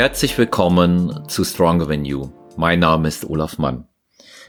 Herzlich 0.00 0.38
willkommen 0.38 1.28
zu 1.28 1.44
Stronger 1.44 1.86
Than 1.86 2.06
You. 2.06 2.30
Mein 2.56 2.78
Name 2.78 3.06
ist 3.06 3.28
Olaf 3.28 3.58
Mann. 3.58 3.86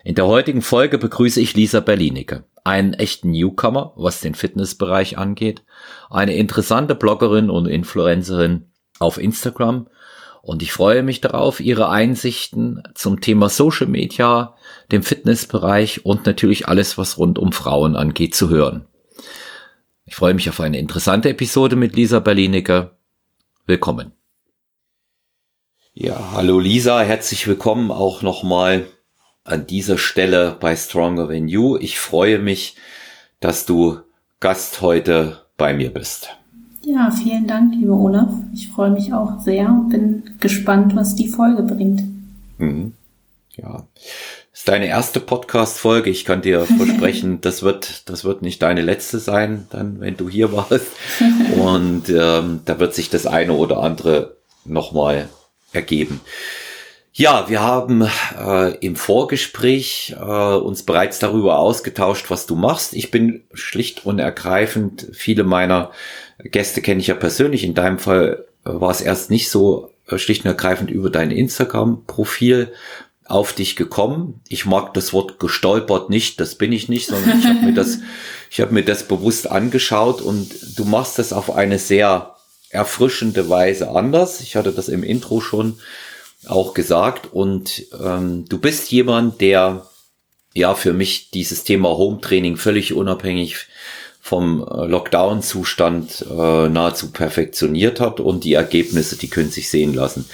In 0.05 0.15
der 0.15 0.25
heutigen 0.25 0.61
Folge 0.61 0.97
begrüße 0.97 1.41
ich 1.41 1.55
Lisa 1.55 1.81
Berlinecke, 1.81 2.45
einen 2.63 2.93
echten 2.93 3.31
Newcomer, 3.31 3.91
was 3.97 4.21
den 4.21 4.33
Fitnessbereich 4.33 5.17
angeht, 5.17 5.63
eine 6.09 6.35
interessante 6.35 6.95
Bloggerin 6.95 7.49
und 7.49 7.65
Influencerin 7.65 8.71
auf 8.99 9.17
Instagram 9.17 9.89
und 10.41 10.63
ich 10.63 10.71
freue 10.71 11.03
mich 11.03 11.19
darauf, 11.19 11.59
ihre 11.59 11.89
Einsichten 11.89 12.83
zum 12.95 13.19
Thema 13.19 13.49
Social 13.49 13.87
Media, 13.87 14.55
dem 14.93 15.03
Fitnessbereich 15.03 16.05
und 16.05 16.25
natürlich 16.25 16.69
alles, 16.69 16.97
was 16.97 17.17
rund 17.17 17.37
um 17.37 17.51
Frauen 17.51 17.97
angeht, 17.97 18.35
zu 18.35 18.47
hören. 18.47 18.85
Ich 20.05 20.15
freue 20.15 20.33
mich 20.33 20.47
auf 20.47 20.61
eine 20.61 20.79
interessante 20.79 21.27
Episode 21.27 21.75
mit 21.75 21.93
Lisa 21.93 22.21
Berlinecke. 22.21 22.91
Willkommen. 23.65 24.13
Ja, 25.93 26.31
hallo 26.31 26.57
Lisa, 26.57 27.01
herzlich 27.01 27.45
willkommen 27.47 27.91
auch 27.91 28.21
nochmal 28.21 28.85
an 29.43 29.67
dieser 29.67 29.97
Stelle 29.97 30.55
bei 30.57 30.73
Stronger 30.73 31.27
Than 31.27 31.49
You. 31.49 31.75
Ich 31.75 31.99
freue 31.99 32.39
mich, 32.39 32.77
dass 33.41 33.65
du 33.65 33.97
Gast 34.39 34.79
heute 34.79 35.41
bei 35.57 35.73
mir 35.73 35.89
bist. 35.89 36.29
Ja, 36.81 37.11
vielen 37.11 37.45
Dank, 37.45 37.73
liebe 37.75 37.91
Olaf. 37.91 38.31
Ich 38.53 38.69
freue 38.69 38.91
mich 38.91 39.13
auch 39.13 39.41
sehr 39.41 39.67
und 39.67 39.89
bin 39.89 40.23
gespannt, 40.39 40.95
was 40.95 41.15
die 41.15 41.27
Folge 41.27 41.63
bringt. 41.63 42.03
Mhm. 42.57 42.93
Ja. 43.57 43.85
Das 44.51 44.61
ist 44.61 44.69
deine 44.69 44.87
erste 44.87 45.19
Podcast-Folge. 45.19 46.09
Ich 46.09 46.23
kann 46.23 46.41
dir 46.41 46.61
versprechen, 46.77 47.41
das 47.41 47.63
wird, 47.63 48.09
das 48.09 48.23
wird 48.23 48.43
nicht 48.43 48.61
deine 48.61 48.81
letzte 48.81 49.19
sein, 49.19 49.67
dann, 49.71 49.99
wenn 49.99 50.15
du 50.15 50.29
hier 50.29 50.53
warst. 50.53 50.87
Und 51.61 52.07
ähm, 52.07 52.61
da 52.63 52.79
wird 52.79 52.95
sich 52.95 53.09
das 53.09 53.27
eine 53.27 53.51
oder 53.51 53.79
andere 53.83 54.37
nochmal 54.63 55.27
ergeben. 55.73 56.21
Ja, 57.13 57.49
wir 57.49 57.61
haben 57.61 58.07
äh, 58.39 58.75
im 58.77 58.95
Vorgespräch 58.95 60.15
äh, 60.17 60.23
uns 60.23 60.83
bereits 60.83 61.19
darüber 61.19 61.59
ausgetauscht, 61.59 62.29
was 62.29 62.45
du 62.47 62.55
machst. 62.55 62.93
Ich 62.93 63.11
bin 63.11 63.43
schlicht 63.53 64.05
und 64.05 64.19
ergreifend, 64.19 65.07
viele 65.11 65.43
meiner 65.43 65.91
Gäste 66.41 66.81
kenne 66.81 67.01
ich 67.01 67.07
ja 67.07 67.15
persönlich. 67.15 67.65
In 67.65 67.73
deinem 67.73 67.99
Fall 67.99 68.45
äh, 68.63 68.69
war 68.71 68.91
es 68.91 69.01
erst 69.01 69.29
nicht 69.29 69.49
so 69.49 69.91
äh, 70.07 70.17
schlicht 70.17 70.45
und 70.45 70.51
ergreifend 70.51 70.89
über 70.89 71.09
dein 71.09 71.31
Instagram-Profil 71.31 72.71
auf 73.25 73.53
dich 73.53 73.75
gekommen. 73.75 74.41
Ich 74.47 74.65
mag 74.65 74.93
das 74.93 75.11
Wort 75.11 75.37
gestolpert 75.39 76.09
nicht, 76.09 76.39
das 76.39 76.55
bin 76.55 76.71
ich 76.71 76.89
nicht, 76.89 77.07
sondern 77.07 77.39
ich 77.39 77.45
habe 77.45 77.59
mir 77.59 77.73
das, 77.73 77.99
ich 78.49 78.61
habe 78.61 78.73
mir 78.73 78.83
das 78.83 79.07
bewusst 79.07 79.51
angeschaut 79.51 80.21
und 80.21 80.77
du 80.77 80.85
machst 80.85 81.19
das 81.19 81.33
auf 81.33 81.53
eine 81.53 81.77
sehr 81.77 82.30
erfrischende 82.71 83.49
Weise 83.49 83.91
anders. 83.91 84.41
Ich 84.41 84.55
hatte 84.55 84.71
das 84.71 84.89
im 84.89 85.03
Intro 85.03 85.41
schon 85.41 85.79
auch 86.47 86.73
gesagt. 86.73 87.31
Und 87.31 87.85
ähm, 88.03 88.45
du 88.47 88.59
bist 88.59 88.91
jemand, 88.91 89.41
der 89.41 89.85
ja 90.53 90.73
für 90.73 90.93
mich 90.93 91.31
dieses 91.31 91.63
Thema 91.63 91.89
Home 91.89 92.21
Training 92.21 92.57
völlig 92.57 92.93
unabhängig 92.93 93.67
vom 94.19 94.61
äh, 94.61 94.85
Lockdown-Zustand 94.85 96.25
äh, 96.29 96.69
nahezu 96.69 97.11
perfektioniert 97.11 97.99
hat 97.99 98.19
und 98.19 98.43
die 98.43 98.53
Ergebnisse, 98.53 99.17
die 99.17 99.29
können 99.29 99.49
sich 99.49 99.69
sehen 99.69 99.93
lassen. 99.93 100.25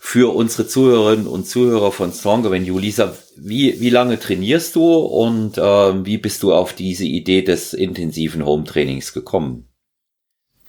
Für 0.00 0.34
unsere 0.34 0.68
Zuhörerinnen 0.68 1.26
und 1.26 1.48
Zuhörer 1.48 1.90
von 1.90 2.12
Stronger 2.12 2.50
When 2.50 2.66
You, 2.66 2.78
Lisa, 2.78 3.16
wie, 3.36 3.80
wie 3.80 3.88
lange 3.88 4.20
trainierst 4.20 4.76
du 4.76 4.94
und 4.96 5.56
äh, 5.56 6.04
wie 6.04 6.18
bist 6.18 6.42
du 6.42 6.52
auf 6.52 6.74
diese 6.74 7.06
Idee 7.06 7.40
des 7.40 7.72
intensiven 7.72 8.44
Home 8.44 8.64
Trainings 8.64 9.14
gekommen? 9.14 9.66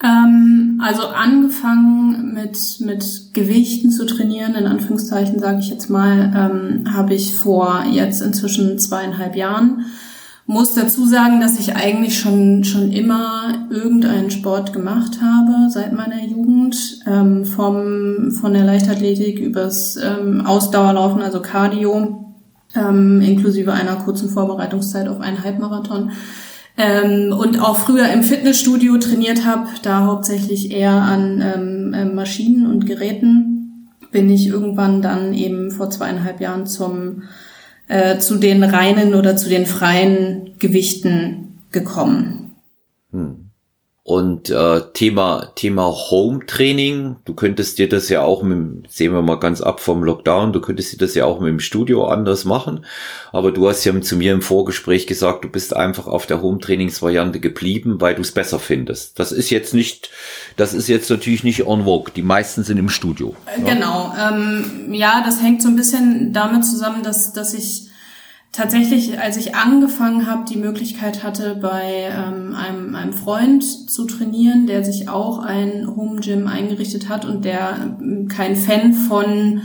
Ähm, 0.03 0.81
also 0.83 1.07
angefangen 1.07 2.33
mit, 2.33 2.57
mit 2.81 3.33
Gewichten 3.33 3.91
zu 3.91 4.05
trainieren, 4.05 4.55
in 4.55 4.67
Anführungszeichen 4.67 5.39
sage 5.39 5.59
ich 5.59 5.69
jetzt 5.69 5.89
mal, 5.89 6.33
ähm, 6.35 6.93
habe 6.93 7.13
ich 7.13 7.35
vor 7.35 7.83
jetzt 7.89 8.21
inzwischen 8.21 8.77
zweieinhalb 8.77 9.35
Jahren. 9.35 9.85
Muss 10.47 10.75
dazu 10.75 11.05
sagen, 11.05 11.39
dass 11.39 11.59
ich 11.59 11.75
eigentlich 11.75 12.19
schon, 12.19 12.63
schon 12.65 12.91
immer 12.91 13.67
irgendeinen 13.71 14.29
Sport 14.29 14.73
gemacht 14.73 15.19
habe 15.21 15.71
seit 15.71 15.93
meiner 15.93 16.23
Jugend. 16.23 16.99
Ähm, 17.07 17.45
vom, 17.45 18.31
von 18.31 18.53
der 18.53 18.65
Leichtathletik 18.65 19.39
übers 19.39 19.97
ähm, 19.97 20.45
Ausdauerlaufen, 20.45 21.21
also 21.21 21.41
Cardio, 21.41 22.35
ähm, 22.75 23.21
inklusive 23.21 23.71
einer 23.71 23.95
kurzen 23.95 24.29
Vorbereitungszeit 24.29 25.07
auf 25.07 25.19
einen 25.21 25.43
Halbmarathon 25.43 26.11
ähm, 26.77 27.31
und 27.31 27.59
auch 27.59 27.77
früher 27.77 28.11
im 28.11 28.23
Fitnessstudio 28.23 28.97
trainiert 28.97 29.45
habe, 29.45 29.67
da 29.81 30.05
hauptsächlich 30.05 30.71
eher 30.71 30.93
an 30.93 31.41
ähm, 31.41 31.93
äh, 31.93 32.05
Maschinen 32.05 32.67
und 32.67 32.85
Geräten, 32.85 33.89
bin 34.11 34.29
ich 34.29 34.47
irgendwann 34.47 35.01
dann 35.01 35.33
eben 35.33 35.71
vor 35.71 35.89
zweieinhalb 35.89 36.39
Jahren 36.39 36.65
zum 36.65 37.23
äh, 37.87 38.17
zu 38.17 38.37
den 38.37 38.63
reinen 38.63 39.13
oder 39.13 39.37
zu 39.37 39.49
den 39.49 39.65
freien 39.65 40.57
Gewichten 40.57 41.59
gekommen. 41.71 42.55
Hm. 43.11 43.44
Und 44.07 44.51
äh, 44.51 44.81
Thema 44.93 45.51
Thema 45.55 45.87
Home 45.87 46.45
Training, 46.45 47.15
du 47.25 47.33
könntest 47.33 47.79
dir 47.79 47.89
das 47.89 48.07
ja 48.07 48.21
auch 48.21 48.43
mit, 48.43 48.87
sehen 48.87 49.13
wir 49.13 49.23
mal 49.23 49.39
ganz 49.39 49.61
ab 49.61 49.79
vom 49.79 50.03
Lockdown, 50.03 50.53
du 50.53 50.61
könntest 50.61 50.93
dir 50.93 50.97
das 50.97 51.15
ja 51.15 51.25
auch 51.25 51.39
mit 51.39 51.49
dem 51.49 51.59
Studio 51.59 52.05
anders 52.05 52.45
machen. 52.45 52.85
Aber 53.31 53.51
du 53.51 53.67
hast 53.67 53.83
ja 53.83 53.99
zu 53.99 54.15
mir 54.15 54.33
im 54.33 54.43
Vorgespräch 54.43 55.07
gesagt, 55.07 55.43
du 55.43 55.49
bist 55.49 55.75
einfach 55.75 56.05
auf 56.05 56.27
der 56.27 56.43
Home 56.43 56.59
Trainingsvariante 56.59 57.39
geblieben, 57.39 57.99
weil 57.99 58.13
du 58.13 58.21
es 58.21 58.31
besser 58.31 58.59
findest. 58.59 59.17
Das 59.17 59.31
ist 59.31 59.49
jetzt 59.49 59.73
nicht, 59.73 60.11
das 60.55 60.75
ist 60.75 60.87
jetzt 60.87 61.09
natürlich 61.09 61.43
nicht 61.43 61.65
on 61.65 61.85
vogue. 61.85 62.13
Die 62.15 62.21
meisten 62.21 62.63
sind 62.63 62.77
im 62.77 62.89
Studio. 62.89 63.35
Äh, 63.47 63.73
genau. 63.73 64.13
Ähm, 64.21 64.93
ja, 64.93 65.23
das 65.25 65.41
hängt 65.41 65.63
so 65.63 65.67
ein 65.67 65.75
bisschen 65.75 66.31
damit 66.31 66.63
zusammen, 66.63 67.01
dass 67.01 67.33
dass 67.33 67.55
ich 67.55 67.89
tatsächlich, 68.55 69.19
als 69.19 69.37
ich 69.37 69.55
angefangen 69.55 70.27
habe, 70.27 70.45
die 70.49 70.57
Möglichkeit 70.57 71.23
hatte, 71.23 71.55
bei 71.61 72.09
ähm, 72.09 72.55
einem, 72.55 72.95
einem 72.95 73.13
Freund 73.13 73.63
zu 73.63 74.05
trainieren, 74.05 74.65
der 74.65 74.83
sich 74.83 75.09
auch 75.09 75.39
ein 75.39 75.87
Home 75.95 76.21
Gym 76.21 76.47
eingerichtet 76.47 77.09
hat 77.09 77.25
und 77.25 77.43
der 77.43 77.97
ähm, 77.99 78.27
kein 78.29 78.55
Fan 78.55 78.93
von 78.93 79.61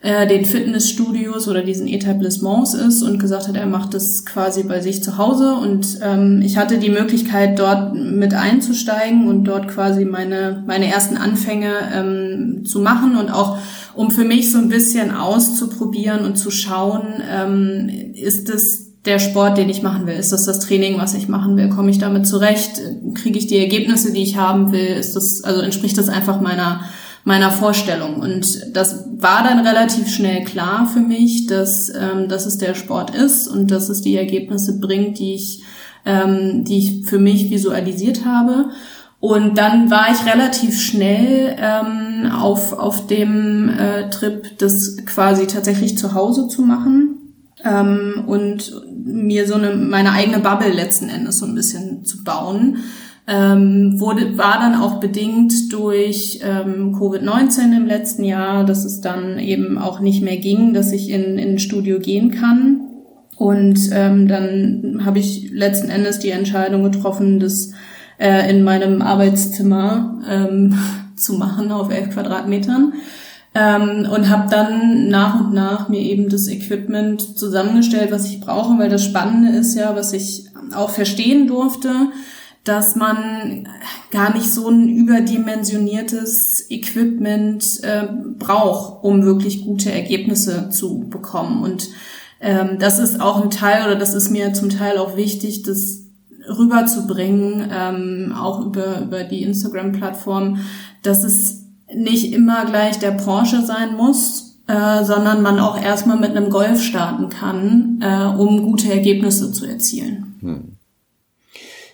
äh, 0.00 0.26
den 0.26 0.44
Fitnessstudios 0.44 1.48
oder 1.48 1.62
diesen 1.62 1.88
Etablissements 1.88 2.74
ist 2.74 3.02
und 3.02 3.18
gesagt 3.18 3.48
hat, 3.48 3.56
er 3.56 3.66
macht 3.66 3.94
das 3.94 4.26
quasi 4.26 4.62
bei 4.64 4.80
sich 4.80 5.02
zu 5.02 5.16
Hause. 5.16 5.54
Und 5.54 5.98
ähm, 6.02 6.42
ich 6.44 6.58
hatte 6.58 6.78
die 6.78 6.90
Möglichkeit, 6.90 7.58
dort 7.58 7.94
mit 7.94 8.34
einzusteigen 8.34 9.26
und 9.26 9.44
dort 9.44 9.68
quasi 9.68 10.04
meine, 10.04 10.62
meine 10.66 10.88
ersten 10.88 11.16
Anfänge 11.16 11.72
ähm, 11.92 12.64
zu 12.66 12.80
machen 12.80 13.16
und 13.16 13.30
auch 13.30 13.58
um 13.96 14.10
für 14.10 14.24
mich 14.24 14.52
so 14.52 14.58
ein 14.58 14.68
bisschen 14.68 15.10
auszuprobieren 15.10 16.24
und 16.24 16.36
zu 16.36 16.50
schauen, 16.50 17.22
ähm, 17.28 17.88
ist 18.14 18.48
es 18.50 18.86
der 19.06 19.18
Sport, 19.18 19.56
den 19.56 19.68
ich 19.68 19.82
machen 19.82 20.06
will? 20.06 20.16
Ist 20.16 20.32
das 20.32 20.44
das 20.44 20.60
Training, 20.60 20.98
was 20.98 21.14
ich 21.14 21.28
machen 21.28 21.56
will? 21.56 21.68
Komme 21.68 21.90
ich 21.90 21.98
damit 21.98 22.26
zurecht? 22.26 22.80
Kriege 23.14 23.38
ich 23.38 23.46
die 23.46 23.58
Ergebnisse, 23.58 24.12
die 24.12 24.22
ich 24.22 24.36
haben 24.36 24.72
will? 24.72 24.96
Ist 24.98 25.16
das, 25.16 25.42
also 25.44 25.62
entspricht 25.62 25.96
das 25.96 26.08
einfach 26.08 26.40
meiner, 26.40 26.82
meiner 27.24 27.50
Vorstellung? 27.50 28.16
Und 28.16 28.76
das 28.76 29.04
war 29.18 29.44
dann 29.44 29.66
relativ 29.66 30.08
schnell 30.08 30.44
klar 30.44 30.86
für 30.92 31.00
mich, 31.00 31.46
dass, 31.46 31.88
ähm, 31.88 32.28
dass 32.28 32.46
es 32.46 32.58
der 32.58 32.74
Sport 32.74 33.14
ist 33.14 33.48
und 33.48 33.70
dass 33.70 33.88
es 33.88 34.02
die 34.02 34.16
Ergebnisse 34.16 34.78
bringt, 34.78 35.18
die 35.18 35.34
ich, 35.34 35.62
ähm, 36.04 36.64
die 36.64 36.78
ich 36.78 37.06
für 37.06 37.18
mich 37.18 37.50
visualisiert 37.50 38.24
habe. 38.24 38.70
Und 39.18 39.56
dann 39.56 39.90
war 39.90 40.08
ich 40.12 40.30
relativ 40.30 40.80
schnell 40.80 41.56
ähm, 41.58 42.30
auf, 42.30 42.72
auf 42.72 43.06
dem 43.06 43.68
äh, 43.70 44.10
Trip, 44.10 44.58
das 44.58 44.96
quasi 45.06 45.46
tatsächlich 45.46 45.96
zu 45.96 46.14
Hause 46.14 46.48
zu 46.48 46.62
machen 46.62 47.16
ähm, 47.64 48.24
und 48.26 48.72
mir 49.04 49.46
so 49.46 49.54
eine 49.54 49.74
meine 49.74 50.12
eigene 50.12 50.40
Bubble 50.40 50.70
letzten 50.70 51.08
Endes 51.08 51.38
so 51.38 51.46
ein 51.46 51.54
bisschen 51.54 52.04
zu 52.04 52.24
bauen. 52.24 52.78
Ähm, 53.28 53.98
wurde, 53.98 54.38
war 54.38 54.60
dann 54.60 54.76
auch 54.76 55.00
bedingt 55.00 55.72
durch 55.72 56.40
ähm, 56.44 56.94
Covid-19 56.94 57.76
im 57.76 57.86
letzten 57.86 58.22
Jahr, 58.22 58.64
dass 58.64 58.84
es 58.84 59.00
dann 59.00 59.40
eben 59.40 59.78
auch 59.78 59.98
nicht 59.98 60.22
mehr 60.22 60.36
ging, 60.36 60.74
dass 60.74 60.92
ich 60.92 61.10
in, 61.10 61.36
in 61.36 61.54
ein 61.54 61.58
Studio 61.58 61.98
gehen 61.98 62.30
kann. 62.30 62.82
Und 63.36 63.90
ähm, 63.92 64.28
dann 64.28 65.02
habe 65.04 65.18
ich 65.18 65.50
letzten 65.50 65.90
Endes 65.90 66.20
die 66.20 66.30
Entscheidung 66.30 66.84
getroffen, 66.84 67.40
dass 67.40 67.72
äh, 68.18 68.50
in 68.50 68.62
meinem 68.62 69.02
Arbeitszimmer 69.02 70.20
ähm, 70.28 70.78
zu 71.16 71.34
machen 71.34 71.72
auf 71.72 71.90
elf 71.90 72.10
Quadratmetern. 72.10 72.92
Ähm, 73.54 74.06
und 74.10 74.28
habe 74.28 74.50
dann 74.50 75.08
nach 75.08 75.40
und 75.40 75.54
nach 75.54 75.88
mir 75.88 76.00
eben 76.00 76.28
das 76.28 76.46
Equipment 76.46 77.38
zusammengestellt, 77.38 78.12
was 78.12 78.26
ich 78.26 78.40
brauche, 78.40 78.78
weil 78.78 78.90
das 78.90 79.02
Spannende 79.02 79.56
ist 79.58 79.74
ja, 79.74 79.96
was 79.96 80.12
ich 80.12 80.48
auch 80.74 80.90
verstehen 80.90 81.46
durfte, 81.46 82.10
dass 82.64 82.96
man 82.96 83.68
gar 84.10 84.34
nicht 84.34 84.52
so 84.52 84.68
ein 84.68 84.88
überdimensioniertes 84.88 86.66
Equipment 86.68 87.80
äh, 87.82 88.08
braucht, 88.38 89.04
um 89.04 89.24
wirklich 89.24 89.64
gute 89.64 89.90
Ergebnisse 89.90 90.68
zu 90.70 91.06
bekommen. 91.08 91.62
Und 91.62 91.88
ähm, 92.40 92.78
das 92.78 92.98
ist 92.98 93.20
auch 93.20 93.42
ein 93.42 93.50
Teil, 93.50 93.86
oder 93.86 93.96
das 93.96 94.14
ist 94.14 94.30
mir 94.30 94.52
zum 94.52 94.68
Teil 94.68 94.98
auch 94.98 95.16
wichtig, 95.16 95.62
dass 95.62 96.05
rüberzubringen, 96.48 97.68
ähm, 97.70 98.34
auch 98.36 98.64
über, 98.64 99.00
über 99.02 99.24
die 99.24 99.42
Instagram-Plattform, 99.42 100.60
dass 101.02 101.24
es 101.24 101.64
nicht 101.94 102.32
immer 102.32 102.64
gleich 102.66 102.98
der 102.98 103.12
Porsche 103.12 103.62
sein 103.62 103.96
muss, 103.96 104.58
äh, 104.66 105.04
sondern 105.04 105.42
man 105.42 105.60
auch 105.60 105.80
erstmal 105.80 106.18
mit 106.18 106.30
einem 106.30 106.50
Golf 106.50 106.82
starten 106.82 107.28
kann, 107.28 108.00
äh, 108.00 108.24
um 108.24 108.62
gute 108.62 108.92
Ergebnisse 108.92 109.52
zu 109.52 109.66
erzielen. 109.66 110.36
Hm. 110.40 110.75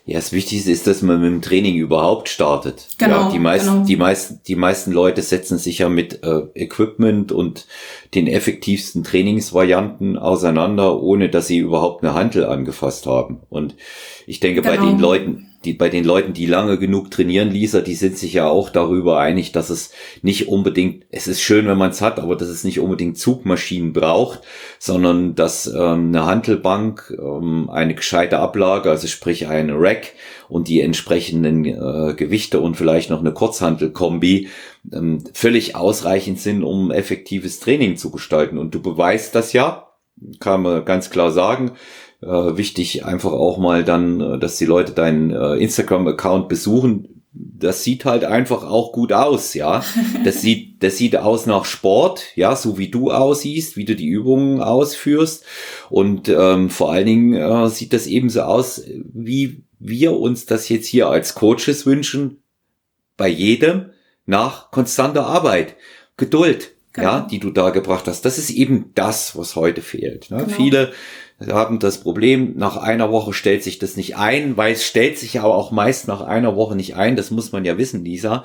Ja, 0.05 0.17
das 0.17 0.33
Wichtigste 0.33 0.73
ist, 0.73 0.89
dass 0.89 1.01
man 1.03 1.21
mit 1.21 1.31
dem 1.31 1.43
Training 1.43 1.77
überhaupt 1.77 2.29
startet. 2.29 2.89
Genau, 2.99 3.21
ja, 3.21 3.31
die 3.31 3.39
meisten, 3.39 3.73
genau. 3.73 3.85
die 3.85 3.97
meisten, 3.97 4.41
die 4.49 4.57
meisten 4.57 4.91
Leute 4.91 5.23
setzen 5.23 5.59
sich 5.59 5.79
ja 5.79 5.89
mit 5.89 6.25
äh, 6.25 6.43
Equipment 6.55 7.31
und 7.31 7.69
den 8.13 8.27
effektivsten 8.27 9.05
Trainingsvarianten 9.05 10.19
auseinander, 10.19 11.01
ohne 11.01 11.29
dass 11.29 11.47
sie 11.47 11.59
überhaupt 11.59 12.03
eine 12.03 12.15
Handel 12.15 12.47
angefasst 12.47 13.07
haben. 13.07 13.43
Und 13.49 13.77
ich 14.27 14.41
denke, 14.41 14.63
genau. 14.63 14.75
bei 14.75 14.85
den 14.85 14.99
Leuten, 14.99 15.52
die, 15.65 15.73
bei 15.73 15.89
den 15.89 16.05
Leuten, 16.05 16.33
die 16.33 16.47
lange 16.47 16.79
genug 16.79 17.11
trainieren, 17.11 17.51
Lisa, 17.51 17.81
die 17.81 17.95
sind 17.95 18.19
sich 18.19 18.33
ja 18.35 18.49
auch 18.49 18.71
darüber 18.71 19.19
einig, 19.19 19.53
dass 19.53 19.71
es 19.71 19.93
nicht 20.23 20.49
unbedingt, 20.49 21.05
es 21.11 21.27
ist 21.27 21.41
schön, 21.41 21.67
wenn 21.67 21.79
man 21.79 21.91
es 21.91 22.01
hat, 22.01 22.19
aber 22.19 22.37
dass 22.37 22.49
es 22.49 22.65
nicht 22.65 22.81
unbedingt 22.81 23.19
Zugmaschinen 23.19 23.93
braucht, 23.93 24.41
sondern 24.79 25.35
dass 25.35 25.67
ähm, 25.67 26.09
eine 26.09 26.27
Handelbank, 26.27 27.17
ähm, 27.19 27.71
eine 27.71 27.95
gescheite 27.95 28.39
Ablage, 28.39 28.91
also 28.91 29.07
sprich 29.07 29.47
eine 29.47 29.75
Rack 29.79 30.13
und 30.49 30.69
die 30.69 30.81
entsprechenden 30.81 31.65
äh, 31.65 32.15
Gewichte 32.15 32.61
und 32.61 32.77
vielleicht 32.77 33.11
noch 33.11 33.21
eine 33.21 33.33
Kurzhantelkombi 33.33 34.49
ähm, 34.93 35.25
völlig 35.33 35.77
ausreichend 35.77 36.41
sind, 36.41 36.63
um 36.63 36.91
effektives 36.91 37.61
Training 37.61 37.97
zu 37.97 38.11
gestalten. 38.11 38.59
Und 38.59 38.75
du 38.75 38.83
beweist 38.83 39.35
das 39.35 39.53
ja, 39.53 39.89
kann 40.41 40.63
man 40.63 40.85
ganz 40.85 41.11
klar 41.11 41.33
sagen 41.33 41.73
äh, 42.23 42.57
wichtig 42.57 43.05
einfach 43.05 43.33
auch 43.33 43.59
mal 43.59 43.85
dann, 43.85 44.21
äh, 44.21 44.39
dass 44.39 44.59
die 44.59 44.65
Leute 44.65 44.93
deinen 44.93 45.31
äh, 45.31 45.57
Instagram-Account 45.57 46.49
besuchen. 46.49 47.23
Das 47.33 47.83
sieht 47.83 48.05
halt 48.05 48.25
einfach 48.25 48.65
auch 48.65 48.93
gut 48.93 49.13
aus, 49.13 49.55
ja. 49.55 49.83
Das 50.25 50.41
sieht, 50.41 50.83
das 50.83 50.97
sieht 50.97 51.17
aus 51.17 51.47
nach 51.47 51.65
Sport, 51.65 52.25
ja, 52.37 52.55
so 52.57 52.79
wie 52.79 52.89
du 52.89 53.11
aussiehst, 53.11 53.77
wie 53.77 53.85
du 53.85 53.97
die 53.97 54.09
Übungen 54.09 54.61
ausführst. 54.61 55.45
Und 55.91 56.29
ähm, 56.29 56.71
vor 56.71 56.93
allen 56.93 57.07
Dingen 57.07 57.35
äh, 57.35 57.69
sieht 57.69 57.93
das 57.93 58.07
ebenso 58.07 58.43
aus, 58.43 58.83
wie 59.13 59.65
wir 59.79 60.17
uns 60.17 60.47
das 60.47 60.69
jetzt 60.69 60.87
hier 60.87 61.09
als 61.09 61.35
Coaches 61.35 61.87
wünschen, 61.87 62.43
bei 63.17 63.29
jedem 63.29 63.91
nach 64.27 64.71
konstanter 64.71 65.27
Arbeit, 65.27 65.77
Geduld, 66.17 66.73
genau. 66.93 67.09
ja, 67.09 67.21
die 67.31 67.39
du 67.39 67.51
da 67.51 67.71
gebracht 67.71 68.07
hast. 68.07 68.25
Das 68.25 68.39
ist 68.39 68.51
eben 68.51 68.91
das, 68.95 69.37
was 69.37 69.57
heute 69.57 69.83
fehlt. 69.83 70.31
Ne? 70.31 70.39
Genau. 70.39 70.57
Viele 70.57 70.93
haben 71.51 71.79
das 71.79 71.99
Problem, 71.99 72.55
nach 72.57 72.77
einer 72.77 73.11
Woche 73.11 73.33
stellt 73.33 73.65
sich 73.65 73.79
das 73.79 73.97
nicht 73.97 74.17
ein, 74.17 74.57
weil 74.57 74.75
es 74.75 74.85
stellt 74.85 75.19
sich 75.19 75.41
aber 75.41 75.57
auch 75.57 75.73
meist 75.73 76.09
nach 76.09 76.21
einer 76.21 76.57
Woche 76.57 76.77
nicht 76.77 76.97
ein, 76.97 77.17
das 77.17 77.31
muss 77.31 77.53
man 77.53 77.65
ja 77.65 77.79
wissen, 77.79 78.05
Lisa, 78.05 78.45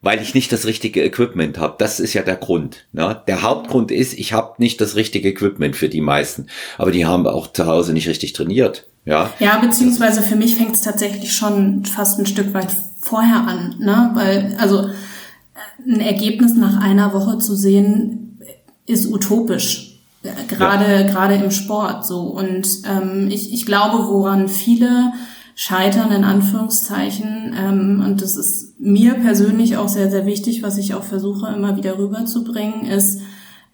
weil 0.00 0.22
ich 0.22 0.34
nicht 0.34 0.52
das 0.52 0.66
richtige 0.66 1.04
Equipment 1.04 1.58
habe. 1.58 1.74
Das 1.78 2.00
ist 2.00 2.14
ja 2.14 2.22
der 2.22 2.36
Grund. 2.36 2.86
Ne? 2.92 3.20
Der 3.26 3.42
Hauptgrund 3.42 3.90
ist, 3.90 4.18
ich 4.18 4.32
habe 4.32 4.54
nicht 4.58 4.80
das 4.80 4.94
richtige 4.96 5.28
Equipment 5.28 5.76
für 5.76 5.88
die 5.88 6.00
meisten, 6.00 6.46
aber 6.78 6.90
die 6.90 7.06
haben 7.06 7.26
auch 7.26 7.52
zu 7.52 7.66
Hause 7.66 7.92
nicht 7.92 8.08
richtig 8.08 8.32
trainiert. 8.32 8.86
Ja, 9.04 9.30
ja 9.38 9.58
beziehungsweise 9.58 10.22
für 10.22 10.36
mich 10.36 10.54
fängt 10.54 10.74
es 10.74 10.82
tatsächlich 10.82 11.32
schon 11.32 11.84
fast 11.84 12.18
ein 12.18 12.26
Stück 12.26 12.54
weit 12.54 12.68
vorher 13.00 13.46
an, 13.46 13.76
ne? 13.78 14.10
weil 14.14 14.56
also 14.58 14.90
ein 15.86 16.00
Ergebnis 16.00 16.54
nach 16.54 16.80
einer 16.80 17.12
Woche 17.12 17.38
zu 17.38 17.54
sehen, 17.54 18.40
ist 18.86 19.06
utopisch 19.06 19.88
gerade 20.48 21.02
ja. 21.02 21.02
gerade 21.02 21.34
im 21.34 21.50
Sport 21.50 22.04
so 22.06 22.22
und 22.22 22.66
ähm, 22.84 23.28
ich, 23.30 23.52
ich 23.52 23.66
glaube 23.66 24.08
woran 24.08 24.48
viele 24.48 25.12
scheitern 25.54 26.10
in 26.10 26.24
Anführungszeichen 26.24 27.54
ähm, 27.56 28.02
und 28.04 28.20
das 28.20 28.36
ist 28.36 28.80
mir 28.80 29.14
persönlich 29.14 29.76
auch 29.76 29.88
sehr 29.88 30.10
sehr 30.10 30.26
wichtig 30.26 30.62
was 30.62 30.76
ich 30.78 30.94
auch 30.94 31.04
versuche 31.04 31.52
immer 31.54 31.76
wieder 31.76 31.98
rüberzubringen 31.98 32.86
ist 32.86 33.20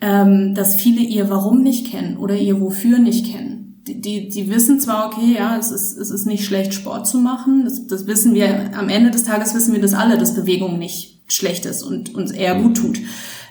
ähm, 0.01 0.55
dass 0.55 0.75
viele 0.75 1.01
ihr 1.01 1.31
Warum 1.31 1.63
nicht 1.63 1.91
kennen 1.91 2.19
oder 2.19 2.37
ihr 2.37 2.61
Wofür 2.61 2.99
nicht 2.99 3.33
kennen 3.33 3.61
die, 3.87 4.01
die, 4.01 4.29
die 4.31 4.51
wissen 4.51 4.81
zwar, 4.81 5.09
okay, 5.09 5.35
ja, 5.37 5.59
es 5.59 5.71
ist, 5.71 5.99
es 5.99 6.11
ist 6.11 6.25
nicht 6.25 6.47
schlecht, 6.47 6.73
Sport 6.73 7.07
zu 7.07 7.19
machen. 7.19 7.65
Das, 7.65 7.87
das 7.87 8.07
wissen 8.07 8.33
wir, 8.33 8.71
am 8.79 8.89
Ende 8.89 9.11
des 9.11 9.25
Tages 9.25 9.55
wissen 9.55 9.75
wir 9.75 9.81
das 9.83 9.93
alle, 9.93 10.17
dass 10.17 10.35
Bewegung 10.35 10.79
nicht 10.79 11.14
schlecht 11.35 11.67
ist 11.67 11.83
und 11.83 12.15
uns 12.15 12.31
eher 12.31 12.55
gut 12.57 12.77
tut. 12.77 12.99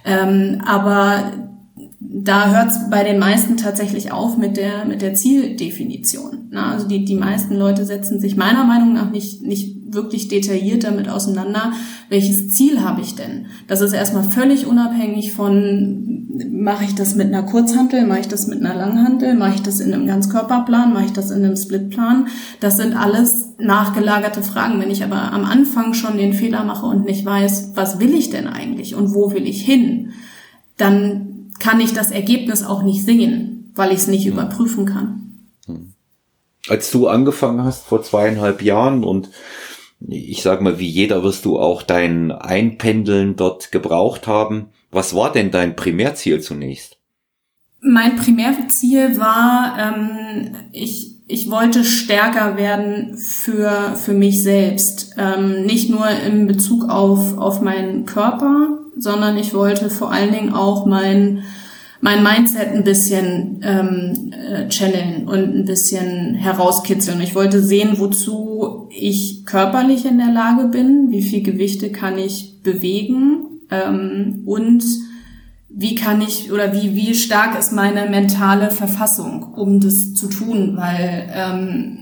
Ähm, 0.06 0.62
aber 0.66 1.32
da 2.00 2.52
hört 2.52 2.72
es 2.72 2.90
bei 2.90 3.04
den 3.04 3.20
meisten 3.20 3.58
tatsächlich 3.58 4.12
auf 4.12 4.38
mit 4.38 4.58
der, 4.58 4.86
mit 4.86 5.02
der 5.02 5.14
Zieldefinition. 5.16 6.50
Na, 6.52 6.72
also 6.72 6.88
die, 6.88 7.06
die 7.06 7.16
meisten 7.16 7.56
Leute 7.56 7.86
setzen 7.86 8.20
sich 8.20 8.36
meiner 8.36 8.64
Meinung 8.64 8.94
nach 8.94 9.10
nicht, 9.10 9.42
nicht 9.42 9.78
wirklich 9.94 10.28
detailliert 10.28 10.84
damit 10.84 11.10
auseinander, 11.10 11.74
welches 12.10 12.50
Ziel 12.50 12.82
habe 12.82 13.02
ich 13.02 13.16
denn? 13.16 13.48
Das 13.68 13.82
ist 13.82 13.94
erstmal 13.94 14.24
völlig 14.24 14.66
unabhängig 14.66 15.34
von, 15.34 16.28
mache 16.52 16.86
ich 16.86 16.96
das 16.96 17.16
mit 17.16 17.28
einer 17.28 17.44
Kurzhantel, 17.44 18.06
mache 18.06 18.22
ich 18.22 18.28
das 18.28 18.48
mit 18.48 18.60
einer 18.60 18.76
Langhantel, 18.76 19.36
mache 19.36 19.56
ich 19.56 19.62
das 19.62 19.80
in 19.80 19.94
einem 19.94 20.08
Ganzkörperplan, 20.08 20.94
mache 20.94 21.06
ich 21.06 21.14
das 21.14 21.32
in 21.32 21.44
einem 21.44 21.56
Splitplan. 21.56 22.28
Das 22.60 22.78
sind 22.78 22.96
alles 22.96 23.54
nachgelagerte 23.60 24.42
Fragen. 24.42 24.80
Wenn 24.80 24.92
ich 24.92 25.04
aber 25.04 25.32
am 25.32 25.46
Anfang 25.46 25.94
schon 25.94 26.18
den 26.18 26.34
Fehler 26.34 26.64
mache 26.64 26.86
und 26.86 27.06
nicht 27.06 27.26
weiß, 27.26 27.72
was 27.76 28.00
will 28.00 28.14
ich 28.14 28.30
denn 28.30 28.48
eigentlich 28.48 28.96
und 28.96 29.14
wo 29.14 29.32
will 29.32 29.48
ich 29.48 29.62
hin, 29.62 30.14
dann 30.78 31.50
kann 31.60 31.80
ich 31.80 31.94
das 31.94 32.12
Ergebnis 32.12 32.64
auch 32.64 32.84
nicht 32.84 33.06
sehen, 33.06 33.72
weil 33.76 33.92
ich 33.92 34.00
es 34.00 34.08
nicht 34.08 34.26
hm. 34.26 34.34
überprüfen 34.34 34.86
kann. 34.86 35.48
Hm. 35.66 35.94
Als 36.68 36.92
du 36.92 37.08
angefangen 37.08 37.64
hast 37.64 37.86
vor 37.86 38.04
zweieinhalb 38.04 38.62
Jahren 38.62 39.04
und 39.04 39.30
ich 40.08 40.42
sag 40.42 40.62
mal, 40.62 40.80
wie 40.80 40.88
jeder 40.88 41.24
wirst 41.24 41.46
du 41.46 41.60
auch 41.60 41.82
dein 41.82 42.32
Einpendeln 42.32 43.36
dort 43.36 43.72
gebraucht 43.72 44.28
haben. 44.28 44.68
Was 44.92 45.16
war 45.16 45.32
denn 45.32 45.52
dein 45.52 45.76
Primärziel 45.76 46.42
zunächst? 46.42 46.98
Mein 47.82 48.16
Primärziel 48.16 49.18
war, 49.18 49.78
ähm, 49.78 50.56
ich, 50.72 51.16
ich 51.28 51.50
wollte 51.50 51.84
stärker 51.84 52.58
werden 52.58 53.18
für, 53.18 53.96
für 53.96 54.14
mich 54.14 54.42
selbst. 54.44 55.16
Ähm, 55.18 55.66
nicht 55.66 55.90
nur 55.90 56.08
in 56.10 56.48
Bezug 56.48 56.90
auf, 56.90 57.38
auf 57.38 57.62
meinen 57.62 58.06
Körper, 58.06 58.80
sondern 58.98 59.38
ich 59.38 59.54
wollte 59.54 59.90
vor 59.90 60.12
allen 60.12 60.32
Dingen 60.32 60.54
auch 60.54 60.86
mein, 60.86 61.44
mein 62.00 62.24
Mindset 62.24 62.68
ein 62.68 62.84
bisschen 62.84 63.62
ähm, 63.64 64.32
äh, 64.34 64.68
channeln 64.70 65.28
und 65.28 65.56
ein 65.56 65.66
bisschen 65.66 66.36
herauskitzeln. 66.36 67.20
Ich 67.22 67.36
wollte 67.36 67.62
sehen, 67.62 68.00
wozu 68.00 68.53
ich 68.90 69.46
körperlich 69.46 70.06
in 70.06 70.18
der 70.18 70.32
Lage 70.32 70.68
bin, 70.68 71.12
wie 71.12 71.22
viel 71.22 71.44
Gewichte 71.44 71.92
kann 71.92 72.18
ich 72.18 72.62
bewegen 72.64 73.62
ähm, 73.72 74.44
und 74.46 74.84
wie 75.70 75.96
kann 75.96 76.22
ich 76.22 76.52
oder 76.52 76.74
wie, 76.74 76.96
wie 76.96 77.16
stark 77.16 77.58
ist 77.58 77.72
meine 77.72 78.10
mentale 78.10 78.70
Verfassung, 78.70 79.54
um 79.56 79.80
das 79.80 80.14
zu 80.14 80.28
tun, 80.28 80.78
weil 80.78 81.30
ähm, 81.34 81.98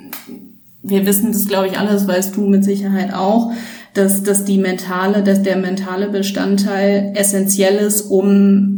wir 0.84 1.06
wissen 1.06 1.32
das, 1.32 1.48
glaube 1.48 1.68
ich, 1.68 1.80
alles, 1.80 2.08
weißt 2.08 2.36
du 2.36 2.48
mit 2.48 2.64
Sicherheit 2.64 3.14
auch 3.14 3.52
dass, 3.94 4.24
dass 4.24 4.46
die 4.46 4.58
mentale, 4.58 5.24
dass 5.24 5.42
der 5.44 5.58
mentale 5.58 6.10
Bestandteil 6.10 7.14
essentiell 7.16 7.76
ist, 7.76 8.02
um 8.02 8.78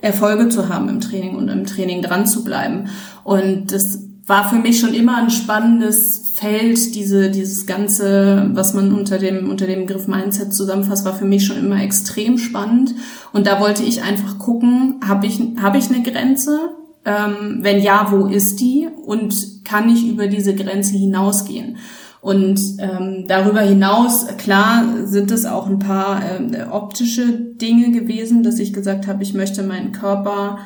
Erfolge 0.00 0.48
zu 0.48 0.68
haben 0.68 0.88
im 0.88 1.00
Training 1.00 1.36
und 1.36 1.48
im 1.48 1.64
Training 1.64 2.02
dran 2.02 2.26
zu 2.26 2.44
bleiben. 2.44 2.88
Und 3.24 3.72
das 3.72 4.00
war 4.26 4.48
für 4.48 4.56
mich 4.56 4.78
schon 4.80 4.94
immer 4.94 5.16
ein 5.16 5.30
spannendes 5.30 6.32
Feld, 6.34 6.94
diese, 6.94 7.30
dieses 7.30 7.66
ganze, 7.66 8.50
was 8.54 8.74
man 8.74 8.92
unter 8.94 9.18
dem, 9.18 9.50
unter 9.50 9.66
dem 9.66 9.86
Begriff 9.86 10.06
Mindset 10.06 10.54
zusammenfasst, 10.54 11.04
war 11.04 11.14
für 11.14 11.24
mich 11.24 11.44
schon 11.44 11.58
immer 11.58 11.82
extrem 11.82 12.38
spannend. 12.38 12.94
Und 13.32 13.46
da 13.46 13.60
wollte 13.60 13.82
ich 13.82 14.02
einfach 14.02 14.38
gucken, 14.38 15.00
habe 15.06 15.26
ich, 15.26 15.40
habe 15.60 15.78
ich 15.78 15.90
eine 15.90 16.02
Grenze? 16.02 16.70
Ähm, 17.04 17.58
wenn 17.62 17.82
ja, 17.82 18.08
wo 18.10 18.26
ist 18.26 18.60
die? 18.60 18.88
Und 19.04 19.64
kann 19.64 19.88
ich 19.88 20.08
über 20.08 20.28
diese 20.28 20.54
Grenze 20.54 20.96
hinausgehen? 20.96 21.76
Und 22.20 22.60
ähm, 22.78 23.24
darüber 23.26 23.62
hinaus, 23.62 24.28
klar, 24.38 24.84
sind 25.04 25.32
es 25.32 25.44
auch 25.44 25.66
ein 25.66 25.80
paar 25.80 26.22
ähm, 26.24 26.54
optische 26.70 27.26
Dinge 27.32 27.90
gewesen, 27.90 28.44
dass 28.44 28.60
ich 28.60 28.72
gesagt 28.72 29.08
habe, 29.08 29.24
ich 29.24 29.34
möchte 29.34 29.64
meinen 29.64 29.90
Körper 29.90 30.60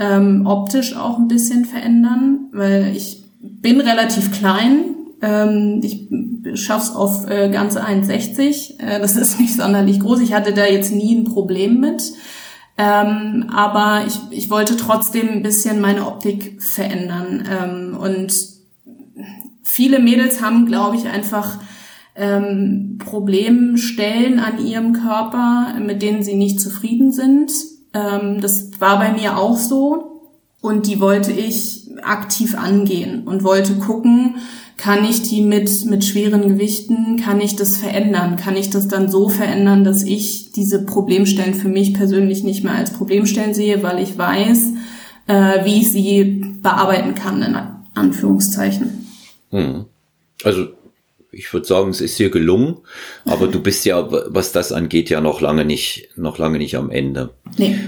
ähm, 0.00 0.46
optisch 0.46 0.96
auch 0.96 1.18
ein 1.18 1.28
bisschen 1.28 1.66
verändern, 1.66 2.48
weil 2.52 2.96
ich 2.96 3.22
bin 3.40 3.80
relativ 3.80 4.32
klein. 4.32 4.96
Ähm, 5.20 5.80
ich 5.84 6.08
schaff's 6.54 6.94
auf 6.94 7.28
äh, 7.28 7.50
ganze 7.50 7.84
1,60. 7.84 8.80
Äh, 8.80 8.98
das 8.98 9.16
ist 9.16 9.38
nicht 9.38 9.54
sonderlich 9.54 10.00
groß. 10.00 10.20
Ich 10.20 10.32
hatte 10.32 10.54
da 10.54 10.64
jetzt 10.64 10.92
nie 10.92 11.14
ein 11.14 11.24
Problem 11.24 11.80
mit. 11.80 12.02
Ähm, 12.78 13.50
aber 13.54 14.06
ich, 14.06 14.18
ich 14.30 14.48
wollte 14.48 14.78
trotzdem 14.78 15.28
ein 15.28 15.42
bisschen 15.42 15.82
meine 15.82 16.06
Optik 16.06 16.62
verändern. 16.62 17.44
Ähm, 17.50 17.98
und 18.00 18.32
viele 19.62 19.98
Mädels 19.98 20.42
haben, 20.42 20.64
glaube 20.64 20.96
ich, 20.96 21.06
einfach 21.08 21.58
ähm, 22.16 22.96
Problemstellen 22.98 24.38
an 24.38 24.64
ihrem 24.64 24.94
Körper, 24.94 25.74
mit 25.78 26.00
denen 26.00 26.22
sie 26.22 26.36
nicht 26.36 26.58
zufrieden 26.58 27.12
sind. 27.12 27.52
Ähm, 27.94 28.40
das 28.40 28.70
war 28.80 28.98
bei 28.98 29.12
mir 29.12 29.38
auch 29.38 29.56
so. 29.56 30.06
Und 30.60 30.86
die 30.86 31.00
wollte 31.00 31.32
ich 31.32 31.88
aktiv 32.02 32.56
angehen 32.56 33.26
und 33.26 33.44
wollte 33.44 33.74
gucken, 33.76 34.36
kann 34.76 35.04
ich 35.04 35.22
die 35.22 35.42
mit, 35.42 35.84
mit 35.86 36.04
schweren 36.04 36.42
Gewichten, 36.42 37.18
kann 37.22 37.40
ich 37.40 37.56
das 37.56 37.76
verändern? 37.76 38.36
Kann 38.36 38.56
ich 38.56 38.70
das 38.70 38.88
dann 38.88 39.10
so 39.10 39.28
verändern, 39.28 39.84
dass 39.84 40.02
ich 40.02 40.52
diese 40.52 40.84
Problemstellen 40.84 41.54
für 41.54 41.68
mich 41.68 41.92
persönlich 41.92 42.44
nicht 42.44 42.64
mehr 42.64 42.74
als 42.74 42.92
Problemstellen 42.92 43.52
sehe, 43.52 43.82
weil 43.82 44.02
ich 44.02 44.16
weiß, 44.16 44.72
äh, 45.26 45.64
wie 45.64 45.80
ich 45.80 45.92
sie 45.92 46.44
bearbeiten 46.62 47.14
kann, 47.14 47.42
in 47.42 47.56
Anführungszeichen. 47.94 49.06
Hm. 49.50 49.84
Also 50.44 50.68
ich 51.32 51.52
würde 51.52 51.66
sagen, 51.66 51.90
es 51.90 52.00
ist 52.00 52.18
dir 52.18 52.30
gelungen, 52.30 52.78
aber 53.24 53.46
du 53.46 53.60
bist 53.60 53.84
ja, 53.84 54.06
was 54.10 54.52
das 54.52 54.72
angeht, 54.72 55.10
ja 55.10 55.20
noch 55.20 55.40
lange 55.40 55.64
nicht, 55.64 56.08
noch 56.16 56.38
lange 56.38 56.58
nicht 56.58 56.76
am 56.76 56.90
Ende. 56.90 57.34
Nee. 57.56 57.78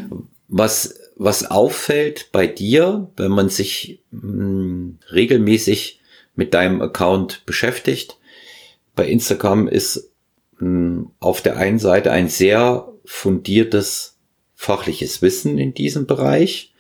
Was, 0.48 0.94
was 1.16 1.50
auffällt 1.50 2.30
bei 2.32 2.46
dir, 2.46 3.10
wenn 3.16 3.30
man 3.30 3.48
sich 3.48 4.00
mh, 4.10 4.20
hm, 4.20 4.98
regelmäßig 5.12 6.00
mit 6.34 6.54
deinem 6.54 6.80
Account 6.82 7.44
beschäftigt, 7.46 8.18
bei 8.94 9.08
Instagram 9.08 9.68
ist 9.68 10.10
mh, 10.58 10.60
hm, 10.60 11.10
auf 11.18 11.40
der 11.42 11.56
einen 11.56 11.78
Seite 11.78 12.12
ein 12.12 12.28
sehr 12.28 12.88
fundiertes 13.04 14.18
fachliches 14.54 15.22
Wissen 15.22 15.58
in 15.58 15.74
diesem 15.74 16.06
Bereich, 16.06 16.71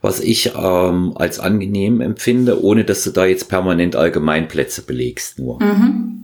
was 0.00 0.20
ich 0.20 0.52
ähm, 0.56 1.12
als 1.14 1.40
angenehm 1.40 2.00
empfinde, 2.00 2.62
ohne 2.62 2.84
dass 2.84 3.04
du 3.04 3.10
da 3.10 3.26
jetzt 3.26 3.48
permanent 3.48 3.96
Allgemeinplätze 3.96 4.82
belegst 4.82 5.38
nur. 5.38 5.62
Mhm. 5.62 6.20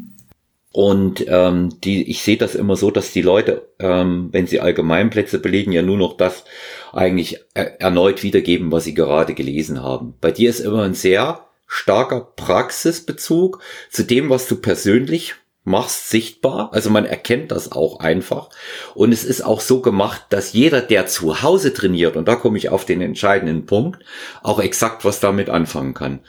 Und 0.73 1.25
ähm, 1.28 1.80
die, 1.83 2.11
ich 2.11 2.21
sehe 2.21 2.37
das 2.37 2.54
immer 2.54 2.76
so, 2.76 2.90
dass 2.90 3.11
die 3.11 3.23
Leute, 3.23 3.66
ähm, 3.78 4.28
wenn 4.33 4.47
sie 4.47 4.61
Allgemeinplätze 4.61 5.38
belegen, 5.38 5.73
ja 5.73 5.80
nur 5.80 5.97
noch 5.97 6.18
das 6.18 6.45
eigentlich 6.92 7.38
er 7.54 7.80
erneut 7.80 8.23
wiedergeben, 8.23 8.71
was 8.73 8.85
sie 8.85 8.92
gerade 8.92 9.33
gelesen 9.33 9.83
haben. 9.83 10.14
Bei 10.21 10.30
dir 10.30 10.50
ist 10.50 10.61
immer 10.61 10.83
ein 10.83 10.92
sehr 10.92 11.47
starker 11.66 12.21
Praxisbezug 12.37 13.61
zu 13.90 14.04
dem, 14.04 14.28
was 14.28 14.49
du 14.49 14.56
persönlich 14.56 15.35
machst, 15.66 16.08
sichtbar. 16.08 16.70
Also 16.73 16.90
man 16.90 17.04
erkennt 17.04 17.50
das 17.50 17.73
auch 17.73 18.00
einfach. 18.00 18.49
Und 18.94 19.12
es 19.12 19.25
ist 19.25 19.42
auch 19.42 19.61
so 19.61 19.80
gemacht, 19.80 20.23
dass 20.30 20.52
jeder, 20.52 20.80
der 20.80 21.06
zu 21.06 21.42
Hause 21.42 21.75
trainiert, 21.75 22.16
und 22.16 22.28
da 22.28 22.37
komme 22.37 22.56
ich 22.56 22.68
auf 22.68 22.85
den 22.85 23.00
entscheidenden 23.00 23.66
Punkt, 23.66 24.02
auch 24.42 24.61
exakt 24.61 25.04
was 25.04 25.20
damit 25.20 25.50
anfangen 25.50 25.92
kann. 25.92 26.20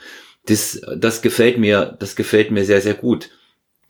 Das, 0.46 0.80
das 0.96 1.22
gefällt 1.22 1.58
mir, 1.58 1.96
das 1.98 2.16
gefällt 2.16 2.50
mir 2.50 2.64
sehr, 2.64 2.80
sehr 2.80 2.94
gut. 2.94 3.30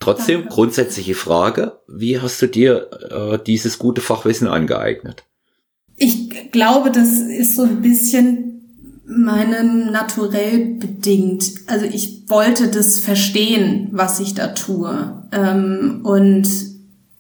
Trotzdem, 0.01 0.41
Danke. 0.41 0.55
grundsätzliche 0.55 1.15
Frage, 1.15 1.81
wie 1.89 2.21
hast 2.21 2.41
du 2.43 2.47
dir 2.47 2.91
äh, 3.11 3.39
dieses 3.45 3.79
gute 3.79 4.01
Fachwissen 4.01 4.47
angeeignet? 4.47 5.25
Ich 5.97 6.53
glaube, 6.53 6.93
das 6.93 7.21
ist 7.21 7.57
so 7.57 7.63
ein 7.63 7.83
bisschen 7.83 8.58
meinem 9.09 9.91
Naturell 9.91 10.75
bedingt. 10.75 11.51
Also 11.67 11.87
ich 11.87 12.25
wollte 12.29 12.69
das 12.69 13.01
verstehen, 13.01 13.89
was 13.93 14.21
ich 14.21 14.35
da 14.35 14.49
tue. 14.49 15.23
Ähm, 15.33 16.01
und 16.05 16.49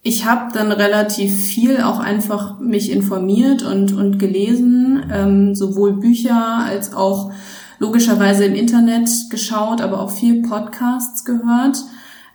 ich 0.03 0.27
habe 0.27 0.53
dann 0.53 0.71
relativ 0.71 1.35
viel 1.35 1.81
auch 1.81 1.99
einfach 1.99 2.61
mich 2.61 2.93
informiert 2.93 3.63
und, 3.63 3.93
und 3.93 4.19
gelesen, 4.19 5.03
ähm, 5.13 5.55
sowohl 5.55 5.95
Bücher 5.95 6.65
als 6.65 6.95
auch 6.95 7.33
logischerweise 7.79 8.45
im 8.45 8.55
Internet 8.55 9.09
geschaut, 9.31 9.81
aber 9.81 10.01
auch 10.01 10.11
viel 10.11 10.43
Podcasts 10.43 11.25
gehört 11.25 11.79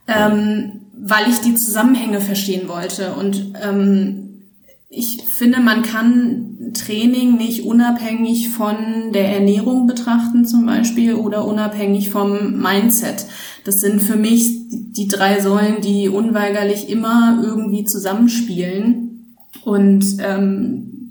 ähm, 0.07 0.81
weil 0.95 1.29
ich 1.29 1.39
die 1.39 1.55
Zusammenhänge 1.55 2.21
verstehen 2.21 2.67
wollte. 2.67 3.13
Und 3.13 3.53
ähm, 3.61 4.22
ich 4.95 5.23
finde, 5.23 5.59
man 5.59 5.81
kann 5.81 6.71
Training 6.73 7.35
nicht 7.35 7.65
unabhängig 7.65 8.49
von 8.49 9.11
der 9.11 9.29
Ernährung 9.29 9.87
betrachten 9.87 10.45
zum 10.45 10.65
Beispiel 10.65 11.15
oder 11.15 11.45
unabhängig 11.45 12.11
vom 12.11 12.61
Mindset. 12.61 13.25
Das 13.63 13.81
sind 13.81 14.01
für 14.01 14.15
mich 14.15 14.59
die 14.69 15.07
drei 15.07 15.41
Säulen, 15.41 15.81
die 15.81 16.09
unweigerlich 16.09 16.89
immer 16.89 17.41
irgendwie 17.43 17.85
zusammenspielen. 17.85 19.35
Und 19.63 20.05
ähm, 20.19 21.09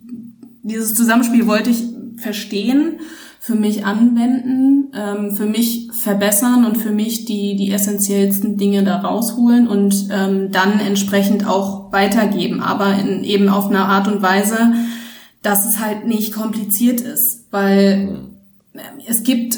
dieses 0.63 0.95
Zusammenspiel 0.95 1.47
wollte 1.49 1.71
ich 1.71 1.83
verstehen 2.17 3.01
für 3.41 3.57
mich 3.57 3.85
anwenden, 3.85 4.93
ähm, 4.95 5.35
für 5.35 5.47
mich 5.47 5.82
verbessern 6.03 6.65
und 6.65 6.79
für 6.79 6.91
mich 6.91 7.25
die, 7.25 7.55
die 7.55 7.71
essentiellsten 7.71 8.57
Dinge 8.57 8.83
da 8.83 8.99
rausholen 8.99 9.69
und 9.69 10.09
ähm, 10.11 10.51
dann 10.51 10.81
entsprechend 10.81 11.47
auch 11.47 11.93
weitergeben, 11.93 12.61
aber 12.61 12.95
in, 12.95 13.23
eben 13.25 13.49
auf 13.49 13.69
eine 13.69 13.85
Art 13.85 14.09
und 14.09 14.21
Weise, 14.21 14.73
dass 15.43 15.69
es 15.69 15.81
halt 15.81 16.07
nicht 16.07 16.35
kompliziert 16.35 17.01
ist, 17.01 17.47
weil 17.53 18.19
äh, 18.75 18.81
es 19.07 19.23
gibt 19.23 19.57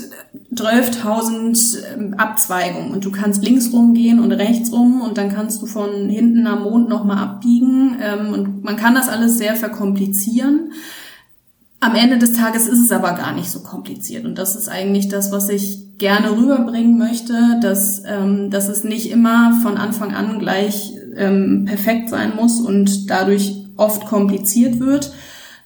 12.000 0.54 1.78
ähm, 1.94 2.14
Abzweigungen 2.14 2.92
und 2.92 3.04
du 3.04 3.10
kannst 3.10 3.42
links 3.42 3.72
rumgehen 3.72 4.20
und 4.20 4.32
rechts 4.32 4.70
rum 4.70 5.00
und 5.00 5.16
dann 5.16 5.32
kannst 5.32 5.62
du 5.62 5.66
von 5.66 6.08
hinten 6.10 6.46
am 6.46 6.64
Mond 6.64 6.88
nochmal 6.88 7.18
abbiegen 7.18 7.96
ähm, 8.02 8.32
und 8.32 8.64
man 8.64 8.76
kann 8.76 8.94
das 8.94 9.08
alles 9.08 9.38
sehr 9.38 9.56
verkomplizieren. 9.56 10.72
Am 11.84 11.96
Ende 11.96 12.16
des 12.16 12.32
Tages 12.32 12.66
ist 12.66 12.80
es 12.80 12.92
aber 12.92 13.12
gar 13.12 13.34
nicht 13.34 13.50
so 13.50 13.60
kompliziert. 13.60 14.24
Und 14.24 14.38
das 14.38 14.56
ist 14.56 14.70
eigentlich 14.70 15.10
das, 15.10 15.30
was 15.32 15.50
ich 15.50 15.98
gerne 15.98 16.30
rüberbringen 16.30 16.96
möchte, 16.96 17.60
dass, 17.60 18.02
ähm, 18.06 18.48
dass 18.48 18.68
es 18.68 18.84
nicht 18.84 19.10
immer 19.10 19.60
von 19.62 19.76
Anfang 19.76 20.14
an 20.14 20.38
gleich 20.38 20.94
ähm, 21.14 21.66
perfekt 21.66 22.08
sein 22.08 22.32
muss 22.36 22.58
und 22.58 23.10
dadurch 23.10 23.66
oft 23.76 24.06
kompliziert 24.06 24.80
wird, 24.80 25.12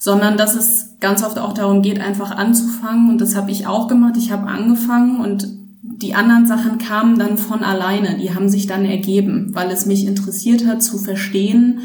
sondern 0.01 0.37
dass 0.37 0.57
es 0.57 0.97
ganz 0.99 1.23
oft 1.23 1.39
auch 1.39 1.53
darum 1.53 1.83
geht, 1.83 2.01
einfach 2.01 2.33
anzufangen. 2.33 3.11
Und 3.11 3.21
das 3.21 3.37
habe 3.37 3.53
ich 3.53 3.69
auch 3.69 3.87
gemacht. 3.87 4.17
Ich 4.19 4.33
habe 4.33 4.49
angefangen 4.49 5.21
und 5.21 5.47
die 5.83 6.17
anderen 6.17 6.49
Sachen 6.49 6.79
kamen 6.79 7.21
dann 7.21 7.39
von 7.39 7.63
alleine. 7.63 8.19
Die 8.19 8.35
haben 8.35 8.49
sich 8.49 8.67
dann 8.67 8.85
ergeben, 8.85 9.53
weil 9.55 9.71
es 9.71 9.87
mich 9.87 10.05
interessiert 10.05 10.67
hat 10.67 10.83
zu 10.83 10.99
verstehen, 10.99 11.79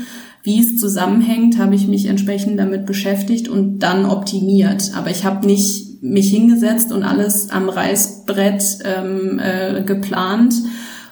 wie 0.44 0.60
es 0.60 0.78
zusammenhängt, 0.78 1.58
habe 1.58 1.74
ich 1.74 1.88
mich 1.88 2.06
entsprechend 2.06 2.60
damit 2.60 2.86
beschäftigt 2.86 3.48
und 3.48 3.80
dann 3.80 4.06
optimiert. 4.06 4.92
Aber 4.96 5.10
ich 5.10 5.24
habe 5.24 5.48
nicht 5.48 6.04
mich 6.04 6.30
hingesetzt 6.30 6.92
und 6.92 7.04
alles 7.04 7.50
am 7.50 7.70
Reißbrett 7.70 8.80
ähm, 8.84 9.40
äh, 9.40 9.84
geplant 9.84 10.54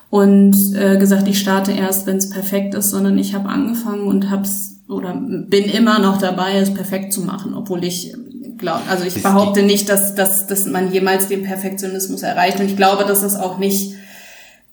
und 0.10 0.76
äh, 0.76 0.98
gesagt, 0.98 1.30
ich 1.30 1.40
starte 1.40 1.72
erst, 1.72 2.08
wenn 2.08 2.18
es 2.18 2.30
perfekt 2.30 2.76
ist, 2.76 2.90
sondern 2.90 3.18
ich 3.18 3.34
habe 3.34 3.48
angefangen 3.48 4.08
und 4.08 4.30
hab's 4.30 4.76
oder 4.90 5.14
bin 5.16 5.64
immer 5.64 6.00
noch 6.00 6.18
dabei, 6.18 6.58
es 6.58 6.74
perfekt 6.74 7.14
zu 7.14 7.22
machen, 7.22 7.54
obwohl 7.54 7.86
ich 7.86 8.14
glaube, 8.58 8.82
also 8.90 9.06
ich 9.06 9.24
behaupte 9.24 9.64
nicht, 9.64 9.88
dass, 9.88 10.14
dass, 10.16 10.48
dass 10.48 10.66
man 10.66 10.92
jemals 10.92 11.30
den 11.30 11.44
Perfektionismus 11.44 12.24
erreicht 12.24 12.60
und 12.60 12.66
ich 12.66 12.76
glaube, 12.76 13.06
dass 13.06 13.24
es 13.24 13.38
auch 13.38 13.58
nicht 13.58 13.96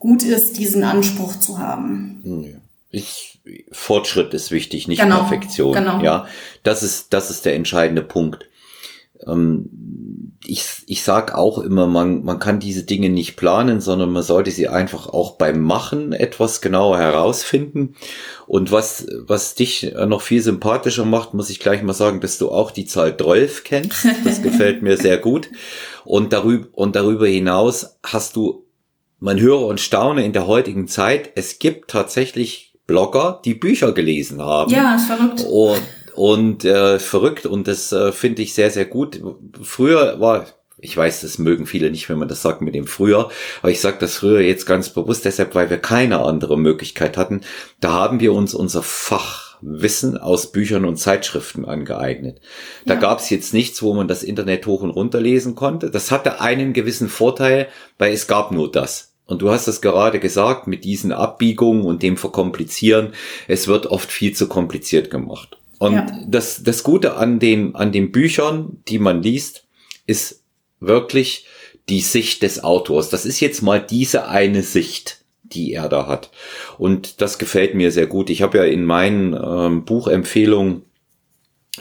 gut 0.01 0.25
ist, 0.25 0.59
diesen 0.59 0.83
Anspruch 0.83 1.37
zu 1.37 1.61
haben. 1.61 2.21
Ich 2.91 3.39
Fortschritt 3.73 4.35
ist 4.35 4.51
wichtig, 4.51 4.89
nicht 4.89 5.01
genau, 5.01 5.19
Perfektion. 5.19 5.75
Genau. 5.75 6.03
Ja, 6.03 6.27
das 6.63 6.83
ist, 6.83 7.13
das 7.13 7.31
ist 7.31 7.45
der 7.45 7.55
entscheidende 7.55 8.03
Punkt. 8.03 8.49
Ähm, 9.27 9.71
ich, 10.47 10.67
ich 10.87 11.03
sag 11.03 11.35
auch 11.35 11.59
immer, 11.59 11.87
man, 11.87 12.25
man 12.25 12.39
kann 12.39 12.61
diese 12.61 12.85
Dinge 12.85 13.09
nicht 13.09 13.37
planen, 13.37 13.81
sondern 13.81 14.11
man 14.13 14.23
sollte 14.23 14.51
sie 14.51 14.69
einfach 14.69 15.09
auch 15.09 15.37
beim 15.37 15.61
Machen 15.61 16.13
etwas 16.13 16.61
genauer 16.61 16.99
herausfinden. 16.99 17.97
Und 18.47 18.71
was, 18.71 19.07
was 19.19 19.55
dich 19.55 19.95
noch 20.07 20.23
viel 20.23 20.41
sympathischer 20.41 21.05
macht, 21.05 21.35
muss 21.35 21.51
ich 21.51 21.59
gleich 21.61 21.83
mal 21.83 21.93
sagen, 21.93 22.21
dass 22.21 22.39
du 22.39 22.51
auch 22.51 22.71
die 22.71 22.87
Zahl 22.87 23.17
12 23.17 23.65
kennst. 23.65 24.07
Das 24.25 24.43
gefällt 24.43 24.83
mir 24.83 24.97
sehr 24.97 25.19
gut. 25.19 25.51
Und 26.05 26.33
darüber, 26.33 26.69
und 26.73 26.95
darüber 26.95 27.27
hinaus 27.27 27.99
hast 28.05 28.37
du, 28.37 28.65
man 29.19 29.41
höre 29.41 29.67
und 29.67 29.81
staune 29.81 30.25
in 30.25 30.33
der 30.33 30.47
heutigen 30.47 30.87
Zeit, 30.87 31.33
es 31.35 31.59
gibt 31.59 31.91
tatsächlich 31.91 32.68
Blogger, 32.89 33.41
die 33.45 33.55
Bücher 33.55 33.93
gelesen 33.93 34.43
haben. 34.43 34.73
Ja, 34.73 34.97
ist 34.97 35.07
verrückt. 35.07 35.45
Und, 35.49 35.83
und 36.15 36.65
äh, 36.65 36.99
verrückt 36.99 37.47
und 37.47 37.69
das 37.69 37.93
äh, 37.93 38.11
finde 38.11 38.43
ich 38.43 38.55
sehr, 38.55 38.71
sehr 38.71 38.87
gut. 38.87 39.21
Früher 39.63 40.19
war, 40.19 40.47
ich 40.79 40.97
weiß, 40.97 41.21
das 41.21 41.39
mögen 41.39 41.67
viele 41.67 41.91
nicht, 41.91 42.09
wenn 42.09 42.19
man 42.19 42.29
das 42.29 42.41
sagt 42.43 42.63
mit 42.63 42.75
dem 42.75 42.87
früher, 42.87 43.31
aber 43.61 43.71
ich 43.71 43.81
sage 43.81 43.99
das 44.01 44.17
früher 44.17 44.41
jetzt 44.41 44.65
ganz 44.65 44.89
bewusst 44.89 45.27
deshalb, 45.27 45.55
weil 45.55 45.69
wir 45.69 45.79
keine 45.79 46.21
andere 46.21 46.59
Möglichkeit 46.59 47.19
hatten. 47.19 47.43
Da 47.79 47.93
haben 47.93 48.21
wir 48.21 48.33
uns 48.33 48.55
unser 48.55 48.83
Fachwissen 48.83 50.17
aus 50.17 50.51
Büchern 50.51 50.87
und 50.87 50.97
Zeitschriften 50.97 51.67
angeeignet. 51.67 52.41
Da 52.87 52.95
ja. 52.95 53.01
gab 53.01 53.19
es 53.19 53.29
jetzt 53.29 53.53
nichts, 53.53 53.83
wo 53.83 53.93
man 53.93 54.09
das 54.09 54.23
Internet 54.23 54.67
hoch 54.67 54.81
und 54.81 54.91
runter 54.91 55.21
lesen 55.21 55.55
konnte. 55.55 55.91
Das 55.91 56.11
hatte 56.11 56.41
einen 56.41 56.73
gewissen 56.73 57.11
Vorteil, 57.11 57.69
weil 57.99 58.15
es 58.15 58.27
gab 58.27 58.51
nur 58.51 58.73
das. 58.73 59.08
Und 59.29 59.43
du 59.43 59.51
hast 59.51 59.69
es 59.69 59.83
gerade 59.83 60.19
gesagt, 60.21 60.67
mit 60.67 60.85
diesen 60.85 61.13
Abbiegungen 61.13 61.85
und 61.85 62.03
dem 62.03 62.17
Verkomplizieren, 62.17 63.13
es 63.47 63.69
wird 63.69 63.87
oft 63.87 64.11
viel 64.11 64.35
zu 64.35 64.49
kompliziert 64.49 65.11
gemacht. 65.11 65.59
Und 65.79 65.95
ja. 65.95 66.07
das, 66.27 66.63
das 66.65 66.83
Gute 66.83 67.15
an 67.15 67.39
den, 67.39 67.77
an 67.77 67.93
den 67.93 68.11
Büchern, 68.11 68.83
die 68.89 68.99
man 68.99 69.23
liest, 69.23 69.67
ist 70.07 70.43
wirklich 70.81 71.47
die 71.91 72.01
Sicht 72.01 72.43
des 72.43 72.65
Autors. 72.65 73.11
Das 73.11 73.27
ist 73.27 73.41
jetzt 73.41 73.63
mal 73.63 73.81
diese 73.81 74.29
eine 74.29 74.63
Sicht, 74.63 75.23
die 75.43 75.75
er 75.75 75.91
da 75.91 76.07
hat. 76.07 76.31
Und 76.79 77.21
das 77.21 77.39
gefällt 77.39 77.75
mir 77.75 77.93
sehr 77.93 78.07
gut. 78.07 78.31
Ich 78.31 78.41
habe 78.41 78.59
ja 78.59 78.65
in 78.65 78.85
meinen 78.85 79.35
ähm, 79.35 79.85
Buchempfehlungen 79.85 80.83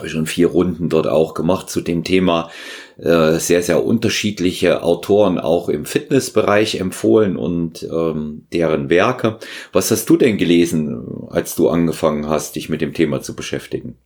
schon 0.06 0.26
vier 0.26 0.48
Runden 0.48 0.88
dort 0.88 1.06
auch 1.06 1.34
gemacht 1.34 1.68
zu 1.68 1.80
dem 1.80 2.04
Thema 2.04 2.50
äh, 2.98 3.38
sehr, 3.38 3.62
sehr 3.62 3.84
unterschiedliche 3.84 4.82
Autoren 4.82 5.38
auch 5.38 5.68
im 5.68 5.84
Fitnessbereich 5.84 6.80
empfohlen 6.80 7.36
und 7.36 7.82
ähm, 7.82 8.46
deren 8.52 8.90
Werke. 8.90 9.38
Was 9.72 9.90
hast 9.90 10.08
du 10.10 10.16
denn 10.16 10.36
gelesen, 10.36 11.26
als 11.30 11.54
du 11.54 11.68
angefangen 11.68 12.28
hast, 12.28 12.56
dich 12.56 12.68
mit 12.68 12.80
dem 12.80 12.94
Thema 12.94 13.20
zu 13.22 13.34
beschäftigen? 13.34 13.96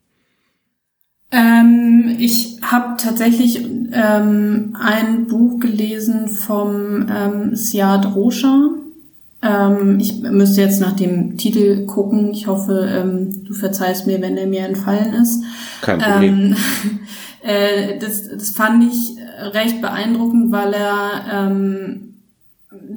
Ähm, 1.31 2.17
ich 2.19 2.59
habe 2.61 2.97
tatsächlich 2.99 3.65
ähm, 3.93 4.77
ein 4.79 5.27
Buch 5.27 5.59
gelesen 5.61 6.29
vom 6.29 7.07
ähm, 7.11 7.57
Siad 7.57 8.15
Rosha. 8.15 8.82
Ähm, 9.43 9.99
ich 10.01 10.21
müsste 10.21 10.61
jetzt 10.61 10.81
nach 10.81 10.93
dem 10.93 11.37
Titel 11.37 11.87
gucken. 11.87 12.31
Ich 12.33 12.47
hoffe, 12.47 12.89
ähm, 12.91 13.45
du 13.45 13.55
verzeihst 13.55 14.07
mir, 14.07 14.21
wenn 14.21 14.37
der 14.37 14.47
mir 14.47 14.67
entfallen 14.67 15.15
ist. 15.15 15.43
Kein 15.81 15.99
Problem. 15.99 16.35
Ähm, 16.35 16.57
äh, 17.43 17.99
das, 17.99 18.29
das 18.29 18.51
fand 18.51 18.85
ich 18.85 19.17
recht 19.53 19.81
beeindruckend, 19.81 20.53
weil 20.53 20.73
er 20.75 21.25
ähm, 21.33 22.15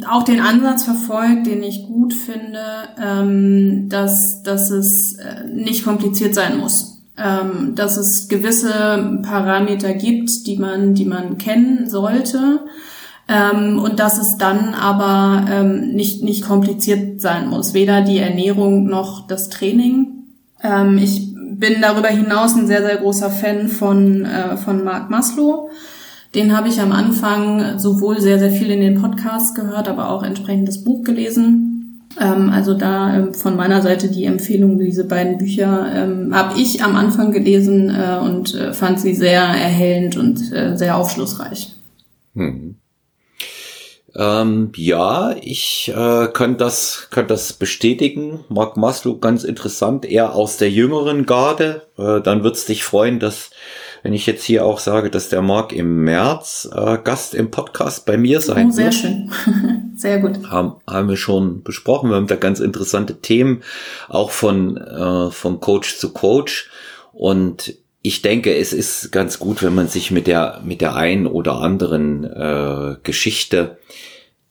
auch 0.07 0.23
den 0.23 0.39
Ansatz 0.39 0.83
verfolgt, 0.83 1.47
den 1.47 1.63
ich 1.63 1.87
gut 1.87 2.13
finde, 2.13 2.59
ähm, 3.03 3.89
dass, 3.89 4.43
dass 4.43 4.69
es 4.69 5.13
äh, 5.13 5.45
nicht 5.47 5.83
kompliziert 5.83 6.35
sein 6.35 6.57
muss 6.57 6.95
ähm, 7.17 7.75
dass 7.75 7.97
es 7.97 8.27
gewisse 8.27 9.21
Parameter 9.23 9.93
gibt, 9.93 10.47
die 10.47 10.57
man, 10.57 10.93
die 10.93 11.05
man 11.05 11.37
kennen 11.37 11.89
sollte. 11.89 12.65
Ähm, 13.27 13.79
und 13.79 14.00
dass 14.00 14.20
es 14.20 14.38
dann 14.38 14.74
aber 14.75 15.46
ähm, 15.50 15.94
nicht, 15.94 16.24
nicht 16.24 16.46
kompliziert 16.46 17.22
sein 17.22 17.48
muss, 17.48 17.74
weder 17.74 18.01
die 18.01 18.20
Ernährung 18.20 18.86
noch 18.86 19.25
das 19.25 19.50
Training. 19.50 20.25
Ähm, 20.62 20.98
ich 21.00 21.34
bin 21.34 21.75
darüber 21.82 22.10
hinaus 22.10 22.55
ein 22.55 22.67
sehr, 22.67 22.84
sehr 22.86 22.98
großer 22.98 23.29
Fan 23.29 23.67
von, 23.67 24.25
äh, 24.25 24.58
von 24.58 24.84
Mark 24.84 25.10
Maslow. 25.10 25.70
Den 26.36 26.55
habe 26.55 26.67
ich 26.67 26.82
am 26.82 26.91
Anfang 26.91 27.79
sowohl 27.79 28.20
sehr, 28.20 28.38
sehr 28.38 28.51
viel 28.51 28.70
in 28.70 28.82
den 28.82 29.01
Podcasts 29.01 29.55
gehört, 29.55 29.88
aber 29.88 30.10
auch 30.10 30.22
entsprechend 30.22 30.67
das 30.67 30.84
Buch 30.84 31.03
gelesen. 31.03 31.75
Ähm, 32.20 32.50
also 32.50 32.74
da 32.74 33.15
ähm, 33.15 33.34
von 33.34 33.55
meiner 33.55 33.82
Seite 33.82 34.10
die 34.10 34.25
Empfehlung, 34.25 34.77
diese 34.77 35.05
beiden 35.05 35.38
Bücher 35.38 35.88
ähm, 35.96 36.36
habe 36.36 36.60
ich 36.60 36.84
am 36.84 36.96
Anfang 36.96 37.32
gelesen 37.32 37.89
äh, 37.89 38.20
und 38.20 38.53
äh, 38.53 38.74
fand 38.74 39.00
sie 39.00 39.15
sehr 39.15 39.41
erhellend 39.41 40.15
und 40.17 40.51
äh, 40.51 40.77
sehr 40.77 40.98
aufschlussreich. 40.98 41.74
Hm. 42.36 42.75
Ähm, 44.17 44.72
ja, 44.75 45.36
ich 45.41 45.91
äh, 45.95 46.27
kann 46.27 46.57
das 46.57 47.07
kann 47.12 47.27
das 47.27 47.53
bestätigen. 47.53 48.45
Mark 48.50 48.77
Maslow 48.77 49.19
ganz 49.19 49.43
interessant, 49.43 50.05
eher 50.05 50.34
aus 50.34 50.57
der 50.57 50.72
jüngeren 50.72 51.25
Garde. 51.25 51.88
Äh, 51.98 52.22
dann 52.22 52.43
wird's 52.43 52.65
dich 52.65 52.84
freuen, 52.84 53.19
dass 53.19 53.50
wenn 54.03 54.13
ich 54.13 54.27
jetzt 54.27 54.43
hier 54.43 54.63
auch 54.63 54.77
sage, 54.77 55.10
dass 55.10 55.29
der 55.29 55.41
Marc 55.41 55.74
im 55.74 56.03
März 56.03 56.69
äh, 56.72 57.00
Gast 57.03 57.34
im 57.34 57.50
Podcast 57.50 58.05
bei 58.05 58.17
mir 58.17 58.39
sein 58.39 58.67
oh, 58.67 58.72
sehr 58.72 58.86
wird. 58.86 58.93
Sehr 58.93 59.01
schön. 59.01 59.31
sehr 59.95 60.19
gut. 60.19 60.50
Haben, 60.50 60.75
haben 60.88 61.10
wir 61.10 61.17
schon 61.17 61.63
besprochen. 61.63 62.12
Wir 62.12 62.17
haben 62.17 62.27
da 62.27 62.36
ganz 62.36 62.60
interessante 62.60 63.19
Themen, 63.22 63.63
auch 64.07 64.29
von, 64.29 64.77
äh, 64.77 65.31
von 65.31 65.60
Coach 65.60 65.98
zu 65.98 66.13
Coach. 66.13 66.69
Und 67.13 67.74
ich 68.05 68.21
denke, 68.21 68.55
es 68.55 68.74
ist 68.74 69.12
ganz 69.12 69.39
gut, 69.39 69.63
wenn 69.63 69.74
man 69.74 69.88
sich 69.88 70.12
mit 70.12 70.27
der, 70.27 70.62
mit 70.63 70.81
der 70.81 70.95
einen 70.95 71.25
oder 71.25 71.55
anderen 71.55 72.24
äh, 72.24 72.97
Geschichte 73.03 73.77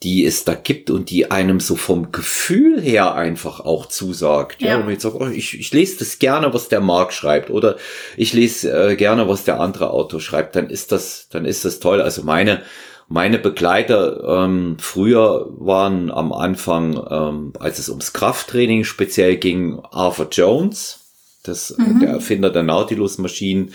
die 0.04 0.26
es 0.26 0.44
da 0.44 0.54
gibt 0.54 0.90
und 0.90 1.08
die 1.08 1.30
einem 1.30 1.61
so 1.61 1.76
vom 1.76 2.12
Gefühl 2.12 2.80
her 2.80 3.14
einfach 3.14 3.61
auch 3.61 3.87
zusagt. 3.87 4.61
Ja, 4.61 4.68
ja 4.68 4.75
wenn 4.75 4.84
man 4.84 4.92
jetzt 4.92 5.02
sagt, 5.02 5.16
oh, 5.18 5.28
ich, 5.28 5.58
ich 5.58 5.73
lese 5.73 5.99
das 6.00 6.18
gerne, 6.18 6.52
was 6.52 6.68
der 6.68 6.80
Marc 6.80 7.14
schreibt 7.14 7.49
oder 7.49 7.76
ich 8.16 8.34
lese 8.34 8.70
äh, 8.70 8.96
gerne, 8.96 9.28
was 9.28 9.44
der 9.44 9.61
andere 9.61 9.90
Autor 9.90 10.20
schreibt, 10.20 10.56
dann 10.56 10.68
ist 10.68 10.92
das, 10.92 11.28
dann 11.30 11.46
ist 11.46 11.64
das 11.64 11.80
toll. 11.80 12.02
Also 12.02 12.23
meine, 12.23 12.62
meine 13.08 13.38
Begleiter 13.38 14.44
ähm, 14.44 14.76
früher 14.78 15.46
waren 15.58 16.11
am 16.11 16.34
Anfang, 16.34 17.02
ähm, 17.11 17.52
als 17.58 17.78
es 17.78 17.88
ums 17.88 18.12
Krafttraining 18.12 18.85
speziell 18.85 19.37
ging, 19.37 19.81
Arthur 19.90 20.29
Jones, 20.31 21.04
das, 21.44 21.76
mhm. 21.78 22.00
der 22.00 22.11
Erfinder 22.11 22.50
der 22.50 22.62
Nautilus-Maschinen, 22.64 23.72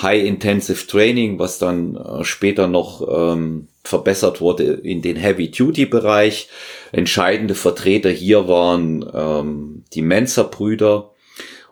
High 0.00 0.24
Intensive 0.24 0.86
Training, 0.86 1.38
was 1.38 1.58
dann 1.58 1.96
äh, 1.96 2.24
später 2.24 2.66
noch 2.66 3.06
ähm, 3.08 3.68
verbessert 3.84 4.40
wurde 4.40 4.64
in 4.64 5.02
den 5.02 5.16
Heavy-Duty-Bereich. 5.16 6.48
Entscheidende 6.92 7.54
Vertreter 7.54 8.10
hier 8.10 8.48
waren 8.48 9.08
ähm, 9.14 9.84
die 9.94 10.02
Mensa-Brüder 10.02 11.10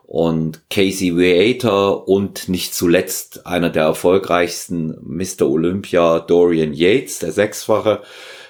und 0.05 0.61
Casey 0.69 1.15
Weater 1.15 2.07
und 2.07 2.49
nicht 2.49 2.73
zuletzt 2.73 3.45
einer 3.45 3.69
der 3.69 3.83
erfolgreichsten 3.83 4.97
Mr. 5.03 5.49
Olympia 5.49 6.19
Dorian 6.19 6.73
Yates, 6.73 7.19
der 7.19 7.31
sechsfache 7.31 8.01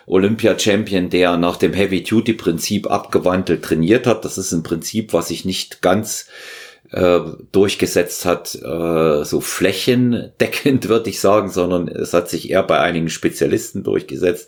Olympia-Champion, 0.07 1.09
der 1.09 1.37
nach 1.37 1.57
dem 1.57 1.73
Heavy-Duty-Prinzip 1.73 2.89
abgewandelt 2.89 3.63
trainiert 3.63 4.07
hat. 4.07 4.25
Das 4.25 4.37
ist 4.37 4.51
ein 4.51 4.63
Prinzip, 4.63 5.13
was 5.13 5.27
sich 5.27 5.45
nicht 5.45 5.81
ganz 5.81 6.27
äh, 6.91 7.19
durchgesetzt 7.51 8.25
hat, 8.25 8.55
äh, 8.55 9.23
so 9.23 9.41
flächendeckend, 9.41 10.87
würde 10.89 11.09
ich 11.09 11.19
sagen, 11.19 11.49
sondern 11.49 11.87
es 11.87 12.13
hat 12.13 12.29
sich 12.29 12.49
eher 12.49 12.63
bei 12.63 12.79
einigen 12.79 13.09
Spezialisten 13.09 13.83
durchgesetzt. 13.83 14.47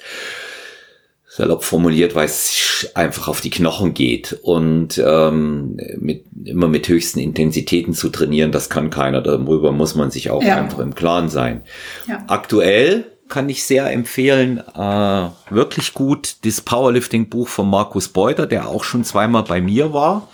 Salopp 1.35 1.63
formuliert, 1.63 2.13
weil 2.13 2.25
es 2.25 2.91
einfach 2.93 3.27
auf 3.27 3.41
die 3.41 3.49
Knochen 3.49 3.95
geht 3.95 4.37
und 4.43 5.01
ähm, 5.03 5.77
mit, 5.97 6.25
immer 6.45 6.67
mit 6.67 6.87
höchsten 6.87 7.19
Intensitäten 7.19 7.93
zu 7.93 8.09
trainieren, 8.09 8.51
das 8.51 8.69
kann 8.69 8.91
keiner. 8.91 9.19
Darüber 9.19 9.71
muss 9.71 9.95
man 9.95 10.11
sich 10.11 10.29
auch 10.29 10.43
ja. 10.43 10.57
einfach 10.57 10.77
im 10.77 10.93
Klaren 10.93 11.29
sein. 11.29 11.63
Ja. 12.07 12.23
Aktuell 12.27 13.05
kann 13.29 13.49
ich 13.49 13.63
sehr 13.63 13.91
empfehlen, 13.91 14.59
äh, 14.75 15.29
wirklich 15.49 15.95
gut 15.95 16.35
das 16.45 16.61
Powerlifting-Buch 16.61 17.47
von 17.47 17.67
Markus 17.67 18.09
Beuter, 18.09 18.45
der 18.45 18.67
auch 18.67 18.83
schon 18.83 19.03
zweimal 19.03 19.41
bei 19.41 19.59
mir 19.59 19.91
war. 19.91 20.29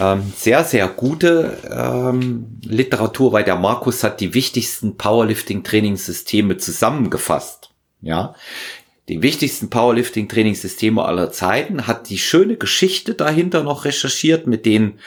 Ähm, 0.00 0.32
sehr, 0.36 0.64
sehr 0.64 0.86
gute 0.88 1.58
ähm, 1.70 2.60
Literatur, 2.64 3.32
weil 3.32 3.44
der 3.44 3.56
Markus 3.56 4.04
hat 4.04 4.20
die 4.20 4.34
wichtigsten 4.34 4.96
Powerlifting-Trainingssysteme 4.96 6.56
zusammengefasst. 6.56 7.70
Ja, 8.00 8.34
die 9.08 9.22
wichtigsten 9.22 9.70
Powerlifting-Trainingssysteme 9.70 11.04
aller 11.04 11.32
Zeiten, 11.32 11.86
hat 11.86 12.10
die 12.10 12.18
schöne 12.18 12.56
Geschichte 12.56 13.14
dahinter 13.14 13.62
noch 13.62 13.84
recherchiert 13.84 14.46
mit 14.46 14.66
den 14.66 15.00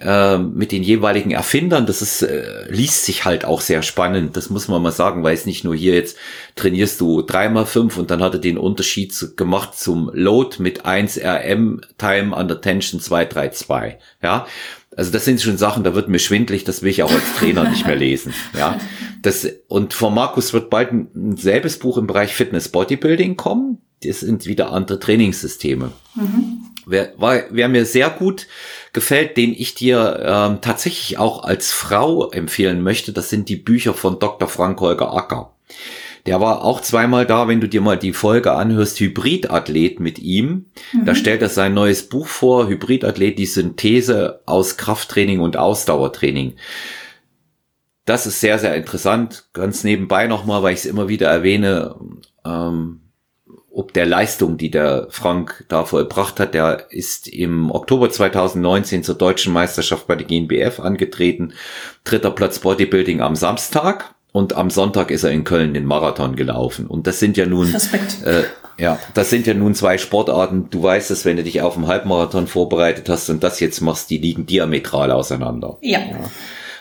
äh, 0.00 0.38
mit 0.38 0.72
den 0.72 0.82
jeweiligen 0.82 1.32
Erfindern, 1.32 1.86
das 1.86 2.02
ist, 2.02 2.22
äh, 2.22 2.70
liest 2.70 3.04
sich 3.04 3.24
halt 3.24 3.44
auch 3.44 3.60
sehr 3.60 3.82
spannend, 3.82 4.36
das 4.36 4.48
muss 4.48 4.68
man 4.68 4.80
mal 4.80 4.92
sagen, 4.92 5.22
weil 5.22 5.34
es 5.34 5.44
nicht 5.44 5.64
nur 5.64 5.74
hier 5.74 5.94
jetzt 5.94 6.16
trainierst 6.54 7.00
du 7.00 7.20
dreimal 7.20 7.66
fünf 7.66 7.98
und 7.98 8.10
dann 8.10 8.22
hat 8.22 8.32
er 8.32 8.38
den 8.38 8.58
Unterschied 8.58 9.36
gemacht 9.36 9.76
zum 9.76 10.10
Load 10.14 10.62
mit 10.62 10.86
1 10.86 11.18
RM 11.18 11.80
Time 11.98 12.34
under 12.34 12.60
Tension 12.60 13.00
232, 13.00 13.98
ja. 14.22 14.46
Also 14.94 15.10
das 15.10 15.24
sind 15.24 15.40
schon 15.40 15.56
Sachen, 15.58 15.84
da 15.84 15.94
wird 15.94 16.08
mir 16.08 16.18
schwindlig, 16.18 16.64
das 16.64 16.82
will 16.82 16.90
ich 16.90 17.02
auch 17.02 17.12
als 17.12 17.34
Trainer 17.38 17.68
nicht 17.68 17.86
mehr 17.86 17.96
lesen, 17.96 18.32
ja. 18.58 18.78
Das, 19.20 19.46
und 19.68 19.94
von 19.94 20.14
Markus 20.14 20.52
wird 20.52 20.70
bald 20.70 20.92
ein, 20.92 21.36
selbes 21.36 21.78
Buch 21.78 21.98
im 21.98 22.06
Bereich 22.06 22.34
Fitness 22.34 22.68
Bodybuilding 22.68 23.36
kommen, 23.36 23.78
das 24.02 24.20
sind 24.20 24.46
wieder 24.46 24.72
andere 24.72 25.00
Trainingssysteme. 25.00 25.92
Mhm. 26.14 26.71
Wer, 26.86 27.12
wer 27.50 27.68
mir 27.68 27.84
sehr 27.84 28.10
gut 28.10 28.46
gefällt, 28.92 29.36
den 29.36 29.52
ich 29.52 29.74
dir 29.74 30.22
ähm, 30.24 30.60
tatsächlich 30.60 31.18
auch 31.18 31.44
als 31.44 31.70
Frau 31.70 32.30
empfehlen 32.30 32.82
möchte, 32.82 33.12
das 33.12 33.30
sind 33.30 33.48
die 33.48 33.56
Bücher 33.56 33.94
von 33.94 34.18
Dr. 34.18 34.48
Frank 34.48 34.80
Holger 34.80 35.14
Acker. 35.14 35.54
Der 36.26 36.40
war 36.40 36.64
auch 36.64 36.80
zweimal 36.80 37.26
da, 37.26 37.48
wenn 37.48 37.60
du 37.60 37.68
dir 37.68 37.80
mal 37.80 37.98
die 37.98 38.12
Folge 38.12 38.52
anhörst, 38.52 39.00
Hybridathlet 39.00 39.98
mit 39.98 40.18
ihm. 40.20 40.66
Mhm. 40.92 41.04
Da 41.04 41.14
stellt 41.14 41.42
er 41.42 41.48
sein 41.48 41.74
neues 41.74 42.08
Buch 42.08 42.28
vor, 42.28 42.68
Hybridathlet, 42.68 43.38
die 43.38 43.46
Synthese 43.46 44.40
aus 44.46 44.76
Krafttraining 44.76 45.40
und 45.40 45.56
Ausdauertraining. 45.56 46.54
Das 48.04 48.26
ist 48.26 48.40
sehr, 48.40 48.58
sehr 48.58 48.74
interessant. 48.76 49.46
Ganz 49.52 49.84
nebenbei 49.84 50.26
nochmal, 50.26 50.62
weil 50.62 50.74
ich 50.74 50.80
es 50.80 50.86
immer 50.86 51.08
wieder 51.08 51.28
erwähne, 51.28 51.96
ähm, 52.44 53.01
ob 53.74 53.92
der 53.92 54.06
Leistung, 54.06 54.56
die 54.56 54.70
der 54.70 55.06
Frank 55.10 55.64
da 55.68 55.84
vollbracht 55.84 56.38
hat, 56.40 56.54
der 56.54 56.86
ist 56.90 57.28
im 57.28 57.70
Oktober 57.70 58.10
2019 58.10 59.02
zur 59.02 59.14
deutschen 59.14 59.52
Meisterschaft 59.52 60.06
bei 60.06 60.16
der 60.16 60.26
GNBF 60.26 60.80
angetreten. 60.80 61.54
Dritter 62.04 62.30
Platz 62.30 62.58
Bodybuilding 62.58 63.20
am 63.20 63.34
Samstag 63.34 64.14
und 64.32 64.54
am 64.54 64.70
Sonntag 64.70 65.10
ist 65.10 65.24
er 65.24 65.30
in 65.30 65.44
Köln 65.44 65.74
den 65.74 65.86
Marathon 65.86 66.36
gelaufen. 66.36 66.86
Und 66.86 67.06
das 67.06 67.18
sind 67.18 67.36
ja 67.36 67.46
nun, 67.46 67.74
äh, 68.24 68.42
ja, 68.78 68.98
das 69.14 69.30
sind 69.30 69.46
ja 69.46 69.54
nun 69.54 69.74
zwei 69.74 69.98
Sportarten. 69.98 70.68
Du 70.70 70.82
weißt 70.82 71.10
es, 71.10 71.24
wenn 71.24 71.36
du 71.36 71.42
dich 71.42 71.60
auf 71.62 71.74
dem 71.74 71.86
Halbmarathon 71.86 72.46
vorbereitet 72.46 73.08
hast 73.08 73.30
und 73.30 73.42
das 73.42 73.60
jetzt 73.60 73.80
machst, 73.80 74.10
die 74.10 74.18
liegen 74.18 74.46
diametral 74.46 75.10
auseinander. 75.10 75.78
ja. 75.80 75.98
ja. 75.98 76.30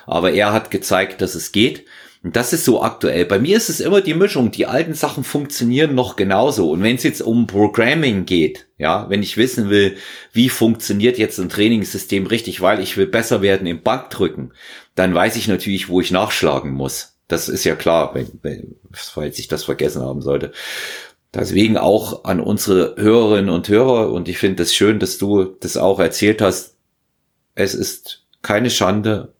Aber 0.07 0.33
er 0.33 0.51
hat 0.51 0.71
gezeigt, 0.71 1.21
dass 1.21 1.35
es 1.35 1.51
geht. 1.51 1.85
Und 2.23 2.35
das 2.35 2.53
ist 2.53 2.65
so 2.65 2.83
aktuell. 2.83 3.25
Bei 3.25 3.39
mir 3.39 3.57
ist 3.57 3.69
es 3.69 3.79
immer 3.79 4.01
die 4.01 4.13
Mischung. 4.13 4.51
Die 4.51 4.67
alten 4.67 4.93
Sachen 4.93 5.23
funktionieren 5.23 5.95
noch 5.95 6.15
genauso. 6.15 6.69
Und 6.69 6.83
wenn 6.83 6.95
es 6.95 7.03
jetzt 7.03 7.21
um 7.21 7.47
Programming 7.47 8.25
geht, 8.25 8.67
ja, 8.77 9.09
wenn 9.09 9.23
ich 9.23 9.37
wissen 9.37 9.71
will, 9.71 9.97
wie 10.31 10.49
funktioniert 10.49 11.17
jetzt 11.17 11.39
ein 11.39 11.49
Trainingssystem 11.49 12.27
richtig, 12.27 12.61
weil 12.61 12.79
ich 12.79 12.95
will 12.95 13.07
besser 13.07 13.41
werden 13.41 13.65
im 13.65 13.81
Bankdrücken, 13.81 14.53
dann 14.93 15.15
weiß 15.15 15.35
ich 15.35 15.47
natürlich, 15.47 15.89
wo 15.89 15.99
ich 15.99 16.11
nachschlagen 16.11 16.71
muss. 16.71 17.17
Das 17.27 17.49
ist 17.49 17.63
ja 17.63 17.75
klar, 17.75 18.13
wenn, 18.13 18.27
wenn, 18.43 18.75
falls 18.91 19.39
ich 19.39 19.47
das 19.47 19.63
vergessen 19.63 20.03
haben 20.03 20.21
sollte. 20.21 20.51
Deswegen 21.33 21.77
auch 21.77 22.25
an 22.25 22.39
unsere 22.39 22.95
Hörerinnen 22.97 23.49
und 23.49 23.67
Hörer 23.69 24.11
und 24.11 24.27
ich 24.27 24.37
finde 24.37 24.61
es 24.61 24.69
das 24.69 24.75
schön, 24.75 24.99
dass 24.99 25.17
du 25.17 25.45
das 25.45 25.77
auch 25.77 25.99
erzählt 25.99 26.41
hast. 26.41 26.75
Es 27.55 27.73
ist 27.73 28.25
keine 28.41 28.69
Schande, 28.69 29.33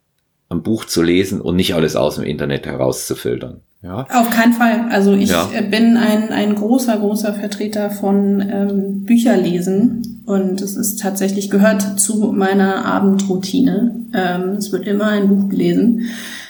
ein 0.52 0.64
Buch 0.64 0.86
zu 0.86 1.02
lesen 1.02 1.42
und 1.42 1.56
nicht 1.56 1.74
alles 1.76 1.96
aus 1.96 2.16
dem 2.16 2.24
Internet 2.24 2.66
herauszufiltern. 2.66 3.62
Ja. 3.84 4.06
Auf 4.14 4.30
keinen 4.30 4.54
Fall. 4.54 4.86
Also 4.92 5.14
ich 5.14 5.32
ja. 5.32 5.50
bin 5.70 5.98
ein, 5.98 6.30
ein 6.30 6.54
großer, 6.54 6.98
großer 6.98 7.34
Vertreter 7.34 7.90
von 7.90 8.42
ähm, 8.42 9.06
Bücherlesen 9.06 10.22
und 10.26 10.62
es 10.62 10.76
ist 10.76 11.00
tatsächlich 11.00 11.50
gehört 11.50 12.00
zu 12.00 12.32
meiner 12.32 12.86
Abendroutine. 12.86 13.96
Ähm, 14.14 14.52
es 14.58 14.72
wird 14.72 14.86
immer 14.86 15.06
ein 15.06 15.30
Buch 15.30 15.50
gelesen 15.50 16.10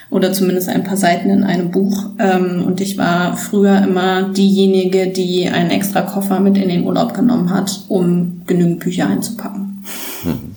oder 0.10 0.34
zumindest 0.34 0.68
ein 0.68 0.84
paar 0.84 0.98
Seiten 0.98 1.30
in 1.30 1.44
einem 1.44 1.72
Buch. 1.72 2.08
Ähm, 2.20 2.64
und 2.66 2.82
ich 2.82 2.98
war 2.98 3.38
früher 3.38 3.82
immer 3.82 4.24
diejenige, 4.24 5.08
die 5.08 5.48
einen 5.48 5.72
extra 5.72 6.02
Koffer 6.02 6.42
mit 6.42 6.58
in 6.58 6.68
den 6.68 6.84
Urlaub 6.84 7.14
genommen 7.14 7.50
hat, 7.50 7.86
um 7.88 8.42
genügend 8.46 8.82
Bücher 8.82 9.08
einzupacken. 9.08 9.84
Hm. 10.24 10.51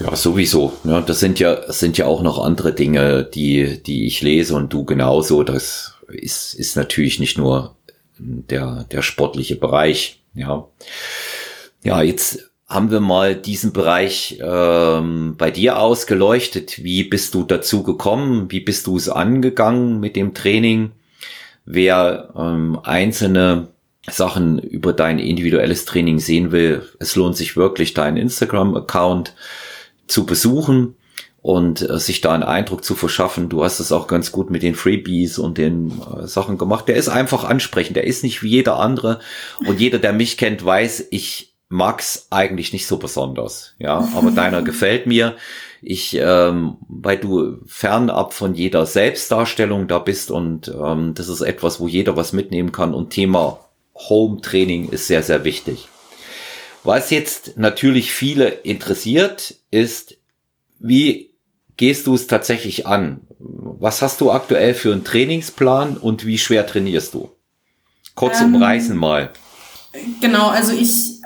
Ja, 0.00 0.16
sowieso. 0.16 0.72
Ja, 0.84 1.00
das 1.02 1.20
sind 1.20 1.38
ja, 1.38 1.54
das 1.54 1.78
sind 1.78 1.98
ja 1.98 2.06
auch 2.06 2.22
noch 2.22 2.42
andere 2.42 2.72
Dinge, 2.72 3.24
die, 3.24 3.82
die 3.82 4.06
ich 4.06 4.22
lese 4.22 4.54
und 4.54 4.72
du 4.72 4.84
genauso. 4.84 5.42
Das 5.42 5.94
ist, 6.08 6.54
ist 6.54 6.76
natürlich 6.76 7.20
nicht 7.20 7.36
nur 7.36 7.76
der, 8.18 8.86
der 8.90 9.02
sportliche 9.02 9.56
Bereich. 9.56 10.22
Ja. 10.34 10.66
Ja, 11.82 12.02
jetzt 12.02 12.50
haben 12.66 12.90
wir 12.90 13.00
mal 13.00 13.34
diesen 13.34 13.72
Bereich 13.72 14.38
ähm, 14.42 15.34
bei 15.36 15.50
dir 15.50 15.78
ausgeleuchtet. 15.78 16.82
Wie 16.82 17.04
bist 17.04 17.34
du 17.34 17.42
dazu 17.42 17.82
gekommen? 17.82 18.50
Wie 18.50 18.60
bist 18.60 18.86
du 18.86 18.96
es 18.96 19.08
angegangen 19.08 20.00
mit 20.00 20.16
dem 20.16 20.34
Training? 20.34 20.92
Wer 21.64 22.32
ähm, 22.36 22.78
einzelne 22.82 23.68
Sachen 24.08 24.58
über 24.58 24.92
dein 24.92 25.18
individuelles 25.18 25.84
Training 25.84 26.20
sehen 26.20 26.52
will, 26.52 26.88
es 26.98 27.16
lohnt 27.16 27.36
sich 27.36 27.56
wirklich, 27.56 27.92
deinen 27.92 28.16
Instagram-Account 28.16 29.34
zu 30.10 30.26
besuchen 30.26 30.96
und 31.42 31.88
äh, 31.88 31.98
sich 31.98 32.20
da 32.20 32.32
einen 32.32 32.42
Eindruck 32.42 32.84
zu 32.84 32.94
verschaffen. 32.94 33.48
Du 33.48 33.64
hast 33.64 33.80
es 33.80 33.92
auch 33.92 34.06
ganz 34.06 34.32
gut 34.32 34.50
mit 34.50 34.62
den 34.62 34.74
Freebies 34.74 35.38
und 35.38 35.56
den 35.56 35.90
äh, 35.90 36.26
Sachen 36.26 36.58
gemacht. 36.58 36.88
Der 36.88 36.96
ist 36.96 37.08
einfach 37.08 37.44
ansprechend. 37.44 37.96
Der 37.96 38.06
ist 38.06 38.22
nicht 38.22 38.42
wie 38.42 38.50
jeder 38.50 38.78
andere. 38.78 39.20
Und 39.66 39.80
jeder, 39.80 39.98
der 39.98 40.12
mich 40.12 40.36
kennt, 40.36 40.64
weiß, 40.64 41.06
ich 41.10 41.54
mag's 41.68 42.26
eigentlich 42.30 42.72
nicht 42.72 42.86
so 42.86 42.98
besonders. 42.98 43.74
Ja, 43.78 44.06
aber 44.14 44.30
deiner 44.34 44.62
gefällt 44.62 45.06
mir. 45.06 45.36
Ich, 45.82 46.14
ähm, 46.20 46.76
weil 46.88 47.16
du 47.16 47.58
fernab 47.64 48.34
von 48.34 48.54
jeder 48.54 48.84
Selbstdarstellung 48.84 49.88
da 49.88 49.98
bist 49.98 50.30
und 50.30 50.68
ähm, 50.68 51.14
das 51.14 51.28
ist 51.28 51.40
etwas, 51.40 51.80
wo 51.80 51.88
jeder 51.88 52.16
was 52.16 52.34
mitnehmen 52.34 52.70
kann. 52.70 52.92
Und 52.92 53.10
Thema 53.10 53.60
Home 53.94 54.42
Training 54.42 54.90
ist 54.90 55.06
sehr, 55.06 55.22
sehr 55.22 55.44
wichtig. 55.44 55.88
Was 56.82 57.10
jetzt 57.10 57.58
natürlich 57.58 58.12
viele 58.12 58.48
interessiert, 58.48 59.56
ist, 59.70 60.16
wie 60.78 61.30
gehst 61.76 62.06
du 62.06 62.14
es 62.14 62.26
tatsächlich 62.26 62.86
an? 62.86 63.20
Was 63.38 64.02
hast 64.02 64.20
du 64.20 64.30
aktuell 64.30 64.74
für 64.74 64.92
einen 64.92 65.04
Trainingsplan 65.04 65.96
und 65.96 66.26
wie 66.26 66.38
schwer 66.38 66.66
trainierst 66.66 67.14
du? 67.14 67.30
Kurz 68.14 68.40
ähm, 68.40 68.54
umreißen 68.54 68.96
mal. 68.96 69.30
Genau, 70.20 70.48
also 70.48 70.72
ich, 70.72 71.20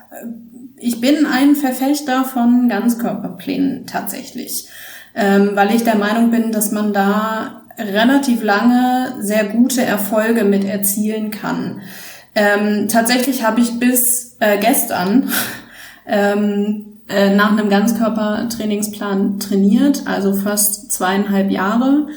ich 0.78 1.00
bin 1.00 1.26
ein 1.26 1.56
Verfechter 1.56 2.24
von 2.24 2.68
Ganzkörperplänen 2.68 3.86
tatsächlich, 3.86 4.68
ähm, 5.14 5.50
weil 5.54 5.74
ich 5.74 5.84
der 5.84 5.96
Meinung 5.96 6.30
bin, 6.30 6.52
dass 6.52 6.70
man 6.70 6.92
da 6.92 7.62
relativ 7.78 8.42
lange 8.42 9.16
sehr 9.20 9.44
gute 9.44 9.82
Erfolge 9.82 10.44
mit 10.44 10.64
erzielen 10.64 11.30
kann. 11.30 11.82
Ähm, 12.34 12.88
tatsächlich 12.88 13.44
habe 13.44 13.60
ich 13.60 13.78
bis 13.78 14.36
äh, 14.40 14.58
gestern 14.58 15.30
ähm, 16.06 17.00
äh, 17.08 17.34
nach 17.34 17.52
einem 17.52 17.68
Ganzkörpertrainingsplan 17.68 19.38
trainiert, 19.38 20.02
also 20.06 20.34
fast 20.34 20.90
zweieinhalb 20.90 21.50
Jahre. 21.50 22.08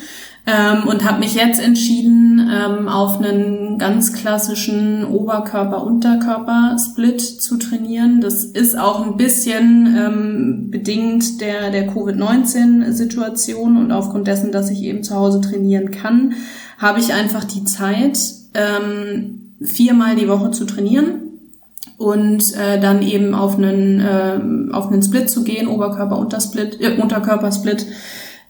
Ähm, 0.50 0.88
und 0.88 1.04
habe 1.04 1.20
mich 1.20 1.36
jetzt 1.36 1.62
entschieden, 1.62 2.50
ähm, 2.50 2.88
auf 2.88 3.20
einen 3.20 3.78
ganz 3.78 4.14
klassischen 4.14 5.04
Oberkörper-Unterkörper-Split 5.04 7.20
zu 7.20 7.58
trainieren. 7.58 8.22
Das 8.22 8.46
ist 8.46 8.80
auch 8.80 9.06
ein 9.06 9.18
bisschen 9.18 9.94
ähm, 9.98 10.72
bedingt 10.72 11.42
der, 11.42 11.70
der 11.70 11.88
Covid-19-Situation 11.88 13.76
und 13.76 13.92
aufgrund 13.92 14.28
dessen, 14.28 14.54
dass 14.54 14.70
ich 14.70 14.84
eben 14.84 15.04
zu 15.04 15.16
Hause 15.16 15.42
trainieren 15.42 15.92
kann, 15.92 16.36
habe 16.78 17.02
ich 17.02 17.14
einfach 17.14 17.44
die 17.44 17.66
Zeit, 17.66 18.18
ähm, 18.54 19.37
viermal 19.62 20.16
die 20.16 20.28
Woche 20.28 20.52
zu 20.52 20.66
trainieren 20.66 21.22
und 21.98 22.56
äh, 22.56 22.80
dann 22.80 23.02
eben 23.02 23.34
auf 23.34 23.58
einen 23.58 24.00
äh, 24.00 24.74
auf 24.74 24.88
einen 24.88 25.02
Split 25.02 25.30
zu 25.30 25.44
gehen, 25.44 25.68
Oberkörper 25.68 26.18
Untersplit, 26.18 26.80
äh, 26.80 27.00
Unterkörpersplit, 27.02 27.88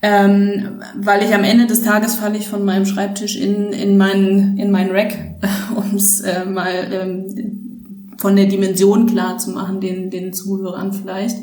ähm, 0.02 0.82
weil 0.96 1.24
ich 1.24 1.34
am 1.34 1.44
Ende 1.44 1.66
des 1.66 1.82
Tages 1.82 2.16
falle 2.16 2.38
ich 2.38 2.48
von 2.48 2.66
meinem 2.66 2.86
Schreibtisch 2.86 3.38
in 3.38 3.72
in 3.72 3.98
meinen 3.98 4.58
in 4.58 4.72
meinen 4.72 4.92
Rack, 4.92 5.18
um 5.76 5.96
es 5.96 6.22
äh, 6.22 6.46
mal 6.46 6.72
ähm, 6.92 8.14
von 8.18 8.36
der 8.36 8.48
Dimension 8.48 9.06
klar 9.06 9.38
zu 9.38 9.52
machen, 9.52 9.80
den 9.80 10.10
den 10.10 10.34
Zuhörern 10.34 10.92
vielleicht. 10.92 11.38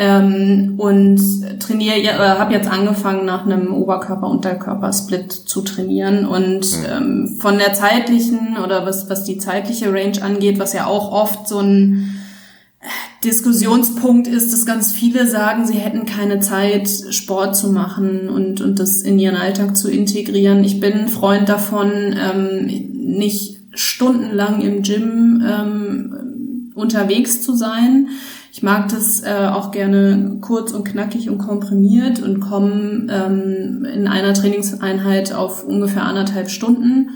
Ähm, 0.00 0.74
und 0.76 1.20
trainiere, 1.58 1.96
äh, 1.96 2.38
habe 2.38 2.52
jetzt 2.52 2.70
angefangen, 2.70 3.26
nach 3.26 3.44
einem 3.44 3.74
Oberkörper-Unterkörper-Split 3.74 5.32
zu 5.32 5.62
trainieren. 5.62 6.24
Und 6.24 6.60
mhm. 6.60 6.86
ähm, 6.88 7.36
von 7.40 7.58
der 7.58 7.72
zeitlichen 7.72 8.56
oder 8.64 8.86
was, 8.86 9.10
was 9.10 9.24
die 9.24 9.38
zeitliche 9.38 9.92
Range 9.92 10.22
angeht, 10.22 10.60
was 10.60 10.72
ja 10.72 10.86
auch 10.86 11.10
oft 11.10 11.48
so 11.48 11.58
ein 11.58 12.20
Diskussionspunkt 13.24 14.28
ist, 14.28 14.52
dass 14.52 14.64
ganz 14.64 14.92
viele 14.92 15.26
sagen, 15.26 15.66
sie 15.66 15.78
hätten 15.78 16.06
keine 16.06 16.38
Zeit, 16.38 16.88
Sport 17.10 17.56
zu 17.56 17.72
machen 17.72 18.28
und, 18.28 18.60
und 18.60 18.78
das 18.78 19.02
in 19.02 19.18
ihren 19.18 19.34
Alltag 19.34 19.76
zu 19.76 19.90
integrieren. 19.90 20.62
Ich 20.62 20.78
bin 20.78 20.92
ein 20.92 21.08
Freund 21.08 21.48
davon, 21.48 21.90
ähm, 22.16 22.66
nicht 22.94 23.58
stundenlang 23.74 24.60
im 24.60 24.82
Gym 24.82 25.42
ähm, 25.44 26.72
unterwegs 26.76 27.42
zu 27.42 27.56
sein 27.56 28.08
ich 28.58 28.64
mag 28.64 28.88
das 28.88 29.22
äh, 29.22 29.46
auch 29.52 29.70
gerne 29.70 30.38
kurz 30.40 30.72
und 30.72 30.82
knackig 30.82 31.30
und 31.30 31.38
komprimiert 31.38 32.20
und 32.20 32.40
komme 32.40 33.06
ähm, 33.08 33.84
in 33.84 34.08
einer 34.08 34.34
Trainingseinheit 34.34 35.32
auf 35.32 35.64
ungefähr 35.64 36.02
anderthalb 36.02 36.50
Stunden. 36.50 37.10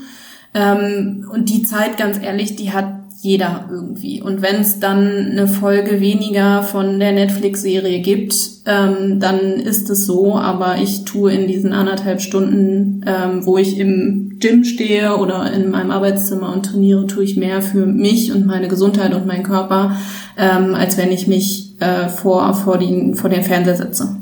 Ähm, 0.53 1.29
und 1.29 1.49
die 1.49 1.63
Zeit, 1.63 1.97
ganz 1.97 2.17
ehrlich, 2.17 2.55
die 2.55 2.71
hat 2.71 3.02
jeder 3.23 3.69
irgendwie. 3.71 4.21
Und 4.21 4.41
wenn 4.41 4.57
es 4.57 4.79
dann 4.79 5.31
eine 5.31 5.47
Folge 5.47 6.01
weniger 6.01 6.61
von 6.61 6.99
der 6.99 7.13
Netflix-Serie 7.13 8.01
gibt, 8.01 8.35
ähm, 8.65 9.21
dann 9.21 9.39
ist 9.39 9.89
es 9.89 10.05
so. 10.05 10.35
Aber 10.35 10.77
ich 10.77 11.05
tue 11.05 11.31
in 11.31 11.47
diesen 11.47 11.71
anderthalb 11.71 12.19
Stunden, 12.19 13.05
ähm, 13.07 13.45
wo 13.45 13.57
ich 13.57 13.79
im 13.79 14.39
Gym 14.39 14.65
stehe 14.65 15.15
oder 15.15 15.53
in 15.53 15.71
meinem 15.71 15.91
Arbeitszimmer 15.91 16.51
und 16.51 16.65
trainiere, 16.65 17.07
tue 17.07 17.23
ich 17.23 17.37
mehr 17.37 17.61
für 17.61 17.85
mich 17.85 18.33
und 18.33 18.45
meine 18.45 18.67
Gesundheit 18.67 19.13
und 19.13 19.25
meinen 19.25 19.43
Körper, 19.43 19.97
ähm, 20.37 20.75
als 20.75 20.97
wenn 20.97 21.11
ich 21.11 21.25
mich 21.25 21.79
äh, 21.79 22.09
vor, 22.09 22.53
vor, 22.53 22.77
den, 22.77 23.15
vor 23.15 23.29
den 23.29 23.43
Fernseher 23.43 23.77
setze. 23.77 24.17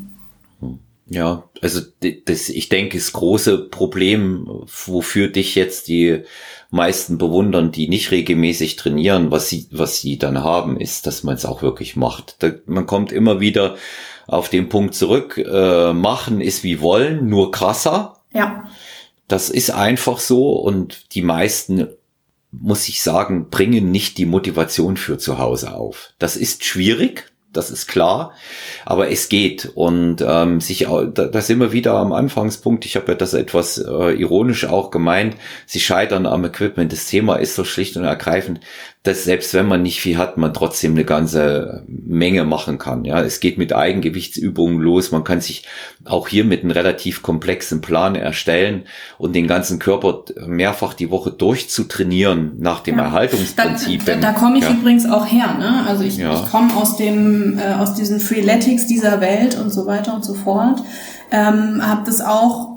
Ja, 1.08 1.50
also 1.62 1.82
das, 2.26 2.50
ich 2.50 2.70
denke, 2.70 2.98
das 2.98 3.12
große 3.12 3.58
Problem, 3.70 4.48
wofür 4.86 5.28
dich 5.28 5.56
jetzt 5.56 5.90
die 5.90 6.24
meisten 6.72 7.18
bewundern, 7.18 7.72
die 7.72 7.88
nicht 7.88 8.12
regelmäßig 8.12 8.78
trainieren, 8.78 9.30
was 9.30 9.50
sie, 9.50 9.68
was 9.72 9.98
sie 10.00 10.18
dann 10.18 10.44
haben, 10.44 10.80
ist, 10.80 11.06
dass 11.06 11.24
man 11.24 11.36
es 11.36 11.46
auch 11.46 11.62
wirklich 11.62 11.96
macht. 11.96 12.38
Da, 12.40 12.52
man 12.66 12.88
kommt 12.88 13.12
immer 13.12 13.40
wieder 13.40 13.76
auf 14.26 14.50
den 14.50 14.70
Punkt 14.70 14.96
zurück, 14.96 15.38
äh, 15.38 15.94
machen 15.94 16.42
ist 16.42 16.64
wie 16.64 16.80
wollen, 16.80 17.28
nur 17.28 17.52
krasser. 17.52 18.22
Ja. 18.34 18.70
Das 19.28 19.50
ist 19.50 19.72
einfach 19.72 20.20
so 20.20 20.54
und 20.54 21.14
die 21.14 21.22
meisten 21.22 21.88
muss 22.52 22.90
ich 22.90 23.02
sagen, 23.02 23.50
bringen 23.50 23.92
nicht 23.92 24.18
die 24.18 24.26
Motivation 24.26 24.98
für 24.98 25.18
zu 25.18 25.38
Hause 25.38 25.74
auf. 25.74 26.14
Das 26.20 26.36
ist 26.36 26.66
schwierig, 26.66 27.31
das 27.54 27.70
ist 27.70 27.88
klar, 27.88 28.34
aber 28.86 29.12
es 29.12 29.28
geht 29.28 29.72
und 29.76 30.24
ähm, 30.26 30.62
sich 30.62 30.88
da, 30.88 31.06
da 31.06 31.42
sind 31.42 31.60
wir 31.60 31.74
wieder 31.74 31.94
am 31.94 32.14
Anfangspunkt. 32.14 32.86
Ich 32.86 32.96
habe 32.96 33.12
ja 33.12 33.16
das 33.16 33.34
etwas 33.34 33.78
äh, 33.78 34.14
ironisch 34.14 34.66
auch 34.66 34.90
gemeint. 34.90 35.36
Sie 35.66 35.80
scheitern 35.80 36.26
am 36.26 36.46
Equipment. 36.46 36.92
Das 36.92 37.08
Thema 37.08 37.36
ist 37.36 37.56
so 37.56 37.64
schlicht 37.64 37.98
und 37.98 38.06
ergreifend, 38.06 38.62
dass 39.04 39.24
selbst 39.24 39.56
wenn 39.56 39.66
man 39.66 39.82
nicht 39.82 40.00
viel 40.00 40.20
hat, 40.20 40.38
man 40.38 40.54
trotzdem 40.54 40.92
eine 40.92 41.06
ganze 41.06 41.84
Menge 41.88 42.44
machen 42.44 42.78
kann. 42.78 43.04
Ja, 43.04 43.20
es 43.22 43.40
geht 43.40 43.58
mit 43.58 43.74
Eigengewichtsübungen 43.74 44.80
los. 44.80 45.12
Man 45.12 45.24
kann 45.24 45.42
sich 45.42 45.64
auch 46.06 46.28
hier 46.28 46.46
mit 46.46 46.62
einem 46.62 46.70
relativ 46.70 47.24
komplexen 47.24 47.82
Plan 47.82 48.14
erstellen 48.14 48.84
und 49.18 49.34
den 49.34 49.48
ganzen 49.48 49.80
Körper 49.80 50.26
mehrfach 50.46 50.94
die 50.94 51.10
Woche 51.10 51.32
durchzutrainieren 51.32 52.60
nach 52.60 52.82
dem 52.82 53.00
ja. 53.00 53.06
Erhaltungsprinzip. 53.06 54.06
Da, 54.06 54.14
da, 54.16 54.22
da 54.22 54.32
komme 54.34 54.60
ich 54.60 54.66
ja. 54.66 54.72
übrigens 54.72 55.10
auch 55.10 55.26
her. 55.26 55.56
Ne? 55.58 55.84
Also 55.88 56.04
ich, 56.04 56.18
ja. 56.18 56.36
ich 56.36 56.52
komme 56.52 56.72
aus 56.76 56.96
dem 56.96 57.58
äh, 57.58 57.74
aus 57.74 57.96
diesen 57.96 58.20
Freeletics 58.20 58.86
dieser 58.86 59.20
Welt 59.20 59.58
und 59.58 59.72
so 59.72 59.88
weiter 59.88 60.14
und 60.14 60.24
so 60.24 60.36
fort. 60.36 60.80
Ähm, 61.32 61.82
habe 61.82 62.04
das 62.06 62.22
auch 62.22 62.71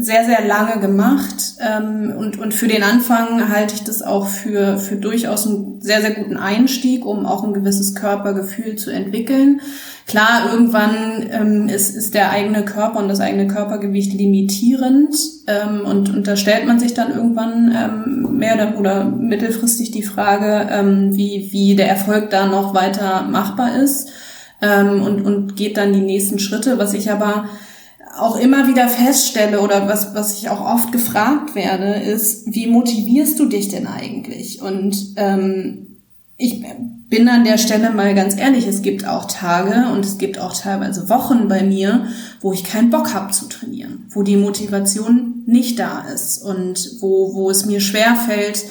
sehr, 0.00 0.24
sehr 0.24 0.46
lange 0.46 0.80
gemacht. 0.80 1.54
Ähm, 1.60 2.12
und, 2.16 2.38
und 2.38 2.52
für 2.52 2.68
den 2.68 2.82
Anfang 2.82 3.48
halte 3.48 3.74
ich 3.74 3.84
das 3.84 4.02
auch 4.02 4.28
für, 4.28 4.78
für 4.78 4.96
durchaus 4.96 5.46
einen 5.46 5.80
sehr, 5.80 6.00
sehr 6.00 6.12
guten 6.12 6.36
Einstieg, 6.36 7.06
um 7.06 7.24
auch 7.24 7.42
ein 7.44 7.54
gewisses 7.54 7.94
Körpergefühl 7.94 8.76
zu 8.76 8.90
entwickeln. 8.90 9.60
Klar, 10.06 10.50
irgendwann 10.52 11.26
ähm, 11.30 11.68
ist, 11.68 11.96
ist 11.96 12.14
der 12.14 12.30
eigene 12.30 12.64
Körper 12.64 12.98
und 12.98 13.08
das 13.08 13.20
eigene 13.20 13.46
Körpergewicht 13.46 14.12
limitierend 14.12 15.14
ähm, 15.46 15.86
und, 15.86 16.12
und 16.12 16.26
da 16.26 16.36
stellt 16.36 16.66
man 16.66 16.80
sich 16.80 16.92
dann 16.92 17.14
irgendwann 17.14 17.72
ähm, 17.74 18.36
mehr 18.36 18.54
oder, 18.54 18.78
oder 18.78 19.04
mittelfristig 19.04 19.92
die 19.92 20.02
Frage, 20.02 20.68
ähm, 20.70 21.16
wie, 21.16 21.48
wie 21.52 21.76
der 21.76 21.88
Erfolg 21.88 22.30
da 22.30 22.46
noch 22.46 22.74
weiter 22.74 23.22
machbar 23.22 23.76
ist 23.80 24.10
ähm, 24.60 25.02
und, 25.02 25.22
und 25.22 25.56
geht 25.56 25.76
dann 25.76 25.92
die 25.92 26.00
nächsten 26.00 26.40
Schritte. 26.40 26.78
Was 26.78 26.94
ich 26.94 27.10
aber 27.10 27.44
auch 28.18 28.36
immer 28.36 28.68
wieder 28.68 28.88
feststelle 28.88 29.60
oder 29.60 29.88
was, 29.88 30.14
was 30.14 30.38
ich 30.38 30.50
auch 30.50 30.60
oft 30.60 30.92
gefragt 30.92 31.54
werde, 31.54 31.94
ist, 31.94 32.52
wie 32.54 32.66
motivierst 32.66 33.38
du 33.38 33.46
dich 33.46 33.68
denn 33.68 33.86
eigentlich? 33.86 34.60
Und 34.60 35.14
ähm, 35.16 35.86
ich 36.36 36.62
bin 37.08 37.28
an 37.28 37.44
der 37.44 37.58
Stelle 37.58 37.90
mal 37.90 38.14
ganz 38.14 38.36
ehrlich, 38.36 38.66
es 38.66 38.82
gibt 38.82 39.06
auch 39.06 39.26
Tage 39.26 39.90
und 39.92 40.04
es 40.04 40.18
gibt 40.18 40.38
auch 40.38 40.56
teilweise 40.56 41.08
Wochen 41.08 41.48
bei 41.48 41.62
mir, 41.62 42.06
wo 42.40 42.52
ich 42.52 42.64
keinen 42.64 42.90
Bock 42.90 43.14
habe 43.14 43.32
zu 43.32 43.48
trainieren, 43.48 44.06
wo 44.10 44.22
die 44.22 44.36
Motivation 44.36 45.42
nicht 45.46 45.78
da 45.78 46.06
ist 46.08 46.38
und 46.38 46.96
wo, 47.00 47.34
wo 47.34 47.50
es 47.50 47.66
mir 47.66 47.80
schwer 47.80 48.16
fällt, 48.16 48.64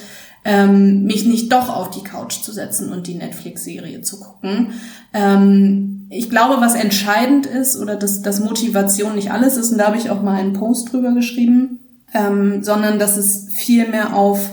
ähm, 0.44 1.04
mich 1.04 1.24
nicht 1.24 1.52
doch 1.52 1.68
auf 1.68 1.90
die 1.90 2.02
Couch 2.02 2.42
zu 2.42 2.52
setzen 2.52 2.92
und 2.92 3.06
die 3.06 3.14
Netflix-Serie 3.14 4.02
zu 4.02 4.18
gucken. 4.18 4.72
Ähm, 5.14 5.91
ich 6.12 6.28
glaube, 6.28 6.60
was 6.60 6.74
entscheidend 6.74 7.46
ist 7.46 7.76
oder 7.76 7.96
dass, 7.96 8.22
dass 8.22 8.40
Motivation 8.40 9.14
nicht 9.14 9.30
alles 9.30 9.56
ist, 9.56 9.72
und 9.72 9.78
da 9.78 9.86
habe 9.86 9.96
ich 9.96 10.10
auch 10.10 10.22
mal 10.22 10.38
einen 10.38 10.52
Post 10.52 10.92
drüber 10.92 11.12
geschrieben, 11.12 11.80
ähm, 12.12 12.62
sondern 12.62 12.98
dass 12.98 13.16
es 13.16 13.48
viel 13.54 13.88
mehr 13.88 14.14
auf 14.14 14.50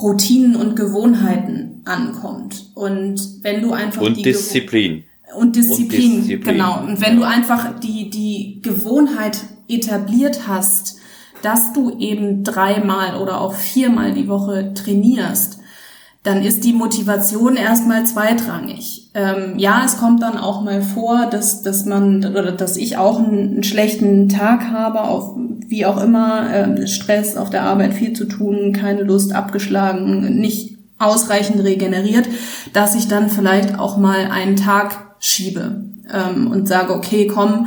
Routinen 0.00 0.54
und 0.54 0.76
Gewohnheiten 0.76 1.82
ankommt. 1.84 2.70
Und 2.74 3.20
wenn 3.42 3.60
du 3.60 3.72
einfach 3.72 4.02
und 4.02 4.16
die 4.16 4.22
Disziplin. 4.22 5.04
und 5.36 5.56
Disziplin, 5.56 6.12
und 6.12 6.18
Disziplin, 6.18 6.40
genau. 6.42 6.84
Und 6.84 7.00
wenn 7.00 7.16
du 7.16 7.24
einfach 7.24 7.80
die, 7.80 8.08
die 8.08 8.60
Gewohnheit 8.62 9.38
etabliert 9.68 10.46
hast, 10.46 10.96
dass 11.42 11.72
du 11.72 11.98
eben 11.98 12.44
dreimal 12.44 13.20
oder 13.20 13.40
auch 13.40 13.54
viermal 13.54 14.12
die 14.12 14.28
Woche 14.28 14.74
trainierst, 14.74 15.58
dann 16.22 16.42
ist 16.42 16.64
die 16.64 16.74
Motivation 16.74 17.56
erstmal 17.56 18.04
zweitrangig. 18.04 18.99
Ähm, 19.12 19.58
ja, 19.58 19.82
es 19.84 19.98
kommt 19.98 20.22
dann 20.22 20.38
auch 20.38 20.62
mal 20.62 20.82
vor, 20.82 21.26
dass, 21.26 21.62
dass 21.62 21.84
man 21.84 22.24
oder 22.24 22.52
dass 22.52 22.76
ich 22.76 22.96
auch 22.96 23.18
einen, 23.18 23.54
einen 23.54 23.62
schlechten 23.64 24.28
Tag 24.28 24.70
habe, 24.70 25.02
auf 25.02 25.36
wie 25.66 25.84
auch 25.84 26.02
immer, 26.02 26.52
äh, 26.52 26.86
Stress 26.86 27.36
auf 27.36 27.50
der 27.50 27.62
Arbeit, 27.62 27.94
viel 27.94 28.12
zu 28.12 28.26
tun, 28.26 28.72
keine 28.72 29.02
Lust, 29.02 29.34
abgeschlagen, 29.34 30.38
nicht 30.38 30.78
ausreichend 30.98 31.62
regeneriert, 31.64 32.28
dass 32.72 32.94
ich 32.94 33.08
dann 33.08 33.30
vielleicht 33.30 33.78
auch 33.78 33.96
mal 33.96 34.30
einen 34.30 34.56
Tag 34.56 35.14
schiebe 35.18 35.84
ähm, 36.12 36.50
und 36.50 36.68
sage, 36.68 36.94
okay, 36.94 37.26
komm, 37.26 37.66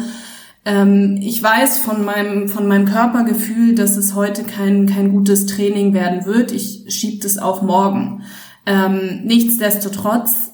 ähm, 0.65 1.17
ich 1.21 1.43
weiß 1.43 1.79
von 1.79 2.05
meinem, 2.05 2.47
von 2.47 2.67
meinem 2.67 2.85
Körpergefühl, 2.85 3.75
dass 3.75 3.97
es 3.97 4.15
heute 4.15 4.43
kein, 4.43 4.85
kein 4.85 5.11
gutes 5.11 5.45
Training 5.45 5.93
werden 5.93 6.25
wird. 6.25 6.51
Ich 6.51 6.85
schiebe 6.87 7.21
das 7.21 7.37
auf 7.37 7.61
morgen. 7.61 8.23
Ähm, 8.65 9.21
nichtsdestotrotz 9.25 10.52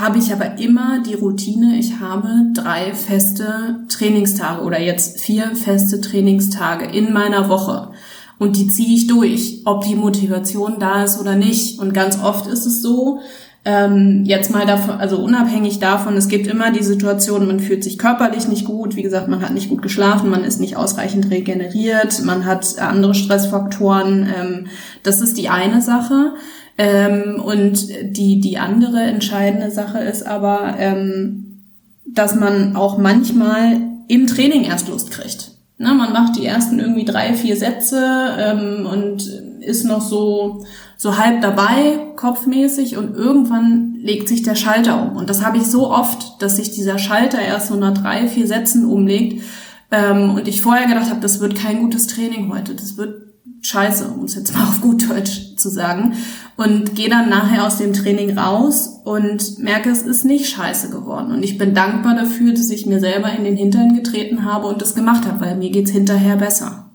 habe 0.00 0.18
ich 0.18 0.32
aber 0.32 0.58
immer 0.58 1.02
die 1.02 1.14
Routine, 1.14 1.76
ich 1.78 2.00
habe 2.00 2.28
drei 2.54 2.94
feste 2.94 3.80
Trainingstage 3.88 4.62
oder 4.62 4.80
jetzt 4.80 5.20
vier 5.20 5.54
feste 5.56 6.00
Trainingstage 6.00 6.86
in 6.86 7.12
meiner 7.12 7.48
Woche. 7.48 7.90
Und 8.38 8.56
die 8.56 8.68
ziehe 8.68 8.94
ich 8.94 9.06
durch, 9.06 9.62
ob 9.64 9.84
die 9.84 9.94
Motivation 9.94 10.78
da 10.78 11.04
ist 11.04 11.20
oder 11.20 11.36
nicht. 11.36 11.78
Und 11.78 11.94
ganz 11.94 12.22
oft 12.22 12.46
ist 12.46 12.66
es 12.66 12.82
so, 12.82 13.20
ähm, 13.64 14.22
jetzt 14.24 14.52
mal 14.52 14.64
davon, 14.64 15.00
also 15.00 15.18
unabhängig 15.18 15.80
davon, 15.80 16.16
es 16.16 16.28
gibt 16.28 16.46
immer 16.46 16.70
die 16.70 16.84
Situation, 16.84 17.48
man 17.48 17.58
fühlt 17.58 17.82
sich 17.82 17.98
körperlich 17.98 18.46
nicht 18.46 18.64
gut, 18.64 18.94
wie 18.94 19.02
gesagt, 19.02 19.26
man 19.26 19.42
hat 19.42 19.54
nicht 19.54 19.68
gut 19.68 19.82
geschlafen, 19.82 20.30
man 20.30 20.44
ist 20.44 20.60
nicht 20.60 20.76
ausreichend 20.76 21.30
regeneriert, 21.30 22.22
man 22.22 22.44
hat 22.44 22.78
andere 22.78 23.14
Stressfaktoren. 23.14 24.32
Ähm, 24.38 24.66
das 25.02 25.20
ist 25.20 25.36
die 25.36 25.48
eine 25.48 25.82
Sache. 25.82 26.34
Ähm, 26.78 27.40
und 27.42 27.88
die, 28.16 28.40
die 28.40 28.58
andere 28.58 29.00
entscheidende 29.00 29.70
Sache 29.70 29.98
ist 29.98 30.26
aber, 30.26 30.74
ähm, 30.78 31.62
dass 32.06 32.34
man 32.34 32.76
auch 32.76 32.98
manchmal 32.98 33.80
im 34.08 34.26
Training 34.26 34.64
erst 34.64 34.88
Lust 34.88 35.10
kriegt. 35.10 35.52
Na, 35.78 35.94
man 35.94 36.12
macht 36.12 36.36
die 36.36 36.46
ersten 36.46 36.78
irgendwie 36.78 37.04
drei, 37.04 37.34
vier 37.34 37.56
Sätze 37.56 38.02
ähm, 38.38 38.86
und 38.86 39.26
ist 39.60 39.84
noch 39.84 40.00
so 40.00 40.64
so 40.96 41.18
halb 41.18 41.42
dabei, 41.42 41.98
kopfmäßig 42.16 42.96
und 42.96 43.14
irgendwann 43.14 43.96
legt 44.00 44.28
sich 44.28 44.42
der 44.42 44.54
Schalter 44.54 45.02
um. 45.02 45.16
Und 45.16 45.28
das 45.28 45.44
habe 45.44 45.58
ich 45.58 45.64
so 45.64 45.90
oft, 45.90 46.40
dass 46.40 46.56
sich 46.56 46.70
dieser 46.70 46.98
Schalter 46.98 47.40
erst 47.40 47.68
so 47.68 47.76
nach 47.76 47.94
drei, 47.94 48.28
vier 48.28 48.46
Sätzen 48.46 48.86
umlegt 48.86 49.42
ähm, 49.90 50.34
und 50.34 50.48
ich 50.48 50.62
vorher 50.62 50.86
gedacht 50.86 51.10
habe, 51.10 51.20
das 51.20 51.40
wird 51.40 51.54
kein 51.54 51.80
gutes 51.80 52.06
Training 52.06 52.50
heute, 52.52 52.74
das 52.74 52.96
wird 52.96 53.26
scheiße, 53.60 54.08
um 54.08 54.24
es 54.24 54.34
jetzt 54.34 54.54
mal 54.54 54.64
auf 54.64 54.80
gut 54.80 55.08
Deutsch 55.10 55.55
zu 55.56 55.68
sagen. 55.68 56.14
Und 56.56 56.94
gehe 56.94 57.08
dann 57.08 57.28
nachher 57.28 57.66
aus 57.66 57.78
dem 57.78 57.92
Training 57.92 58.38
raus 58.38 59.00
und 59.04 59.58
merke, 59.58 59.90
es 59.90 60.02
ist 60.02 60.24
nicht 60.24 60.48
scheiße 60.48 60.90
geworden. 60.90 61.32
Und 61.32 61.42
ich 61.42 61.58
bin 61.58 61.74
dankbar 61.74 62.14
dafür, 62.14 62.52
dass 62.52 62.70
ich 62.70 62.86
mir 62.86 63.00
selber 63.00 63.32
in 63.32 63.44
den 63.44 63.56
Hintern 63.56 63.94
getreten 63.94 64.44
habe 64.44 64.66
und 64.66 64.80
das 64.80 64.94
gemacht 64.94 65.26
habe, 65.26 65.40
weil 65.40 65.56
mir 65.56 65.70
geht's 65.70 65.90
hinterher 65.90 66.36
besser. 66.36 66.86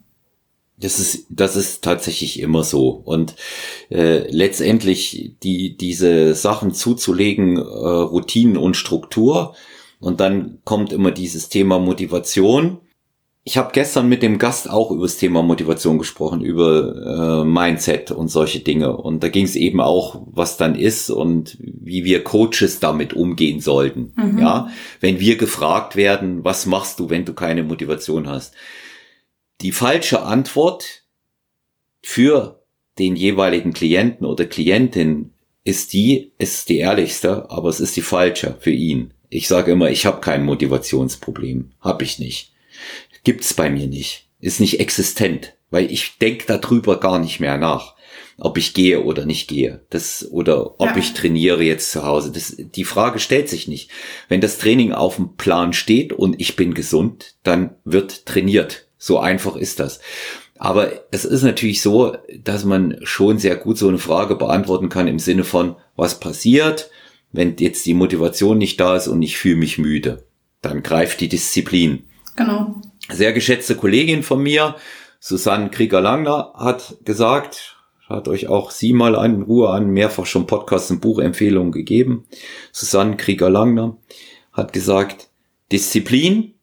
Das 0.81 0.99
ist, 0.99 1.27
das 1.29 1.55
ist 1.55 1.83
tatsächlich 1.83 2.39
immer 2.39 2.63
so. 2.63 2.89
Und 2.89 3.35
äh, 3.89 4.27
letztendlich 4.31 5.35
die, 5.43 5.77
diese 5.77 6.33
Sachen 6.33 6.73
zuzulegen, 6.73 7.57
äh, 7.57 7.61
Routinen 7.61 8.57
und 8.57 8.75
Struktur. 8.75 9.55
Und 9.99 10.19
dann 10.19 10.57
kommt 10.63 10.91
immer 10.91 11.11
dieses 11.11 11.49
Thema 11.49 11.77
Motivation. 11.77 12.79
Ich 13.43 13.57
habe 13.57 13.71
gestern 13.73 14.07
mit 14.07 14.21
dem 14.21 14.37
Gast 14.37 14.69
auch 14.69 14.91
über 14.91 15.03
das 15.03 15.17
Thema 15.17 15.41
Motivation 15.41 15.97
gesprochen, 15.97 16.41
über 16.41 17.41
äh, 17.41 17.43
Mindset 17.43 18.11
und 18.11 18.27
solche 18.27 18.59
Dinge. 18.59 18.95
Und 18.95 19.23
da 19.23 19.29
ging 19.29 19.45
es 19.45 19.55
eben 19.55 19.81
auch, 19.81 20.21
was 20.27 20.57
dann 20.57 20.75
ist 20.75 21.09
und 21.09 21.57
wie 21.59 22.03
wir 22.03 22.23
Coaches 22.23 22.79
damit 22.79 23.13
umgehen 23.13 23.59
sollten. 23.59 24.13
Mhm. 24.15 24.37
Ja, 24.37 24.69
wenn 24.99 25.19
wir 25.19 25.37
gefragt 25.37 25.95
werden, 25.95 26.43
was 26.43 26.67
machst 26.67 26.99
du, 26.99 27.09
wenn 27.09 27.25
du 27.25 27.33
keine 27.33 27.63
Motivation 27.63 28.29
hast? 28.29 28.53
Die 29.61 29.71
falsche 29.71 30.21
Antwort 30.21 31.03
für 32.03 32.63
den 32.99 33.15
jeweiligen 33.15 33.73
Klienten 33.73 34.27
oder 34.27 34.45
Klientin 34.45 35.31
ist 35.63 35.93
die, 35.93 36.33
ist 36.37 36.69
die 36.69 36.77
ehrlichste, 36.77 37.49
aber 37.49 37.69
es 37.69 37.79
ist 37.79 37.95
die 37.95 38.01
falsche 38.01 38.55
für 38.59 38.71
ihn. 38.71 39.13
Ich 39.29 39.47
sage 39.47 39.71
immer, 39.71 39.89
ich 39.89 40.05
habe 40.05 40.21
kein 40.21 40.43
Motivationsproblem. 40.43 41.71
Hab 41.79 42.01
ich 42.01 42.19
nicht. 42.19 42.50
Gibt's 43.23 43.53
bei 43.53 43.69
mir 43.69 43.87
nicht. 43.87 44.27
Ist 44.39 44.59
nicht 44.59 44.79
existent, 44.79 45.53
weil 45.69 45.91
ich 45.91 46.17
denk 46.19 46.47
darüber 46.47 46.99
gar 46.99 47.19
nicht 47.19 47.39
mehr 47.39 47.57
nach, 47.57 47.95
ob 48.37 48.57
ich 48.57 48.73
gehe 48.73 49.03
oder 49.03 49.25
nicht 49.25 49.47
gehe. 49.47 49.85
Das, 49.91 50.27
oder 50.31 50.79
ob 50.79 50.89
ja. 50.89 50.97
ich 50.97 51.13
trainiere 51.13 51.63
jetzt 51.63 51.91
zu 51.91 52.03
Hause. 52.03 52.31
Das, 52.31 52.55
die 52.57 52.83
Frage 52.83 53.19
stellt 53.19 53.49
sich 53.49 53.67
nicht. 53.67 53.91
Wenn 54.27 54.41
das 54.41 54.57
Training 54.57 54.93
auf 54.93 55.17
dem 55.17 55.35
Plan 55.35 55.73
steht 55.73 56.11
und 56.11 56.41
ich 56.41 56.55
bin 56.55 56.73
gesund, 56.73 57.35
dann 57.43 57.75
wird 57.85 58.25
trainiert. 58.25 58.87
So 58.97 59.19
einfach 59.19 59.55
ist 59.55 59.79
das. 59.79 59.99
Aber 60.57 60.91
es 61.11 61.25
ist 61.25 61.41
natürlich 61.41 61.81
so, 61.81 62.17
dass 62.43 62.65
man 62.65 62.97
schon 63.01 63.39
sehr 63.39 63.55
gut 63.55 63.77
so 63.77 63.87
eine 63.87 63.97
Frage 63.97 64.35
beantworten 64.35 64.89
kann 64.89 65.07
im 65.07 65.17
Sinne 65.17 65.43
von, 65.43 65.75
was 65.95 66.19
passiert, 66.19 66.91
wenn 67.31 67.55
jetzt 67.57 67.85
die 67.85 67.93
Motivation 67.95 68.57
nicht 68.57 68.79
da 68.79 68.95
ist 68.95 69.07
und 69.07 69.21
ich 69.21 69.37
fühle 69.37 69.55
mich 69.55 69.77
müde. 69.77 70.25
Dann 70.61 70.83
greift 70.83 71.19
die 71.21 71.29
Disziplin. 71.29 72.03
Genau. 72.35 72.81
Sehr 73.11 73.33
geschätzte 73.33 73.75
Kollegin 73.75 74.23
von 74.23 74.41
mir, 74.41 74.75
Susanne 75.19 75.69
Krieger-Langner, 75.69 76.53
hat 76.55 76.97
gesagt, 77.03 77.77
hat 78.07 78.27
euch 78.27 78.47
auch 78.47 78.71
sie 78.71 78.93
mal 78.93 79.13
in 79.25 79.43
Ruhe 79.43 79.69
an, 79.69 79.89
mehrfach 79.89 80.25
schon 80.25 80.47
Podcasts 80.47 80.91
und 80.91 81.01
Buchempfehlungen 81.01 81.71
gegeben. 81.71 82.25
Susanne 82.71 83.17
Krieger-Langner 83.17 83.97
hat 84.53 84.73
gesagt, 84.73 85.29
Disziplin 85.71 86.55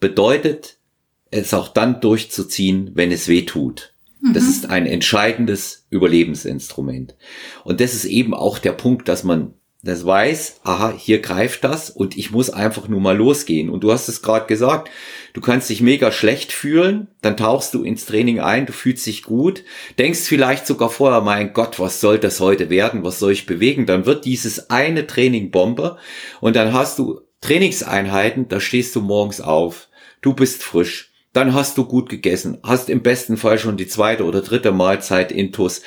bedeutet 0.00 0.78
es 1.30 1.52
auch 1.52 1.68
dann 1.68 2.00
durchzuziehen, 2.00 2.92
wenn 2.94 3.10
es 3.10 3.28
weh 3.28 3.42
tut. 3.42 3.94
Das 4.32 4.44
mhm. 4.44 4.50
ist 4.50 4.70
ein 4.70 4.86
entscheidendes 4.86 5.86
Überlebensinstrument. 5.90 7.14
Und 7.64 7.80
das 7.80 7.94
ist 7.94 8.06
eben 8.06 8.32
auch 8.32 8.58
der 8.58 8.72
Punkt, 8.72 9.08
dass 9.08 9.24
man 9.24 9.54
das 9.84 10.06
weiß, 10.06 10.60
aha, 10.64 10.94
hier 10.96 11.20
greift 11.20 11.62
das 11.62 11.90
und 11.90 12.16
ich 12.16 12.30
muss 12.30 12.48
einfach 12.48 12.88
nur 12.88 13.00
mal 13.00 13.16
losgehen. 13.16 13.68
Und 13.68 13.84
du 13.84 13.92
hast 13.92 14.08
es 14.08 14.22
gerade 14.22 14.46
gesagt, 14.46 14.90
du 15.34 15.42
kannst 15.42 15.68
dich 15.68 15.82
mega 15.82 16.10
schlecht 16.10 16.52
fühlen, 16.52 17.08
dann 17.20 17.36
tauchst 17.36 17.74
du 17.74 17.84
ins 17.84 18.06
Training 18.06 18.40
ein, 18.40 18.64
du 18.64 18.72
fühlst 18.72 19.04
dich 19.04 19.22
gut, 19.22 19.62
denkst 19.98 20.20
vielleicht 20.20 20.66
sogar 20.66 20.88
vorher, 20.88 21.20
mein 21.20 21.52
Gott, 21.52 21.78
was 21.78 22.00
soll 22.00 22.18
das 22.18 22.40
heute 22.40 22.70
werden, 22.70 23.04
was 23.04 23.18
soll 23.18 23.32
ich 23.32 23.44
bewegen? 23.44 23.84
Dann 23.84 24.06
wird 24.06 24.24
dieses 24.24 24.70
eine 24.70 25.06
Training 25.06 25.50
Bombe 25.50 25.98
und 26.40 26.56
dann 26.56 26.72
hast 26.72 26.98
du 26.98 27.20
Trainingseinheiten, 27.42 28.48
da 28.48 28.60
stehst 28.60 28.96
du 28.96 29.02
morgens 29.02 29.42
auf, 29.42 29.88
du 30.22 30.32
bist 30.32 30.62
frisch, 30.62 31.12
dann 31.34 31.52
hast 31.52 31.76
du 31.76 31.84
gut 31.84 32.08
gegessen, 32.08 32.58
hast 32.62 32.88
im 32.88 33.02
besten 33.02 33.36
Fall 33.36 33.58
schon 33.58 33.76
die 33.76 33.88
zweite 33.88 34.24
oder 34.24 34.40
dritte 34.40 34.72
Mahlzeit 34.72 35.30
intus, 35.30 35.82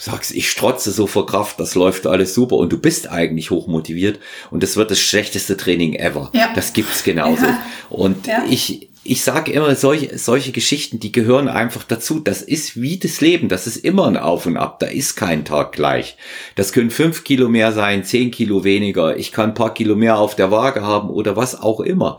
sagst, 0.00 0.32
ich 0.32 0.50
strotze 0.50 0.90
so 0.90 1.06
vor 1.06 1.26
Kraft, 1.26 1.60
das 1.60 1.74
läuft 1.74 2.06
alles 2.06 2.34
super 2.34 2.56
und 2.56 2.72
du 2.72 2.78
bist 2.78 3.08
eigentlich 3.08 3.50
hochmotiviert 3.50 4.18
und 4.50 4.62
das 4.62 4.76
wird 4.76 4.90
das 4.90 5.00
schlechteste 5.00 5.56
Training 5.56 5.94
ever. 5.94 6.30
Ja. 6.32 6.52
Das 6.54 6.72
gibt's 6.72 7.04
genauso. 7.04 7.44
Ja. 7.44 7.62
Und 7.90 8.26
ja. 8.26 8.44
ich, 8.48 8.88
ich 9.02 9.22
sage 9.22 9.52
immer, 9.52 9.74
solche, 9.74 10.16
solche 10.18 10.52
Geschichten, 10.52 11.00
die 11.00 11.12
gehören 11.12 11.48
einfach 11.48 11.84
dazu. 11.84 12.20
Das 12.20 12.42
ist 12.42 12.80
wie 12.80 12.98
das 12.98 13.20
Leben. 13.20 13.48
Das 13.48 13.66
ist 13.66 13.78
immer 13.78 14.06
ein 14.06 14.16
Auf 14.16 14.46
und 14.46 14.56
Ab. 14.56 14.78
Da 14.78 14.86
ist 14.86 15.16
kein 15.16 15.44
Tag 15.44 15.72
gleich. 15.72 16.16
Das 16.54 16.72
können 16.72 16.90
fünf 16.90 17.24
Kilo 17.24 17.48
mehr 17.48 17.72
sein, 17.72 18.04
zehn 18.04 18.30
Kilo 18.30 18.64
weniger. 18.64 19.16
Ich 19.16 19.32
kann 19.32 19.50
ein 19.50 19.54
paar 19.54 19.74
Kilo 19.74 19.96
mehr 19.96 20.18
auf 20.18 20.34
der 20.34 20.50
Waage 20.50 20.82
haben 20.82 21.10
oder 21.10 21.36
was 21.36 21.60
auch 21.60 21.80
immer. 21.80 22.18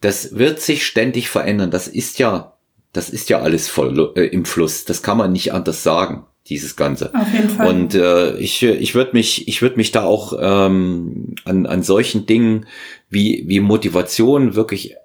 Das 0.00 0.36
wird 0.36 0.60
sich 0.60 0.86
ständig 0.86 1.28
verändern. 1.28 1.70
Das 1.70 1.86
ist 1.86 2.18
ja, 2.18 2.56
das 2.92 3.08
ist 3.08 3.30
ja 3.30 3.40
alles 3.40 3.68
voll 3.68 4.12
äh, 4.16 4.26
im 4.26 4.44
Fluss. 4.44 4.84
Das 4.84 5.02
kann 5.02 5.18
man 5.18 5.32
nicht 5.32 5.52
anders 5.52 5.82
sagen 5.82 6.26
dieses 6.46 6.76
Ganze. 6.76 7.14
Auf 7.14 7.32
jeden 7.32 7.48
Fall. 7.48 7.68
Und 7.68 7.94
äh, 7.94 8.36
ich, 8.36 8.62
ich 8.62 8.94
würde 8.94 9.12
mich, 9.12 9.48
ich 9.48 9.62
würde 9.62 9.76
mich 9.76 9.92
da 9.92 10.04
auch 10.04 10.32
ähm, 10.38 11.34
an, 11.44 11.66
an 11.66 11.82
solchen 11.82 12.26
Dingen 12.26 12.66
wie, 13.08 13.44
wie 13.46 13.60
Motivation 13.60 14.54
wirklich 14.54 14.96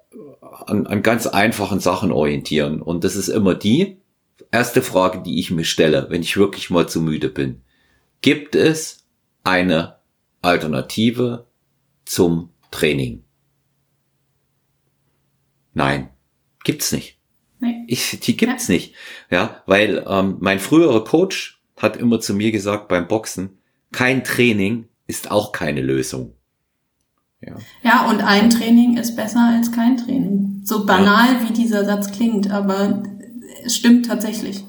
an, 0.66 0.86
an 0.86 1.02
ganz 1.02 1.26
einfachen 1.26 1.80
Sachen 1.80 2.12
orientieren. 2.12 2.82
Und 2.82 3.04
das 3.04 3.16
ist 3.16 3.28
immer 3.28 3.54
die 3.54 3.98
erste 4.50 4.82
Frage, 4.82 5.22
die 5.22 5.38
ich 5.38 5.50
mir 5.50 5.64
stelle, 5.64 6.06
wenn 6.10 6.22
ich 6.22 6.36
wirklich 6.36 6.70
mal 6.70 6.88
zu 6.88 7.00
müde 7.00 7.28
bin. 7.28 7.62
Gibt 8.20 8.54
es 8.56 9.06
eine 9.44 9.98
Alternative 10.42 11.46
zum 12.04 12.50
Training? 12.70 13.22
Nein, 15.74 16.10
gibt's 16.64 16.90
nicht. 16.90 17.17
Nee. 17.60 17.84
Ich, 17.86 18.20
die 18.20 18.36
gibt's 18.36 18.68
ja. 18.68 18.74
nicht. 18.74 18.94
Ja, 19.30 19.62
weil 19.66 20.04
ähm, 20.08 20.36
mein 20.40 20.58
früherer 20.58 21.04
Coach 21.04 21.60
hat 21.76 21.96
immer 21.96 22.20
zu 22.20 22.34
mir 22.34 22.52
gesagt 22.52 22.88
beim 22.88 23.08
Boxen, 23.08 23.58
kein 23.92 24.24
Training 24.24 24.88
ist 25.06 25.30
auch 25.30 25.52
keine 25.52 25.80
Lösung. 25.80 26.34
Ja. 27.40 27.56
ja, 27.82 28.10
und 28.10 28.20
ein 28.20 28.50
Training 28.50 28.96
ist 28.96 29.14
besser 29.14 29.52
als 29.54 29.70
kein 29.70 29.96
Training. 29.96 30.62
So 30.64 30.84
banal 30.84 31.34
ja. 31.34 31.48
wie 31.48 31.52
dieser 31.52 31.84
Satz 31.84 32.10
klingt, 32.10 32.50
aber 32.50 33.04
es 33.64 33.76
stimmt 33.76 34.06
tatsächlich. 34.06 34.64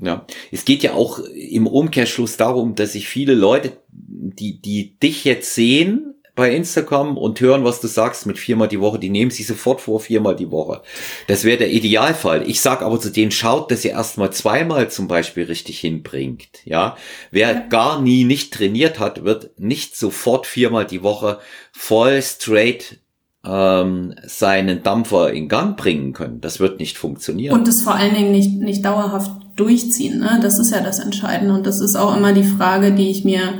Ja, 0.00 0.26
es 0.52 0.64
geht 0.64 0.82
ja 0.82 0.94
auch 0.94 1.18
im 1.20 1.66
Umkehrschluss 1.66 2.36
darum, 2.36 2.74
dass 2.74 2.92
sich 2.92 3.08
viele 3.08 3.34
Leute, 3.34 3.78
die, 3.88 4.60
die 4.60 4.98
dich 4.98 5.24
jetzt 5.24 5.54
sehen, 5.54 6.14
bei 6.38 6.54
Instagram 6.54 7.16
und 7.18 7.40
hören, 7.40 7.64
was 7.64 7.80
du 7.80 7.88
sagst 7.88 8.24
mit 8.24 8.38
viermal 8.38 8.68
die 8.68 8.80
Woche. 8.80 9.00
Die 9.00 9.10
nehmen 9.10 9.32
sie 9.32 9.42
sofort 9.42 9.80
vor, 9.80 9.98
viermal 9.98 10.36
die 10.36 10.52
Woche. 10.52 10.82
Das 11.26 11.42
wäre 11.42 11.58
der 11.58 11.72
Idealfall. 11.72 12.48
Ich 12.48 12.60
sag 12.60 12.80
aber 12.80 13.00
zu 13.00 13.10
denen, 13.10 13.32
schaut, 13.32 13.72
dass 13.72 13.84
ihr 13.84 13.90
erstmal 13.90 14.32
zweimal 14.32 14.88
zum 14.88 15.08
Beispiel 15.08 15.44
richtig 15.44 15.80
hinbringt. 15.80 16.64
Ja, 16.64 16.96
wer 17.32 17.52
ja. 17.52 17.58
gar 17.68 18.00
nie 18.00 18.22
nicht 18.22 18.54
trainiert 18.54 19.00
hat, 19.00 19.24
wird 19.24 19.58
nicht 19.58 19.96
sofort 19.96 20.46
viermal 20.46 20.86
die 20.86 21.02
Woche 21.02 21.40
voll 21.72 22.22
straight 22.22 23.00
ähm, 23.44 24.14
seinen 24.24 24.84
Dampfer 24.84 25.32
in 25.32 25.48
Gang 25.48 25.76
bringen 25.76 26.12
können. 26.12 26.40
Das 26.40 26.60
wird 26.60 26.78
nicht 26.78 26.98
funktionieren. 26.98 27.58
Und 27.58 27.66
das 27.66 27.82
vor 27.82 27.96
allen 27.96 28.14
Dingen 28.14 28.30
nicht, 28.30 28.60
nicht 28.60 28.84
dauerhaft 28.84 29.32
durchziehen. 29.56 30.20
Ne? 30.20 30.38
Das 30.40 30.60
ist 30.60 30.70
ja 30.70 30.80
das 30.82 31.00
Entscheidende. 31.00 31.52
Und 31.52 31.66
das 31.66 31.80
ist 31.80 31.96
auch 31.96 32.16
immer 32.16 32.32
die 32.32 32.44
Frage, 32.44 32.92
die 32.92 33.10
ich 33.10 33.24
mir 33.24 33.54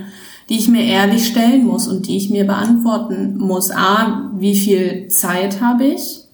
die 0.48 0.58
ich 0.58 0.68
mir 0.68 0.84
ehrlich 0.84 1.26
stellen 1.26 1.66
muss 1.66 1.88
und 1.88 2.06
die 2.08 2.16
ich 2.16 2.30
mir 2.30 2.46
beantworten 2.46 3.36
muss. 3.38 3.70
A, 3.70 4.30
wie 4.38 4.56
viel 4.56 5.08
Zeit 5.08 5.60
habe 5.60 5.84
ich? 5.84 6.24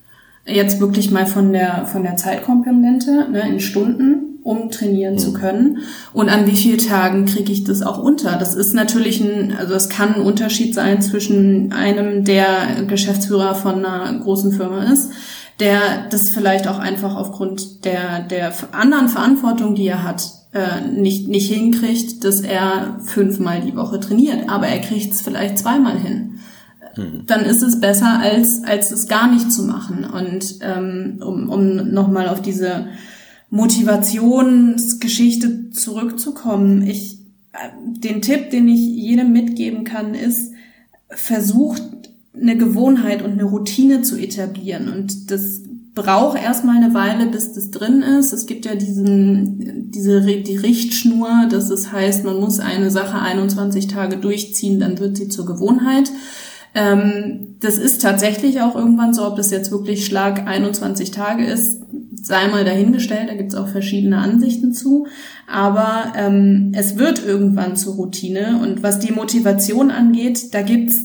Jetzt 0.47 0.79
wirklich 0.79 1.11
mal 1.11 1.27
von 1.27 1.53
der, 1.53 1.87
von 1.87 2.03
der 2.03 2.17
Zeitkomponente, 2.17 3.29
ne, 3.31 3.49
in 3.49 3.61
Stunden, 3.61 4.35
um 4.45 4.71
trainieren 4.71 5.15
mhm. 5.15 5.19
zu 5.19 5.33
können. 5.33 5.79
Und 6.13 6.29
an 6.29 6.47
wie 6.47 6.55
vielen 6.55 6.79
Tagen 6.79 7.25
kriege 7.25 7.51
ich 7.51 7.65
das 7.65 7.83
auch 7.83 7.99
unter? 7.99 8.37
Das 8.37 8.55
ist 8.55 8.75
natürlich 8.75 9.21
ein, 9.21 9.57
also 9.59 9.75
es 9.75 9.89
kann 9.89 10.15
ein 10.15 10.21
Unterschied 10.21 10.75
sein 10.75 11.03
zwischen 11.03 11.73
einem, 11.73 12.25
der 12.25 12.85
Geschäftsführer 12.87 13.55
von 13.55 13.85
einer 13.85 14.21
großen 14.21 14.53
Firma 14.53 14.85
ist, 14.85 15.11
der 15.61 16.09
das 16.11 16.31
vielleicht 16.31 16.69
auch 16.69 16.79
einfach 16.79 17.17
aufgrund 17.17 17.85
der, 17.85 18.21
der 18.21 18.53
anderen 18.73 19.09
Verantwortung, 19.09 19.75
die 19.75 19.87
er 19.87 20.03
hat, 20.03 20.31
äh, 20.55 20.89
nicht, 20.89 21.29
nicht 21.29 21.53
hinkriegt, 21.53 22.25
dass 22.25 22.41
er 22.41 23.01
fünfmal 23.05 23.61
die 23.61 23.77
Woche 23.77 23.99
trainiert, 23.99 24.49
aber 24.49 24.69
er 24.69 24.81
kriegt 24.81 25.13
es 25.13 25.21
vielleicht 25.21 25.59
zweimal 25.59 25.99
hin. 25.99 26.39
Mhm. 26.97 27.25
Dann 27.27 27.45
ist 27.45 27.63
es 27.63 27.81
besser, 27.81 28.21
als, 28.21 28.63
als 28.63 28.93
es 28.93 29.09
gar 29.09 29.33
nicht 29.33 29.51
zu 29.51 29.65
machen. 29.65 30.05
Und 30.05 30.61
ähm, 30.63 31.19
um, 31.21 31.49
um 31.49 31.91
nochmal 31.91 32.29
auf 32.29 32.41
diese 32.41 32.87
Motivationsgeschichte 33.51 35.71
zurückzukommen, 35.71 36.87
ich, 36.87 37.19
äh, 37.53 37.71
den 37.99 38.23
Tipp, 38.23 38.51
den 38.51 38.69
ich 38.69 38.81
jedem 38.81 39.33
mitgeben 39.33 39.83
kann, 39.83 40.15
ist, 40.15 40.53
versucht 41.09 41.83
eine 42.33 42.57
Gewohnheit 42.57 43.23
und 43.23 43.33
eine 43.33 43.45
Routine 43.45 44.03
zu 44.03 44.17
etablieren. 44.17 44.89
Und 44.89 45.33
das 45.33 45.63
braucht 45.95 46.43
erstmal 46.43 46.77
eine 46.77 46.93
Weile, 46.93 47.27
bis 47.27 47.53
das 47.53 47.71
drin 47.71 48.03
ist. 48.03 48.33
Es 48.33 48.47
gibt 48.47 48.67
ja 48.67 48.75
diesen, 48.75 49.91
diese, 49.91 50.21
die 50.21 50.57
Richtschnur, 50.57 51.47
dass 51.49 51.71
es 51.71 51.93
heißt, 51.93 52.25
man 52.25 52.41
muss 52.41 52.59
eine 52.59 52.91
Sache 52.91 53.19
21 53.19 53.87
Tage 53.87 54.17
durchziehen, 54.17 54.81
dann 54.81 54.99
wird 54.99 55.17
sie 55.17 55.29
zur 55.29 55.47
Gewohnheit. 55.47 56.11
Ähm, 56.75 57.57
das 57.61 57.79
ist 57.79 58.03
tatsächlich 58.03 58.61
auch 58.61 58.75
irgendwann 58.75 59.15
so, 59.15 59.25
ob 59.25 59.37
das 59.37 59.53
jetzt 59.53 59.71
wirklich 59.71 60.05
Schlag 60.05 60.49
21 60.49 61.13
Tage 61.13 61.45
ist, 61.45 61.83
sei 62.21 62.49
mal 62.49 62.65
dahingestellt, 62.65 63.29
da 63.29 63.35
gibt's 63.35 63.55
auch 63.55 63.69
verschiedene 63.69 64.19
Ansichten 64.19 64.73
zu. 64.73 65.07
Aber 65.47 66.13
ähm, 66.17 66.73
es 66.75 66.99
wird 66.99 67.25
irgendwann 67.25 67.77
zur 67.77 67.95
Routine. 67.95 68.61
Und 68.63 68.83
was 68.83 68.99
die 68.99 69.13
Motivation 69.13 69.93
angeht, 69.93 70.55
da 70.55 70.63
gibt's 70.63 71.05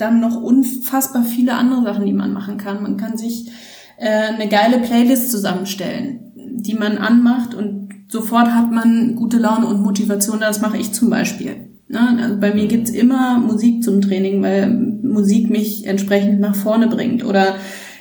dann 0.00 0.20
noch 0.20 0.40
unfassbar 0.40 1.24
viele 1.24 1.54
andere 1.54 1.82
Sachen, 1.82 2.06
die 2.06 2.12
man 2.12 2.32
machen 2.32 2.58
kann. 2.58 2.82
Man 2.82 2.96
kann 2.96 3.16
sich 3.16 3.50
äh, 3.98 4.32
eine 4.34 4.48
geile 4.48 4.78
Playlist 4.78 5.30
zusammenstellen, 5.30 6.32
die 6.34 6.74
man 6.74 6.98
anmacht 6.98 7.54
und 7.54 7.88
sofort 8.08 8.48
hat 8.48 8.70
man 8.70 9.16
gute 9.16 9.38
Laune 9.38 9.66
und 9.66 9.82
Motivation. 9.82 10.40
Das 10.40 10.60
mache 10.60 10.78
ich 10.78 10.92
zum 10.92 11.10
Beispiel. 11.10 11.68
Ne? 11.88 12.18
Also 12.20 12.38
bei 12.38 12.54
mir 12.54 12.66
gibt's 12.66 12.90
immer 12.90 13.38
Musik 13.38 13.82
zum 13.82 14.00
Training, 14.00 14.42
weil 14.42 14.70
Musik 14.70 15.50
mich 15.50 15.86
entsprechend 15.86 16.40
nach 16.40 16.54
vorne 16.54 16.88
bringt. 16.88 17.24
Oder 17.24 17.56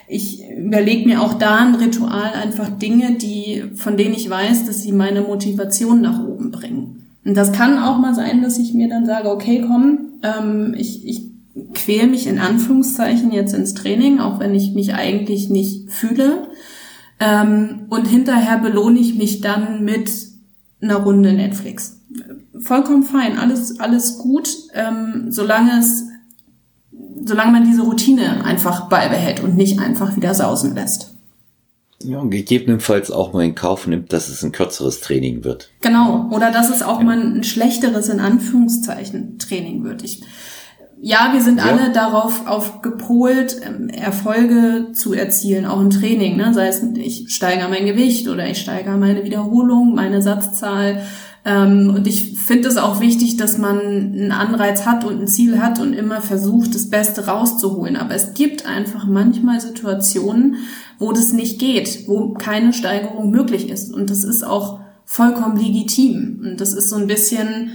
ich 0.07 0.43
überlege 0.57 1.07
mir 1.07 1.21
auch 1.21 1.33
da 1.33 1.57
ein 1.57 1.75
Ritual 1.75 2.31
einfach 2.33 2.69
Dinge, 2.69 3.15
die, 3.15 3.63
von 3.75 3.97
denen 3.97 4.13
ich 4.13 4.29
weiß, 4.29 4.65
dass 4.65 4.81
sie 4.81 4.91
meine 4.91 5.21
Motivation 5.21 6.01
nach 6.01 6.23
oben 6.23 6.51
bringen. 6.51 7.03
Und 7.25 7.35
das 7.35 7.51
kann 7.51 7.77
auch 7.77 7.97
mal 7.97 8.15
sein, 8.15 8.41
dass 8.41 8.57
ich 8.57 8.73
mir 8.73 8.87
dann 8.87 9.05
sage, 9.05 9.29
okay, 9.29 9.63
komm, 9.67 10.13
ähm, 10.23 10.73
ich, 10.77 11.05
ich 11.05 11.26
quäle 11.73 12.07
mich 12.07 12.27
in 12.27 12.39
Anführungszeichen 12.39 13.31
jetzt 13.31 13.53
ins 13.53 13.73
Training, 13.73 14.19
auch 14.19 14.39
wenn 14.39 14.53
ich 14.53 14.73
mich 14.73 14.93
eigentlich 14.93 15.49
nicht 15.49 15.91
fühle. 15.91 16.47
Ähm, 17.19 17.85
und 17.89 18.05
hinterher 18.05 18.57
belohne 18.57 18.99
ich 18.99 19.15
mich 19.15 19.41
dann 19.41 19.83
mit 19.83 20.11
einer 20.81 20.97
Runde 20.97 21.33
Netflix. 21.33 22.01
Vollkommen 22.59 23.03
fein, 23.03 23.37
alles, 23.37 23.79
alles 23.79 24.17
gut, 24.17 24.49
ähm, 24.73 25.27
solange 25.29 25.79
es, 25.79 26.05
solange 27.25 27.51
man 27.51 27.65
diese 27.65 27.81
Routine 27.81 28.43
einfach 28.43 28.89
beibehält 28.89 29.43
und 29.43 29.55
nicht 29.55 29.79
einfach 29.79 30.15
wieder 30.15 30.33
sausen 30.33 30.75
lässt. 30.75 31.17
Ja, 32.03 32.19
und 32.19 32.29
gegebenenfalls 32.29 33.09
auch 33.09 33.33
mal 33.33 33.43
in 33.43 33.55
Kauf 33.55 33.87
nimmt, 33.87 34.13
dass 34.13 34.29
es 34.29 34.43
ein 34.43 34.51
kürzeres 34.51 35.01
Training 35.01 35.43
wird. 35.43 35.71
Genau, 35.81 36.29
oder 36.31 36.51
dass 36.51 36.69
es 36.69 36.83
auch 36.83 36.99
ja. 36.99 37.05
mal 37.05 37.19
ein 37.19 37.43
schlechteres, 37.43 38.09
in 38.09 38.19
Anführungszeichen, 38.19 39.39
Training 39.39 39.83
wird. 39.83 40.03
Ich, 40.03 40.21
ja, 40.99 41.31
wir 41.33 41.41
sind 41.41 41.59
ja. 41.59 41.65
alle 41.65 41.91
darauf 41.91 42.47
auf 42.47 42.81
gepolt, 42.81 43.61
ähm, 43.63 43.89
Erfolge 43.89 44.91
zu 44.93 45.13
erzielen, 45.13 45.65
auch 45.65 45.79
im 45.79 45.89
Training. 45.89 46.37
Ne? 46.37 46.53
Sei 46.53 46.67
es, 46.67 46.81
ich 46.95 47.29
steigere 47.29 47.69
mein 47.69 47.85
Gewicht 47.85 48.27
oder 48.27 48.47
ich 48.49 48.59
steigere 48.59 48.97
meine 48.97 49.23
Wiederholung, 49.23 49.93
meine 49.93 50.21
Satzzahl. 50.21 51.03
Ähm, 51.45 51.93
und 51.95 52.07
ich 52.07 52.39
finde 52.39 52.67
es 52.67 52.77
auch 52.77 52.99
wichtig, 52.99 53.37
dass 53.37 53.57
man 53.59 53.79
einen 53.79 54.31
Anreiz 54.31 54.85
hat 54.85 55.05
und 55.05 55.21
ein 55.21 55.27
Ziel 55.27 55.61
hat 55.61 55.79
und 55.79 55.93
immer 55.93 56.21
versucht, 56.21 56.73
das 56.73 56.89
Beste 56.89 57.27
rauszuholen. 57.27 57.95
Aber 57.95 58.15
es 58.15 58.33
gibt 58.33 58.65
einfach 58.65 59.05
manchmal 59.05 59.61
Situationen, 59.61 60.55
wo 60.97 61.11
das 61.11 61.31
nicht 61.31 61.59
geht, 61.59 62.07
wo 62.07 62.33
keine 62.33 62.73
Steigerung 62.73 63.29
möglich 63.29 63.69
ist. 63.69 63.93
Und 63.93 64.09
das 64.09 64.23
ist 64.23 64.43
auch 64.43 64.79
vollkommen 65.05 65.57
legitim. 65.57 66.41
Und 66.43 66.59
das 66.59 66.73
ist 66.73 66.89
so 66.89 66.95
ein 66.95 67.07
bisschen, 67.07 67.71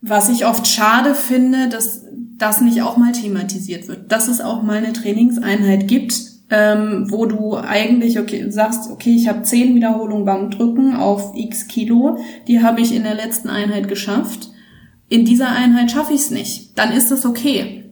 was 0.00 0.30
ich 0.30 0.46
oft 0.46 0.66
schade 0.66 1.14
finde, 1.14 1.68
dass 1.68 2.04
das 2.38 2.60
nicht 2.60 2.82
auch 2.82 2.96
mal 2.96 3.12
thematisiert 3.12 3.88
wird. 3.88 4.10
Dass 4.10 4.28
es 4.28 4.40
auch 4.40 4.62
mal 4.62 4.78
eine 4.78 4.92
Trainingseinheit 4.92 5.88
gibt, 5.88 6.14
ähm, 6.50 7.06
wo 7.10 7.26
du 7.26 7.56
eigentlich 7.56 8.18
okay, 8.18 8.50
sagst, 8.50 8.90
okay, 8.90 9.14
ich 9.14 9.28
habe 9.28 9.42
zehn 9.42 9.74
Wiederholungen 9.74 10.24
Bankdrücken 10.24 10.96
auf 10.96 11.32
x 11.34 11.68
Kilo, 11.68 12.18
die 12.48 12.62
habe 12.62 12.80
ich 12.80 12.94
in 12.94 13.04
der 13.04 13.14
letzten 13.14 13.48
Einheit 13.48 13.88
geschafft. 13.88 14.50
In 15.08 15.24
dieser 15.24 15.50
Einheit 15.50 15.90
schaffe 15.90 16.14
ich 16.14 16.20
es 16.20 16.30
nicht. 16.30 16.78
Dann 16.78 16.92
ist 16.92 17.10
es 17.10 17.24
okay 17.24 17.82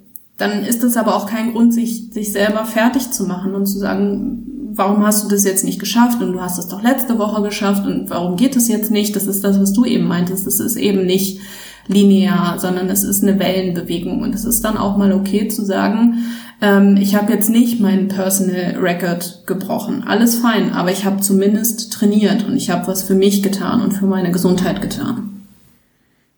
dann 0.41 0.65
ist 0.65 0.83
es 0.83 0.97
aber 0.97 1.17
auch 1.17 1.27
kein 1.27 1.53
Grund, 1.53 1.75
sich, 1.75 2.11
sich 2.13 2.33
selber 2.33 2.65
fertig 2.65 3.11
zu 3.11 3.25
machen 3.25 3.55
und 3.55 3.67
zu 3.67 3.79
sagen, 3.79 4.71
warum 4.73 5.05
hast 5.05 5.25
du 5.25 5.29
das 5.29 5.45
jetzt 5.45 5.65
nicht 5.65 5.79
geschafft 5.79 6.23
und 6.23 6.33
du 6.33 6.41
hast 6.41 6.59
es 6.59 6.69
doch 6.69 6.83
letzte 6.83 7.19
Woche 7.19 7.43
geschafft 7.43 7.87
und 7.87 8.09
warum 8.09 8.37
geht 8.37 8.57
es 8.57 8.69
jetzt 8.69 8.91
nicht? 8.91 9.15
Das 9.15 9.27
ist 9.27 9.45
das, 9.45 9.61
was 9.61 9.75
du 9.75 9.85
eben 9.85 10.07
meintest. 10.07 10.47
Das 10.47 10.59
ist 10.59 10.77
eben 10.77 11.05
nicht 11.05 11.41
linear, 11.87 12.59
sondern 12.59 12.89
es 12.89 13.05
ist 13.05 13.23
eine 13.23 13.39
Wellenbewegung 13.39 14.23
und 14.23 14.35
es 14.35 14.45
ist 14.45 14.65
dann 14.65 14.77
auch 14.77 14.97
mal 14.97 15.13
okay 15.13 15.49
zu 15.49 15.65
sagen, 15.65 16.25
ähm, 16.61 16.97
ich 16.97 17.15
habe 17.15 17.33
jetzt 17.33 17.49
nicht 17.49 17.81
meinen 17.81 18.09
Personal 18.09 18.77
Record 18.77 19.45
gebrochen, 19.47 20.05
alles 20.07 20.37
fein, 20.37 20.73
aber 20.73 20.91
ich 20.91 21.05
habe 21.05 21.21
zumindest 21.21 21.93
trainiert 21.93 22.47
und 22.47 22.57
ich 22.57 22.71
habe 22.71 22.87
was 22.87 23.03
für 23.03 23.15
mich 23.15 23.43
getan 23.43 23.83
und 23.83 23.93
für 23.93 24.07
meine 24.07 24.31
Gesundheit 24.31 24.83
getan. 24.83 25.47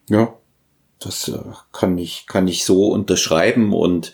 Ja, 0.09 0.35
das 1.01 1.29
äh, 1.29 1.39
kann 1.73 1.99
ich 1.99 2.27
kann 2.27 2.47
ich 2.47 2.65
so 2.65 2.87
unterschreiben 2.87 3.73
und 3.73 4.13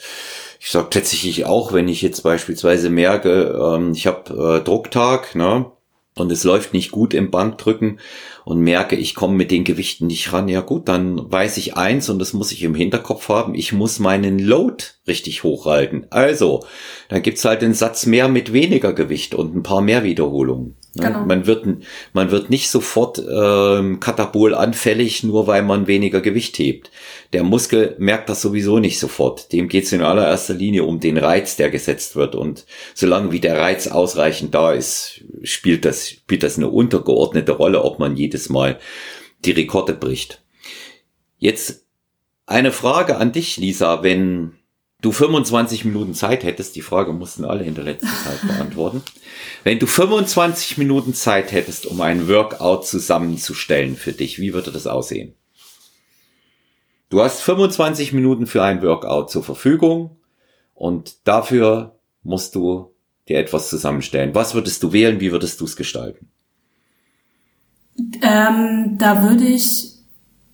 ich 0.61 0.71
sage 0.71 0.89
tatsächlich 0.91 1.45
auch, 1.45 1.73
wenn 1.73 1.89
ich 1.89 2.03
jetzt 2.03 2.23
beispielsweise 2.23 2.91
merke, 2.91 3.59
ähm, 3.61 3.93
ich 3.93 4.07
habe 4.07 4.59
äh, 4.61 4.65
Drucktag, 4.65 5.35
ne? 5.35 5.67
und 6.19 6.33
es 6.33 6.45
läuft 6.45 6.73
nicht 6.73 6.91
gut 6.91 7.15
im 7.15 7.31
Bankdrücken 7.31 8.01
und 8.49 8.63
merke, 8.63 8.97
ich 8.97 9.15
komme 9.15 9.37
mit 9.37 9.51
den 9.51 9.65
Gewichten 9.65 10.07
nicht 10.07 10.33
ran, 10.33 10.49
ja 10.49 10.63
gut, 10.63 10.89
dann 10.89 11.31
weiß 11.31 11.59
ich 11.59 11.77
eins 11.77 12.09
und 12.09 12.19
das 12.19 12.33
muss 12.33 12.51
ich 12.51 12.63
im 12.63 12.75
Hinterkopf 12.75 13.29
haben, 13.29 13.55
ich 13.55 13.75
muss 13.75 13.99
meinen 13.99 14.39
Load 14.39 14.85
richtig 15.07 15.45
hochhalten. 15.45 16.07
Also, 16.09 16.65
dann 17.11 17.21
gibt's 17.21 17.45
halt 17.45 17.61
den 17.61 17.75
Satz 17.75 18.07
mehr 18.07 18.27
mit 18.29 18.55
weniger 18.55 18.95
Gewicht 18.95 19.35
und 19.35 19.55
ein 19.55 19.63
paar 19.63 19.83
mehr 19.83 20.03
Wiederholungen. 20.03 20.77
Ne? 20.99 21.07
Genau. 21.07 21.25
Man, 21.25 21.47
wird, 21.47 21.67
man 22.13 22.31
wird 22.31 22.51
nicht 22.51 22.71
sofort 22.71 23.19
ähm, 23.19 24.01
katabol 24.01 24.55
anfällig, 24.55 25.23
nur 25.23 25.47
weil 25.47 25.63
man 25.63 25.87
weniger 25.87 26.21
Gewicht 26.21 26.59
hebt. 26.59 26.91
Der 27.33 27.43
Muskel 27.43 27.95
merkt 27.99 28.29
das 28.29 28.43
sowieso 28.43 28.79
nicht 28.79 28.99
sofort. 28.99 29.53
Dem 29.53 29.69
geht 29.69 29.85
es 29.85 29.93
in 29.93 30.03
allererster 30.03 30.55
Linie 30.55 30.85
um 30.85 31.01
den 31.01 31.19
Reiz, 31.19 31.57
der 31.57 31.71
gesetzt 31.71 32.17
wird. 32.17 32.35
Und 32.35 32.67
solange 32.95 33.33
wie 33.33 33.41
der 33.41 33.59
Reiz 33.59 33.87
ausreichend 33.87 34.55
da 34.55 34.73
ist, 34.73 35.25
spielt 35.43 35.85
das, 35.85 36.09
spielt 36.09 36.43
das 36.43 36.57
eine 36.57 36.69
untergeordnete 36.69 37.53
Rolle, 37.53 37.83
ob 37.83 37.99
man 37.99 38.17
jedes 38.17 38.49
Mal 38.49 38.79
die 39.45 39.53
Rekorde 39.53 39.95
bricht. 39.95 40.43
Jetzt 41.39 41.85
eine 42.47 42.73
Frage 42.73 43.17
an 43.17 43.33
dich, 43.33 43.57
Lisa, 43.59 44.03
wenn 44.03 44.55
du 45.01 45.13
25 45.13 45.85
Minuten 45.85 46.15
Zeit 46.15 46.43
hättest, 46.43 46.75
die 46.75 46.83
Frage 46.83 47.13
mussten 47.13 47.45
alle 47.45 47.65
in 47.65 47.75
der 47.75 47.85
letzten 47.85 48.09
Zeit 48.09 48.47
beantworten. 48.47 49.03
Wenn 49.63 49.79
du 49.79 49.87
25 49.87 50.79
Minuten 50.79 51.15
Zeit 51.15 51.53
hättest, 51.53 51.87
um 51.87 52.01
ein 52.01 52.29
Workout 52.29 52.87
zusammenzustellen 52.87 53.97
für 53.97 54.13
dich, 54.13 54.39
wie 54.41 54.55
würde 54.55 54.73
das 54.73 54.87
aussehen? 54.87 55.35
Du 57.11 57.23
hast 57.23 57.41
25 57.41 58.13
Minuten 58.13 58.47
für 58.47 58.63
ein 58.63 58.83
Workout 58.83 59.31
zur 59.31 59.43
Verfügung 59.43 60.17
und 60.75 61.27
dafür 61.27 61.99
musst 62.23 62.55
du 62.55 62.95
dir 63.29 63.39
etwas 63.39 63.71
zusammenstellen. 63.71 64.35
Was 64.35 64.55
würdest 64.55 64.83
du 64.83 64.93
wählen? 64.93 65.21
Wie 65.21 65.33
würdest 65.33 65.61
du 65.61 65.65
es 65.65 65.77
gestalten? 65.77 66.29
Ähm, 68.23 68.97
da 68.99 69.23
würde 69.23 69.45
ich 69.45 69.95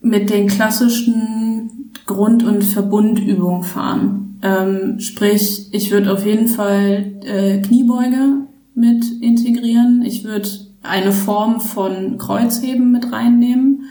mit 0.00 0.30
den 0.30 0.48
klassischen 0.48 1.92
Grund- 2.06 2.42
und 2.44 2.62
Verbundübungen 2.62 3.64
fahren. 3.64 4.23
Ähm, 4.44 5.00
sprich, 5.00 5.70
ich 5.72 5.90
würde 5.90 6.12
auf 6.12 6.26
jeden 6.26 6.48
Fall 6.48 7.14
äh, 7.24 7.62
Kniebeuge 7.62 8.42
mit 8.74 9.02
integrieren. 9.22 10.02
Ich 10.04 10.22
würde 10.22 10.46
eine 10.82 11.12
Form 11.12 11.60
von 11.60 12.18
Kreuzheben 12.18 12.92
mit 12.92 13.10
reinnehmen. 13.10 13.86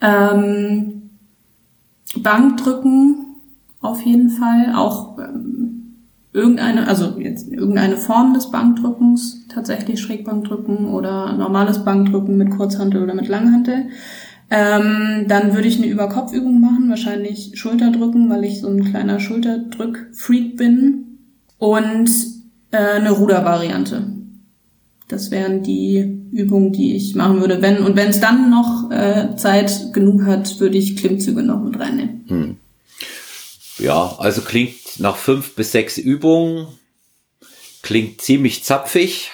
Ähm, 0.00 1.10
Bankdrücken 2.16 3.34
auf 3.80 4.00
jeden 4.02 4.30
Fall. 4.30 4.74
Auch 4.76 5.18
ähm, 5.18 5.96
irgendeine, 6.32 6.86
also 6.86 7.18
jetzt 7.18 7.50
irgendeine 7.50 7.96
Form 7.96 8.34
des 8.34 8.52
Bankdrückens, 8.52 9.48
tatsächlich 9.48 10.00
Schrägbankdrücken 10.00 10.86
oder 10.86 11.32
normales 11.32 11.84
Bankdrücken 11.84 12.36
mit 12.36 12.50
Kurzhantel 12.50 13.02
oder 13.02 13.14
mit 13.14 13.26
Langhantel. 13.26 13.88
Ähm, 14.50 15.26
dann 15.28 15.54
würde 15.54 15.68
ich 15.68 15.76
eine 15.76 15.86
Überkopfübung 15.86 16.60
machen, 16.60 16.88
wahrscheinlich 16.88 17.52
Schulterdrücken, 17.54 18.30
weil 18.30 18.44
ich 18.44 18.60
so 18.60 18.68
ein 18.68 18.84
kleiner 18.84 19.20
Schulterdrück-Freak 19.20 20.56
bin. 20.56 21.04
Und 21.58 22.10
äh, 22.70 22.76
eine 22.76 23.10
Rudervariante. 23.10 24.12
Das 25.08 25.30
wären 25.30 25.62
die 25.62 26.18
Übungen, 26.32 26.72
die 26.72 26.94
ich 26.94 27.14
machen 27.14 27.40
würde. 27.40 27.62
Wenn 27.62 27.78
und 27.78 27.96
wenn 27.96 28.08
es 28.08 28.20
dann 28.20 28.50
noch 28.50 28.90
äh, 28.90 29.36
Zeit 29.36 29.92
genug 29.92 30.24
hat, 30.24 30.60
würde 30.60 30.76
ich 30.76 30.96
Klimmzüge 30.96 31.42
noch 31.42 31.62
mit 31.62 31.78
reinnehmen. 31.80 32.24
Hm. 32.28 32.56
Ja, 33.78 34.16
also 34.18 34.42
klingt 34.42 34.98
nach 34.98 35.16
fünf 35.16 35.54
bis 35.54 35.72
sechs 35.72 35.98
Übungen, 35.98 36.66
klingt 37.82 38.20
ziemlich 38.20 38.64
zapfig, 38.64 39.30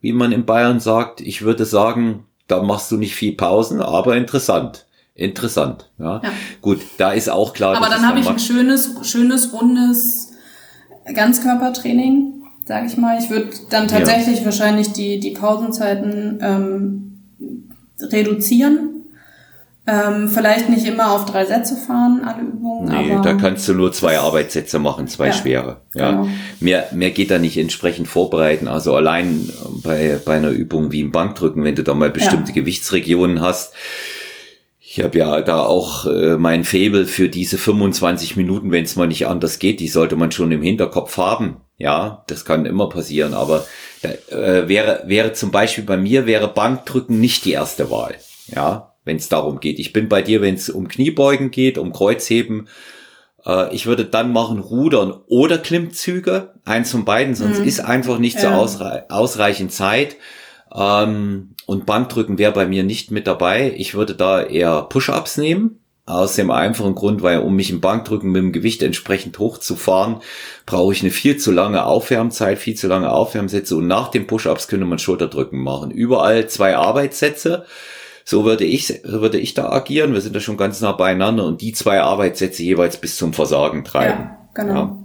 wie 0.00 0.12
man 0.12 0.32
in 0.32 0.44
Bayern 0.44 0.80
sagt. 0.80 1.20
Ich 1.20 1.42
würde 1.42 1.64
sagen, 1.64 2.24
da 2.46 2.62
machst 2.62 2.90
du 2.90 2.96
nicht 2.96 3.14
viel 3.14 3.34
Pausen, 3.34 3.80
aber 3.80 4.16
interessant. 4.16 4.86
Interessant. 5.14 5.90
Ja. 5.98 6.20
ja. 6.22 6.30
Gut, 6.60 6.80
da 6.98 7.12
ist 7.12 7.30
auch 7.30 7.52
klar. 7.52 7.76
Aber 7.76 7.88
dann 7.88 8.06
habe 8.06 8.18
ich 8.18 8.28
ein 8.28 8.38
schönes, 8.38 8.90
schönes, 9.02 9.52
rundes 9.52 10.32
Ganzkörpertraining 11.14 12.34
sage 12.64 12.86
ich 12.86 12.96
mal. 12.96 13.18
Ich 13.18 13.30
würde 13.30 13.50
dann 13.70 13.88
tatsächlich 13.88 14.40
ja. 14.40 14.44
wahrscheinlich 14.46 14.92
die, 14.92 15.20
die 15.20 15.30
Pausenzeiten 15.30 16.38
ähm, 16.40 17.18
reduzieren. 18.00 18.93
Ähm, 19.86 20.28
vielleicht 20.28 20.70
nicht 20.70 20.86
immer 20.86 21.12
auf 21.12 21.26
drei 21.26 21.44
Sätze 21.44 21.76
fahren, 21.76 22.22
alle 22.24 22.42
Übungen. 22.42 22.88
Nee, 22.88 23.18
da 23.22 23.34
kannst 23.34 23.68
du 23.68 23.74
nur 23.74 23.92
zwei 23.92 24.18
Arbeitssätze 24.18 24.78
machen, 24.78 25.08
zwei 25.08 25.26
ja, 25.26 25.32
schwere. 25.34 25.82
Ja. 25.94 26.10
Genau. 26.10 26.28
Mehr, 26.60 26.88
mehr 26.92 27.10
geht 27.10 27.30
da 27.30 27.38
nicht 27.38 27.58
entsprechend 27.58 28.08
vorbereiten. 28.08 28.66
Also 28.66 28.94
allein 28.96 29.46
bei, 29.82 30.18
bei 30.24 30.36
einer 30.36 30.50
Übung 30.50 30.90
wie 30.90 31.00
im 31.00 31.12
Bankdrücken, 31.12 31.64
wenn 31.64 31.74
du 31.74 31.82
da 31.82 31.92
mal 31.92 32.10
bestimmte 32.10 32.52
ja. 32.52 32.54
Gewichtsregionen 32.54 33.42
hast, 33.42 33.74
ich 34.80 35.02
habe 35.02 35.18
ja 35.18 35.42
da 35.42 35.60
auch 35.60 36.06
äh, 36.06 36.36
mein 36.38 36.64
Faible 36.64 37.04
für 37.04 37.28
diese 37.28 37.58
25 37.58 38.36
Minuten, 38.36 38.70
wenn 38.70 38.84
es 38.84 38.96
mal 38.96 39.08
nicht 39.08 39.26
anders 39.26 39.58
geht, 39.58 39.80
die 39.80 39.88
sollte 39.88 40.16
man 40.16 40.30
schon 40.32 40.52
im 40.52 40.62
Hinterkopf 40.62 41.18
haben. 41.18 41.56
Ja, 41.76 42.22
das 42.28 42.44
kann 42.44 42.64
immer 42.64 42.88
passieren, 42.88 43.34
aber 43.34 43.66
da, 44.02 44.10
äh, 44.34 44.68
wäre, 44.68 45.02
wäre 45.06 45.32
zum 45.32 45.50
Beispiel 45.50 45.84
bei 45.84 45.96
mir 45.96 46.26
wäre 46.26 46.48
Bankdrücken 46.48 47.20
nicht 47.20 47.44
die 47.44 47.52
erste 47.52 47.90
Wahl. 47.90 48.14
Ja, 48.46 48.93
wenn 49.04 49.16
es 49.16 49.28
darum 49.28 49.60
geht. 49.60 49.78
Ich 49.78 49.92
bin 49.92 50.08
bei 50.08 50.22
dir, 50.22 50.40
wenn 50.40 50.54
es 50.54 50.70
um 50.70 50.88
Kniebeugen 50.88 51.50
geht, 51.50 51.78
um 51.78 51.92
Kreuzheben. 51.92 52.68
Äh, 53.46 53.74
ich 53.74 53.86
würde 53.86 54.04
dann 54.04 54.32
machen 54.32 54.58
Rudern 54.58 55.12
oder 55.26 55.58
Klimmzüge, 55.58 56.54
eins 56.64 56.90
von 56.90 57.04
beiden, 57.04 57.34
sonst 57.34 57.60
mhm. 57.60 57.68
ist 57.68 57.80
einfach 57.80 58.18
nicht 58.18 58.36
ja. 58.36 58.42
so 58.42 58.48
ausre 58.48 59.06
ausreichend 59.08 59.72
Zeit. 59.72 60.16
Ähm, 60.74 61.50
und 61.66 61.86
Bankdrücken 61.86 62.38
wäre 62.38 62.52
bei 62.52 62.66
mir 62.66 62.82
nicht 62.82 63.10
mit 63.10 63.26
dabei. 63.26 63.72
Ich 63.76 63.94
würde 63.94 64.14
da 64.14 64.42
eher 64.42 64.82
Push-ups 64.82 65.36
nehmen. 65.36 65.80
Aus 66.06 66.34
dem 66.34 66.50
einfachen 66.50 66.94
Grund, 66.94 67.22
weil 67.22 67.38
um 67.38 67.56
mich 67.56 67.70
im 67.70 67.80
Bankdrücken 67.80 68.30
mit 68.30 68.42
dem 68.42 68.52
Gewicht 68.52 68.82
entsprechend 68.82 69.38
hochzufahren, 69.38 70.20
brauche 70.66 70.92
ich 70.92 71.00
eine 71.00 71.10
viel 71.10 71.38
zu 71.38 71.50
lange 71.50 71.86
Aufwärmzeit, 71.86 72.58
viel 72.58 72.74
zu 72.74 72.88
lange 72.88 73.10
Aufwärmsätze 73.10 73.74
und 73.74 73.86
nach 73.86 74.08
den 74.08 74.26
Push-ups 74.26 74.68
könnte 74.68 74.84
man 74.84 74.98
Schulterdrücken 74.98 75.58
machen. 75.58 75.90
Überall 75.90 76.46
zwei 76.46 76.76
Arbeitssätze. 76.76 77.64
So 78.24 78.44
würde 78.44 78.64
ich, 78.64 79.02
würde 79.04 79.38
ich 79.38 79.54
da 79.54 79.70
agieren. 79.70 80.14
Wir 80.14 80.20
sind 80.20 80.34
da 80.34 80.40
schon 80.40 80.56
ganz 80.56 80.80
nah 80.80 80.92
beieinander 80.92 81.44
und 81.44 81.60
die 81.60 81.72
zwei 81.72 82.00
Arbeitssätze 82.00 82.62
jeweils 82.62 82.96
bis 82.96 83.16
zum 83.16 83.34
Versagen 83.34 83.84
treiben. 83.84 84.30
Ja, 84.30 84.48
genau. 84.54 84.74
Ja. 84.74 84.98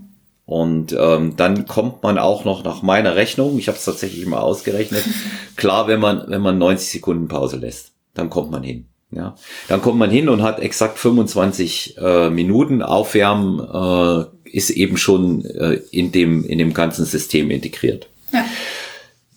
Und 0.45 0.95
ähm, 0.97 1.35
dann 1.35 1.67
kommt 1.67 2.01
man 2.01 2.17
auch 2.17 2.43
noch 2.43 2.63
nach 2.63 2.81
meiner 2.81 3.15
Rechnung, 3.15 3.59
ich 3.59 3.67
habe 3.67 3.77
es 3.77 3.85
tatsächlich 3.85 4.25
mal 4.25 4.39
ausgerechnet, 4.39 5.03
klar, 5.55 5.87
wenn 5.87 5.99
man, 5.99 6.23
wenn 6.27 6.41
man 6.41 6.57
90 6.57 6.89
Sekunden 6.89 7.27
Pause 7.27 7.57
lässt, 7.57 7.91
dann 8.15 8.31
kommt 8.31 8.49
man 8.49 8.63
hin. 8.63 8.87
Ja, 9.11 9.35
dann 9.67 9.81
kommt 9.81 9.97
man 9.97 10.11
hin 10.11 10.29
und 10.29 10.43
hat 10.43 10.59
exakt 10.59 10.99
25 10.99 11.97
äh, 11.97 12.29
Minuten 12.29 12.81
Aufwärmen, 12.83 13.59
äh, 13.59 14.25
ist 14.49 14.69
eben 14.69 14.97
schon 14.97 15.45
äh, 15.45 15.81
in 15.91 16.11
dem 16.11 16.45
in 16.45 16.59
dem 16.59 16.73
ganzen 16.73 17.05
System 17.05 17.49
integriert. 17.49 18.07
Ja. 18.31 18.45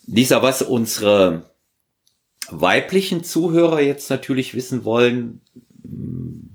Lisa, 0.06 0.42
was 0.42 0.60
unsere 0.62 1.42
weiblichen 2.60 3.24
Zuhörer 3.24 3.80
jetzt 3.80 4.10
natürlich 4.10 4.54
wissen 4.54 4.84
wollen, 4.84 5.40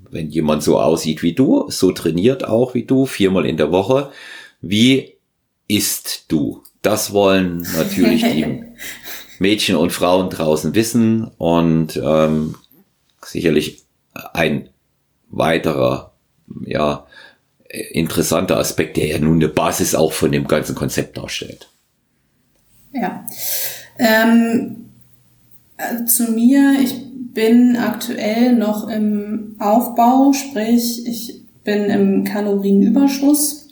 wenn 0.10 0.30
jemand 0.30 0.64
so 0.64 0.80
aussieht 0.80 1.24
wie 1.24 1.34
du, 1.34 1.70
so 1.70 1.92
trainiert 1.92 2.46
auch 2.46 2.74
wie 2.74 2.84
du, 2.84 3.06
viermal 3.06 3.46
in 3.46 3.58
der 3.58 3.72
Woche, 3.72 4.12
wie 4.62 5.18
isst 5.68 6.26
du? 6.30 6.64
Das 6.82 7.12
wollen 7.12 7.68
natürlich 7.76 8.24
die 8.24 8.64
Mädchen 9.40 9.76
und 9.76 9.92
Frauen 9.92 10.30
draußen 10.30 10.74
wissen 10.76 11.26
und 11.38 11.98
ähm, 11.98 12.56
sicherlich 13.24 13.84
ein 14.34 14.70
weiterer, 15.30 16.14
ja, 16.66 17.06
interessanter 17.70 18.58
Aspekt, 18.58 18.98
der 18.98 19.08
ja 19.08 19.20
nun 19.20 19.36
eine 19.36 19.50
Basis 19.50 19.94
auch 19.94 20.14
von 20.14 20.32
dem 20.32 20.48
ganzen 20.48 20.74
Konzept 20.74 21.18
darstellt. 21.18 21.70
Ja. 22.94 23.26
Ähm, 24.00 24.76
äh, 24.84 24.87
zu 26.06 26.32
mir, 26.32 26.74
ich 26.82 26.96
bin 27.34 27.78
aktuell 27.78 28.54
noch 28.54 28.90
im 28.90 29.56
Aufbau, 29.60 30.34
sprich, 30.34 31.06
ich 31.08 31.44
bin 31.64 31.86
im 31.86 32.24
Kalorienüberschuss 32.24 33.68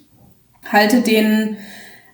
halte 0.71 1.01
den 1.01 1.57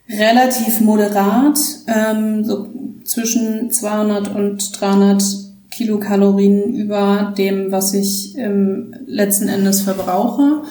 relativ 0.09 0.81
moderat, 0.81 1.57
ähm, 1.87 2.43
so 2.43 2.67
zwischen 3.03 3.71
200 3.71 4.35
und 4.35 4.79
300 4.79 5.23
Kilokalorien 5.71 6.75
über 6.75 7.33
dem, 7.37 7.71
was 7.71 7.93
ich 7.93 8.37
ähm, 8.37 8.93
letzten 9.05 9.47
Endes 9.47 9.81
verbrauche. 9.81 10.63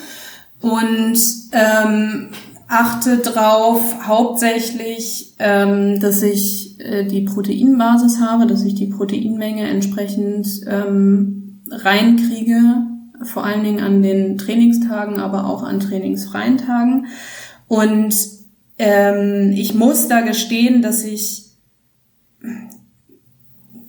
Und 0.61 1.19
ähm, 1.53 2.29
achte 2.69 3.19
drauf 3.19 4.07
hauptsächlich, 4.07 5.35
ähm, 5.39 6.01
dass 6.01 6.23
ich 6.23 6.70
äh, 6.81 7.05
die 7.05 7.23
Proteinbasis 7.23 8.21
habe, 8.21 8.47
dass 8.47 8.65
ich 8.65 8.75
die 8.75 8.87
Proteinmenge 8.87 9.69
entsprechend 9.69 10.49
ähm, 10.67 11.61
reinkriege, 11.71 12.87
vor 13.23 13.45
allen 13.45 13.65
Dingen 13.65 13.81
an 13.81 14.03
den 14.03 14.39
Trainingstagen, 14.39 15.21
aber 15.21 15.47
auch 15.47 15.63
an 15.63 15.81
trainingsfreien 15.81 16.57
Tagen. 16.57 17.07
Und 17.69 18.15
ähm, 18.79 19.53
ich 19.55 19.75
muss 19.75 20.09
da 20.09 20.23
gestehen, 20.23 20.83
dass 20.83 21.05
ich 21.05 21.51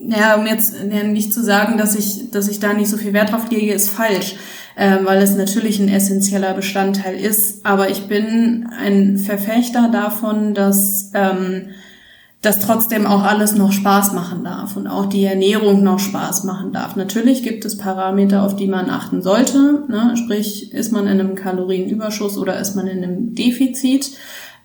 ja, 0.03 0.35
um 0.35 0.45
jetzt 0.45 0.75
ja, 0.91 1.03
nicht 1.03 1.33
zu 1.33 1.43
sagen, 1.43 1.77
dass 1.77 1.95
ich, 1.95 2.31
dass 2.31 2.49
ich 2.49 2.59
da 2.59 2.73
nicht 2.73 2.89
so 2.89 2.97
viel 2.97 3.13
Wert 3.13 3.31
drauf 3.31 3.49
lege, 3.49 3.73
ist 3.73 3.89
falsch, 3.89 4.35
äh, 4.75 4.97
weil 5.03 5.21
es 5.21 5.35
natürlich 5.35 5.79
ein 5.79 5.89
essentieller 5.89 6.53
Bestandteil 6.53 7.15
ist. 7.15 7.65
Aber 7.65 7.89
ich 7.89 8.07
bin 8.07 8.67
ein 8.77 9.17
Verfechter 9.17 9.89
davon, 9.91 10.53
dass 10.53 11.11
ähm, 11.13 11.69
dass 12.41 12.59
trotzdem 12.59 13.05
auch 13.05 13.23
alles 13.23 13.55
noch 13.55 13.71
Spaß 13.71 14.13
machen 14.13 14.43
darf 14.43 14.75
und 14.75 14.87
auch 14.87 15.05
die 15.05 15.23
Ernährung 15.23 15.83
noch 15.83 15.99
Spaß 15.99 16.43
machen 16.43 16.73
darf. 16.73 16.95
Natürlich 16.95 17.43
gibt 17.43 17.63
es 17.65 17.77
Parameter, 17.77 18.41
auf 18.43 18.55
die 18.55 18.65
man 18.67 18.89
achten 18.89 19.21
sollte. 19.21 19.83
Ne? 19.87 20.15
Sprich, 20.17 20.73
ist 20.73 20.91
man 20.91 21.05
in 21.05 21.19
einem 21.19 21.35
Kalorienüberschuss 21.35 22.39
oder 22.39 22.59
ist 22.59 22.75
man 22.75 22.87
in 22.87 23.03
einem 23.03 23.35
Defizit? 23.35 24.09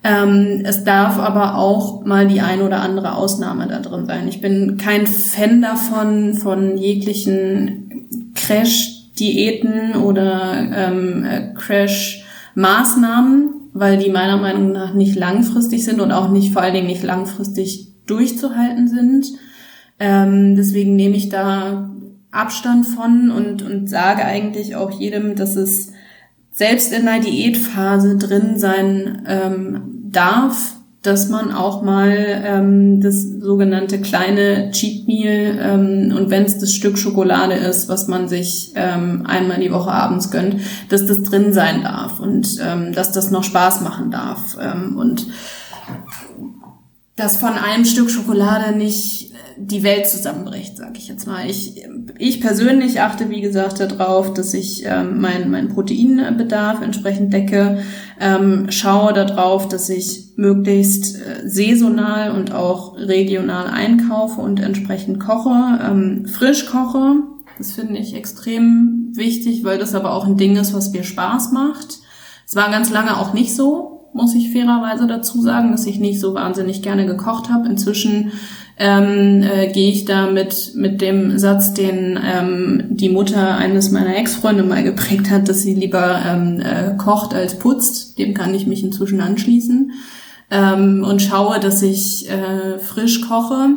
Ähm, 0.03 0.61
es 0.63 0.85
darf 0.85 1.19
aber 1.19 1.55
auch 1.55 2.03
mal 2.03 2.27
die 2.27 2.41
ein 2.41 2.61
oder 2.61 2.81
andere 2.81 3.13
Ausnahme 3.15 3.67
da 3.67 3.77
drin 3.79 4.07
sein. 4.07 4.27
Ich 4.27 4.41
bin 4.41 4.77
kein 4.77 5.05
Fan 5.05 5.61
davon, 5.61 6.33
von 6.33 6.77
jeglichen 6.77 8.31
Crash-Diäten 8.33 9.95
oder 9.95 10.53
ähm, 10.73 11.23
äh, 11.25 11.53
Crash-Maßnahmen, 11.53 13.66
weil 13.79 13.97
die 13.97 14.09
meiner 14.09 14.37
Meinung 14.37 14.71
nach 14.71 14.93
nicht 14.93 15.15
langfristig 15.15 15.83
sind 15.83 15.99
und 15.99 16.11
auch 16.11 16.29
nicht 16.29 16.53
vor 16.53 16.61
allen 16.61 16.73
Dingen 16.73 16.87
nicht 16.87 17.03
langfristig 17.03 17.93
durchzuhalten 18.05 18.87
sind. 18.87 19.27
Ähm, 19.99 20.55
deswegen 20.55 20.95
nehme 20.95 21.15
ich 21.15 21.29
da 21.29 21.89
Abstand 22.31 22.85
von 22.85 23.31
und, 23.31 23.61
und 23.63 23.89
sage 23.89 24.23
eigentlich 24.23 24.75
auch 24.75 24.91
jedem, 24.91 25.35
dass 25.35 25.55
es 25.55 25.91
selbst 26.51 26.91
in 26.91 27.07
einer 27.07 27.23
Diätphase 27.23 28.17
drin 28.17 28.57
sein 28.57 29.23
ähm, 29.27 29.81
darf, 30.09 30.75
dass 31.03 31.29
man 31.29 31.51
auch 31.51 31.83
mal 31.83 32.11
ähm, 32.43 33.01
das 33.01 33.23
sogenannte 33.23 34.01
kleine 34.01 34.71
Cheat 34.71 35.07
Meal 35.07 35.57
ähm, 35.61 36.15
und 36.17 36.29
wenn 36.29 36.43
es 36.43 36.57
das 36.57 36.73
Stück 36.73 36.97
Schokolade 36.97 37.53
ist, 37.53 37.87
was 37.87 38.07
man 38.07 38.27
sich 38.27 38.73
ähm, 38.75 39.25
einmal 39.25 39.59
die 39.59 39.71
Woche 39.71 39.91
abends 39.91 40.31
gönnt, 40.31 40.57
dass 40.89 41.05
das 41.05 41.23
drin 41.23 41.53
sein 41.53 41.83
darf 41.83 42.19
und 42.19 42.57
ähm, 42.61 42.93
dass 42.93 43.11
das 43.11 43.31
noch 43.31 43.43
Spaß 43.43 43.81
machen 43.81 44.11
darf 44.11 44.57
ähm, 44.59 44.97
und 44.97 45.27
dass 47.17 47.37
von 47.37 47.53
einem 47.53 47.83
Stück 47.83 48.09
Schokolade 48.09 48.77
nicht 48.77 49.33
die 49.59 49.81
Welt 49.81 50.07
zusammenbricht, 50.07 50.77
sage 50.77 50.93
ich 50.97 51.07
jetzt 51.07 51.25
mal. 51.25 51.49
Ich, 51.49 51.83
ich 52.19 52.41
persönlich 52.41 53.01
achte, 53.01 53.31
wie 53.31 53.41
gesagt, 53.41 53.79
darauf, 53.79 54.35
dass 54.35 54.53
ich 54.53 54.85
ähm, 54.85 55.19
meinen 55.19 55.49
mein 55.49 55.69
Proteinbedarf 55.69 56.81
entsprechend 56.81 57.33
decke, 57.33 57.79
ähm, 58.19 58.67
schaue 58.69 59.13
darauf, 59.13 59.67
dass 59.67 59.89
ich 59.89 60.33
möglichst 60.35 61.15
äh, 61.15 61.49
saisonal 61.49 62.31
und 62.31 62.53
auch 62.53 62.95
regional 62.97 63.65
einkaufe 63.65 64.39
und 64.39 64.59
entsprechend 64.59 65.19
koche, 65.19 65.79
ähm, 65.83 66.27
frisch 66.27 66.67
koche. 66.67 67.15
Das 67.57 67.71
finde 67.71 67.97
ich 67.97 68.13
extrem 68.13 69.11
wichtig, 69.15 69.63
weil 69.63 69.79
das 69.79 69.95
aber 69.95 70.13
auch 70.13 70.27
ein 70.27 70.37
Ding 70.37 70.55
ist, 70.55 70.75
was 70.75 70.91
mir 70.91 71.03
Spaß 71.03 71.51
macht. 71.51 71.97
Es 72.45 72.55
war 72.55 72.69
ganz 72.69 72.91
lange 72.91 73.17
auch 73.17 73.33
nicht 73.33 73.55
so, 73.55 73.96
muss 74.13 74.33
ich 74.35 74.51
fairerweise 74.51 75.07
dazu 75.07 75.41
sagen, 75.41 75.71
dass 75.71 75.85
ich 75.85 75.99
nicht 75.99 76.19
so 76.19 76.33
wahnsinnig 76.33 76.81
gerne 76.81 77.05
gekocht 77.05 77.49
habe. 77.49 77.67
Inzwischen 77.67 78.31
ähm, 78.79 79.41
äh, 79.41 79.71
gehe 79.71 79.89
ich 79.89 80.05
da 80.05 80.27
mit, 80.27 80.73
mit 80.75 81.01
dem 81.01 81.37
Satz, 81.37 81.73
den 81.73 82.19
ähm, 82.23 82.83
die 82.89 83.09
Mutter 83.09 83.57
eines 83.57 83.91
meiner 83.91 84.15
Ex-Freunde 84.17 84.63
mal 84.63 84.83
geprägt 84.83 85.31
hat, 85.31 85.49
dass 85.49 85.63
sie 85.63 85.73
lieber 85.73 86.21
ähm, 86.27 86.61
äh, 86.61 86.95
kocht 86.97 87.33
als 87.33 87.57
putzt. 87.57 88.19
Dem 88.19 88.33
kann 88.33 88.53
ich 88.53 88.67
mich 88.67 88.83
inzwischen 88.83 89.21
anschließen. 89.21 89.91
Ähm, 90.49 91.03
und 91.03 91.21
schaue, 91.21 91.59
dass 91.59 91.81
ich 91.81 92.29
äh, 92.29 92.79
frisch 92.79 93.21
koche 93.21 93.69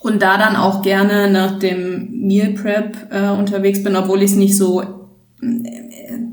und 0.00 0.22
da 0.22 0.38
dann 0.38 0.56
auch 0.56 0.82
gerne 0.82 1.30
nach 1.30 1.58
dem 1.58 2.26
Meal 2.26 2.54
Prep 2.54 2.96
äh, 3.10 3.28
unterwegs 3.30 3.82
bin, 3.82 3.96
obwohl 3.96 4.22
ich 4.22 4.30
es 4.32 4.36
nicht 4.36 4.56
so 4.56 4.82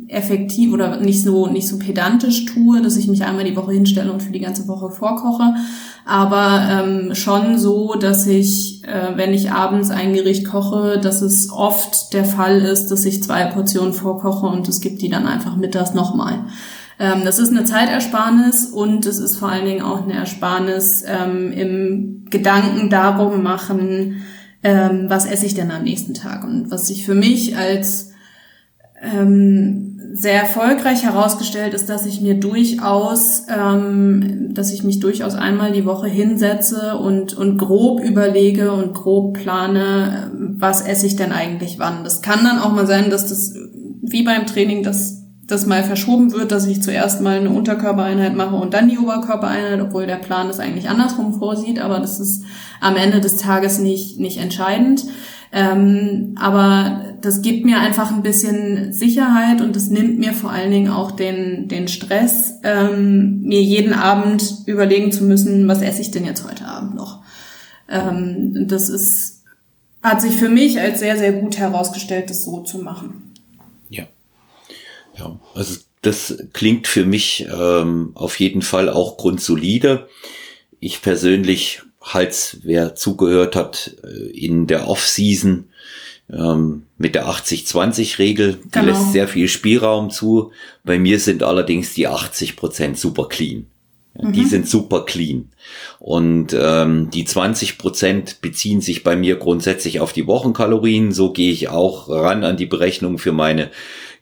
effektiv 0.10 0.74
oder 0.74 1.00
nicht 1.00 1.24
so 1.24 1.48
nicht 1.48 1.68
so 1.68 1.78
pedantisch 1.78 2.46
tue, 2.46 2.82
dass 2.82 2.98
ich 2.98 3.08
mich 3.08 3.24
einmal 3.24 3.44
die 3.44 3.56
Woche 3.56 3.72
hinstelle 3.72 4.12
und 4.12 4.24
für 4.24 4.32
die 4.32 4.40
ganze 4.40 4.68
Woche 4.68 4.90
vorkoche, 4.90 5.54
aber 6.04 6.68
ähm, 6.68 7.14
schon 7.14 7.60
so, 7.60 7.94
dass 7.94 8.26
ich, 8.26 8.84
äh, 8.86 9.16
wenn 9.16 9.34
ich 9.34 9.52
abends 9.52 9.92
ein 9.92 10.14
Gericht 10.14 10.48
koche, 10.48 11.00
dass 11.00 11.22
es 11.22 11.52
oft 11.52 12.14
der 12.14 12.26
Fall 12.26 12.62
ist, 12.62 12.88
dass 12.88 13.06
ich 13.06 13.22
zwei 13.22 13.46
Portionen 13.46 13.94
vorkoche 13.94 14.48
und 14.48 14.68
es 14.68 14.82
gibt 14.82 15.04
die 15.04 15.10
dann 15.10 15.28
einfach 15.28 15.56
mittags 15.56 15.94
nochmal. 15.94 16.46
Ähm, 16.98 17.22
das 17.24 17.38
ist 17.38 17.52
eine 17.52 17.64
Zeitersparnis 17.64 18.66
und 18.66 19.06
es 19.06 19.20
ist 19.20 19.38
vor 19.38 19.50
allen 19.50 19.66
Dingen 19.66 19.84
auch 19.84 20.04
eine 20.04 20.14
Ersparnis 20.14 21.04
ähm, 21.08 21.52
im 21.52 22.26
Gedanken 22.32 22.90
darum 22.90 23.44
machen, 23.44 24.24
ähm, 24.64 25.06
was 25.08 25.28
esse 25.28 25.46
ich 25.46 25.54
denn 25.54 25.70
am 25.70 25.84
nächsten 25.84 26.16
Tag 26.16 26.44
und 26.44 26.72
was 26.72 26.90
ich 26.90 27.06
für 27.06 27.16
mich 27.16 27.56
als 27.56 28.10
ähm, 29.02 29.99
sehr 30.12 30.42
erfolgreich 30.42 31.04
herausgestellt 31.04 31.74
ist, 31.74 31.90
dass 31.90 32.06
ich 32.06 32.22
mir 32.22 32.36
durchaus, 32.36 33.44
ähm, 33.48 34.54
dass 34.54 34.72
ich 34.74 34.84
mich 34.84 35.00
durchaus 35.00 35.36
einmal 35.36 35.72
die 35.72 35.86
Woche 35.86 36.08
hinsetze 36.08 36.98
und, 36.98 37.36
und 37.36 37.58
grob 37.58 38.02
überlege 38.02 38.72
und 38.72 38.94
grob 38.94 39.36
plane, 39.36 40.32
was 40.58 40.82
esse 40.82 41.06
ich 41.06 41.16
denn 41.16 41.32
eigentlich 41.32 41.80
wann. 41.80 42.04
Das 42.04 42.22
kann 42.22 42.44
dann 42.44 42.60
auch 42.60 42.74
mal 42.74 42.88
sein, 42.88 43.10
dass 43.10 43.28
das 43.30 43.54
wie 44.02 44.24
beim 44.24 44.48
Training, 44.48 44.84
dass 44.84 45.20
das 45.46 45.66
mal 45.66 45.84
verschoben 45.84 46.32
wird, 46.32 46.52
dass 46.52 46.68
ich 46.68 46.82
zuerst 46.82 47.22
mal 47.22 47.38
eine 47.38 47.50
Unterkörpereinheit 47.50 48.36
mache 48.36 48.56
und 48.56 48.74
dann 48.74 48.90
die 48.90 49.00
Oberkörpereinheit, 49.00 49.82
obwohl 49.82 50.06
der 50.06 50.18
Plan 50.18 50.48
es 50.50 50.60
eigentlich 50.60 50.90
andersrum 50.90 51.40
vorsieht, 51.40 51.80
aber 51.80 52.00
das 52.00 52.20
ist 52.20 52.44
am 52.82 52.96
Ende 52.96 53.20
des 53.20 53.38
Tages 53.38 53.80
nicht, 53.80 54.20
nicht 54.20 54.38
entscheidend. 54.38 55.06
Ähm, 55.52 56.36
aber 56.40 57.16
das 57.22 57.42
gibt 57.42 57.66
mir 57.66 57.80
einfach 57.80 58.12
ein 58.12 58.22
bisschen 58.22 58.94
Sicherheit 58.94 59.62
und 59.62 59.76
es 59.76 59.90
nimmt 59.90 60.20
mir 60.20 60.34
vor 60.34 60.52
allen 60.52 60.72
Dingen 60.72 60.92
auch 60.92 61.12
den, 61.12 61.68
den 61.68 61.88
Stress, 61.88 62.60
ähm, 62.64 63.42
mir 63.42 63.62
jeden 63.62 63.94
Abend 63.94 64.64
überlegen 64.68 65.12
zu 65.12 65.24
müssen, 65.24 65.68
was 65.68 65.82
esse 65.82 66.02
ich 66.02 66.12
denn 66.12 66.26
jetzt 66.26 66.48
heute 66.48 66.66
Abend 66.66 66.96
noch. 66.96 67.24
Ähm, 67.90 68.68
das 68.68 68.90
ist, 68.90 69.44
hat 70.04 70.22
sich 70.22 70.34
für 70.34 70.50
mich 70.50 70.80
als 70.80 71.00
sehr, 71.00 71.18
sehr 71.18 71.34
gut 71.34 71.58
herausgestellt, 71.58 72.30
das 72.30 72.46
so 72.46 72.62
zu 72.62 72.78
machen. 72.80 73.34
Ja. 73.90 74.06
Ja, 75.18 75.40
also 75.56 75.80
das 76.02 76.38
klingt 76.54 76.88
für 76.88 77.06
mich 77.06 77.48
ähm, 77.52 78.12
auf 78.14 78.40
jeden 78.40 78.62
Fall 78.62 78.88
auch 78.90 79.18
grundsolide. 79.18 80.08
Ich 80.80 81.02
persönlich 81.02 81.82
Hals, 82.14 82.58
wer 82.64 82.96
zugehört 82.96 83.56
hat, 83.56 83.96
äh, 84.04 84.30
in 84.32 84.68
der 84.68 84.88
Off-Season 84.88 85.70
ähm, 86.32 86.84
mit 86.98 87.16
der 87.16 87.28
80-20-Regel. 87.28 88.60
Die 88.66 88.70
genau. 88.72 88.86
lässt 88.88 89.12
sehr 89.12 89.28
viel 89.28 89.48
Spielraum 89.48 90.10
zu. 90.10 90.52
Bei 90.84 91.00
mir 91.00 91.20
sind 91.20 91.44
allerdings 91.44 91.94
die 91.94 92.08
80 92.08 92.56
Prozent 92.56 92.98
super 92.98 93.28
clean. 93.28 93.68
Mhm. 94.20 94.34
Die 94.34 94.46
sind 94.46 94.68
super 94.68 95.06
clean. 95.06 95.50
Und 96.00 96.56
ähm, 96.58 97.10
die 97.12 97.26
20 97.26 97.78
Prozent 97.78 98.42
beziehen 98.42 98.82
sich 98.82 99.04
bei 99.04 99.16
mir 99.16 99.38
grundsätzlich 99.38 100.00
auf 100.00 100.14
die 100.14 100.28
Wochenkalorien. 100.28 101.12
So 101.12 101.32
gehe 101.32 101.52
ich 101.52 101.70
auch 101.70 102.10
ran 102.10 102.44
an 102.44 102.58
die 102.58 102.66
Berechnung 102.66 103.18
für 103.18 103.32
meine 103.32 103.70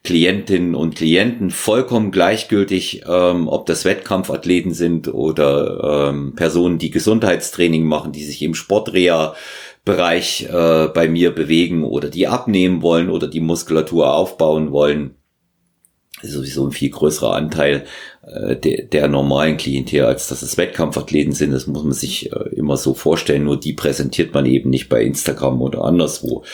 Klientinnen 0.08 0.74
und 0.74 0.96
Klienten 0.96 1.50
vollkommen 1.50 2.10
gleichgültig, 2.10 3.02
ähm, 3.06 3.46
ob 3.46 3.66
das 3.66 3.84
Wettkampfathleten 3.84 4.72
sind 4.72 5.12
oder 5.12 6.08
ähm, 6.08 6.34
Personen, 6.34 6.78
die 6.78 6.90
Gesundheitstraining 6.90 7.84
machen, 7.84 8.12
die 8.12 8.24
sich 8.24 8.40
im 8.40 8.54
Sportreha-Bereich 8.54 10.48
äh, 10.50 10.88
bei 10.88 11.08
mir 11.08 11.34
bewegen 11.34 11.84
oder 11.84 12.08
die 12.08 12.26
abnehmen 12.26 12.80
wollen 12.80 13.10
oder 13.10 13.28
die 13.28 13.40
Muskulatur 13.40 14.14
aufbauen 14.14 14.72
wollen 14.72 15.14
sowieso 16.22 16.66
ein 16.66 16.72
viel 16.72 16.90
größerer 16.90 17.34
Anteil 17.34 17.84
äh, 18.26 18.56
der, 18.56 18.82
der 18.82 19.08
normalen 19.08 19.56
Klientel, 19.56 20.04
als 20.04 20.28
dass 20.28 20.42
es 20.42 20.56
Wettkampfathleten 20.56 21.32
sind. 21.32 21.52
Das 21.52 21.66
muss 21.66 21.84
man 21.84 21.92
sich 21.92 22.32
äh, 22.32 22.48
immer 22.56 22.76
so 22.76 22.94
vorstellen. 22.94 23.44
Nur 23.44 23.58
die 23.58 23.72
präsentiert 23.72 24.34
man 24.34 24.44
eben 24.46 24.70
nicht 24.70 24.88
bei 24.88 25.02
Instagram 25.02 25.62
oder 25.62 25.84
anderswo. 25.84 26.44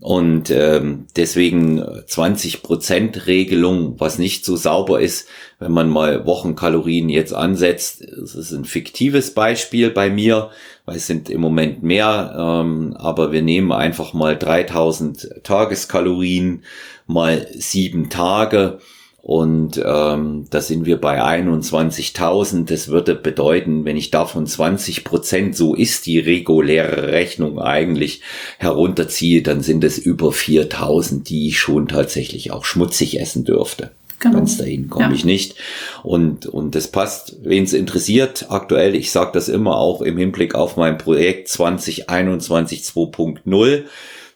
Und 0.00 0.50
ähm, 0.50 1.06
deswegen 1.16 1.82
20% 1.82 3.26
Regelung, 3.26 3.98
was 3.98 4.18
nicht 4.18 4.44
so 4.44 4.56
sauber 4.56 5.00
ist, 5.00 5.28
wenn 5.58 5.72
man 5.72 5.90
mal 5.90 6.24
Wochenkalorien 6.26 7.08
jetzt 7.08 7.34
ansetzt. 7.34 8.06
Das 8.18 8.34
ist 8.34 8.52
ein 8.52 8.64
fiktives 8.64 9.34
Beispiel 9.34 9.90
bei 9.90 10.08
mir, 10.08 10.50
weil 10.86 10.96
es 10.96 11.06
sind 11.06 11.28
im 11.28 11.40
Moment 11.40 11.82
mehr, 11.82 12.34
ähm, 12.36 12.94
aber 12.96 13.32
wir 13.32 13.42
nehmen 13.42 13.72
einfach 13.72 14.14
mal 14.14 14.38
3000 14.38 15.42
Tageskalorien 15.42 16.62
mal 17.06 17.46
sieben 17.52 18.08
Tage 18.08 18.78
und 19.22 19.80
ähm, 19.84 20.46
da 20.48 20.60
sind 20.62 20.86
wir 20.86 20.98
bei 20.98 21.22
21.000. 21.22 22.64
Das 22.66 22.88
würde 22.88 23.14
bedeuten, 23.14 23.84
wenn 23.84 23.96
ich 23.96 24.10
davon 24.10 24.46
20 24.46 25.04
Prozent, 25.04 25.56
so 25.56 25.74
ist 25.74 26.06
die 26.06 26.18
reguläre 26.18 27.12
Rechnung 27.12 27.58
eigentlich, 27.58 28.22
herunterziehe, 28.58 29.42
dann 29.42 29.60
sind 29.60 29.84
es 29.84 29.98
über 29.98 30.28
4.000, 30.30 31.24
die 31.24 31.48
ich 31.48 31.58
schon 31.58 31.86
tatsächlich 31.86 32.50
auch 32.50 32.64
schmutzig 32.64 33.20
essen 33.20 33.44
dürfte. 33.44 33.90
Genau. 34.20 34.36
Ganz 34.36 34.58
dahin 34.58 34.88
komme 34.88 35.06
ja. 35.06 35.12
ich 35.12 35.24
nicht. 35.24 35.54
Und, 36.02 36.46
und 36.46 36.74
das 36.74 36.88
passt, 36.88 37.36
wen 37.42 37.64
es 37.64 37.72
interessiert, 37.72 38.46
aktuell, 38.48 38.94
ich 38.94 39.10
sage 39.10 39.30
das 39.32 39.48
immer 39.48 39.76
auch 39.76 40.02
im 40.02 40.16
Hinblick 40.16 40.54
auf 40.54 40.76
mein 40.76 40.98
Projekt 40.98 41.48
2021 41.48 42.80
2.0. 42.80 43.84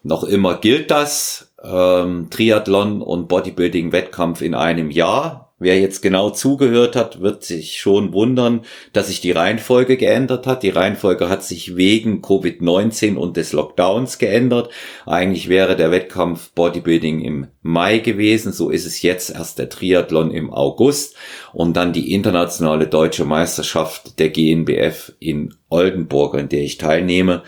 Noch 0.03 0.25
immer 0.25 0.59
gilt 0.59 0.91
das 0.91 1.54
ähm, 1.65 2.29
Triathlon 2.31 3.03
und 3.03 3.29
Bodybuilding-Wettkampf 3.29 4.43
in 4.43 4.55
einem 4.55 4.91
Jahr. 4.91 5.45
Wer 5.61 5.81
jetzt 5.81 6.03
genau 6.03 6.31
zugehört 6.31 6.97
hat, 6.97 7.21
wird 7.21 7.45
sich 7.45 7.79
schon 7.79 8.13
wundern, 8.13 8.63
dass 8.93 9.07
sich 9.07 9.21
die 9.21 9.31
Reihenfolge 9.31 9.97
geändert 9.97 10.47
hat. 10.49 10.65
Die 10.65 10.69
Reihenfolge 10.69 11.29
hat 11.29 11.45
sich 11.45 11.77
wegen 11.77 12.23
Covid-19 12.23 13.15
und 13.15 13.37
des 13.37 13.53
Lockdowns 13.53 14.19
geändert. 14.19 14.69
Eigentlich 15.07 15.49
wäre 15.49 15.77
der 15.77 15.93
Wettkampf 15.93 16.51
Bodybuilding 16.51 17.21
im 17.23 17.47
Mai 17.63 17.99
gewesen. 17.99 18.53
So 18.53 18.69
ist 18.69 18.85
es 18.85 19.01
jetzt 19.03 19.31
erst 19.31 19.61
der 19.61 19.71
Triathlon 19.71 20.33
im 20.33 20.53
August 20.53 21.17
und 21.53 21.77
dann 21.77 21.93
die 21.93 22.13
internationale 22.13 22.89
deutsche 22.89 23.25
Meisterschaft 23.25 24.19
der 24.19 24.31
GNBF 24.31 25.13
in 25.21 25.55
Oldenburg, 25.71 26.35
an 26.35 26.49
der 26.49 26.63
ich 26.63 26.79
teilnehme. 26.79 27.43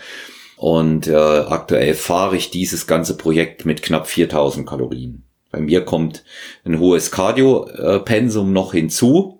Und 0.57 1.05
äh, 1.05 1.15
aktuell 1.15 1.93
fahre 1.93 2.35
ich 2.35 2.49
dieses 2.49 2.87
ganze 2.87 3.15
Projekt 3.15 3.65
mit 3.65 3.83
knapp 3.83 4.07
4000 4.07 4.67
Kalorien. 4.67 5.23
Bei 5.51 5.59
mir 5.59 5.85
kommt 5.85 6.23
ein 6.65 6.79
hohes 6.79 7.11
Cardio-Pensum 7.11 8.51
noch 8.51 8.73
hinzu. 8.73 9.39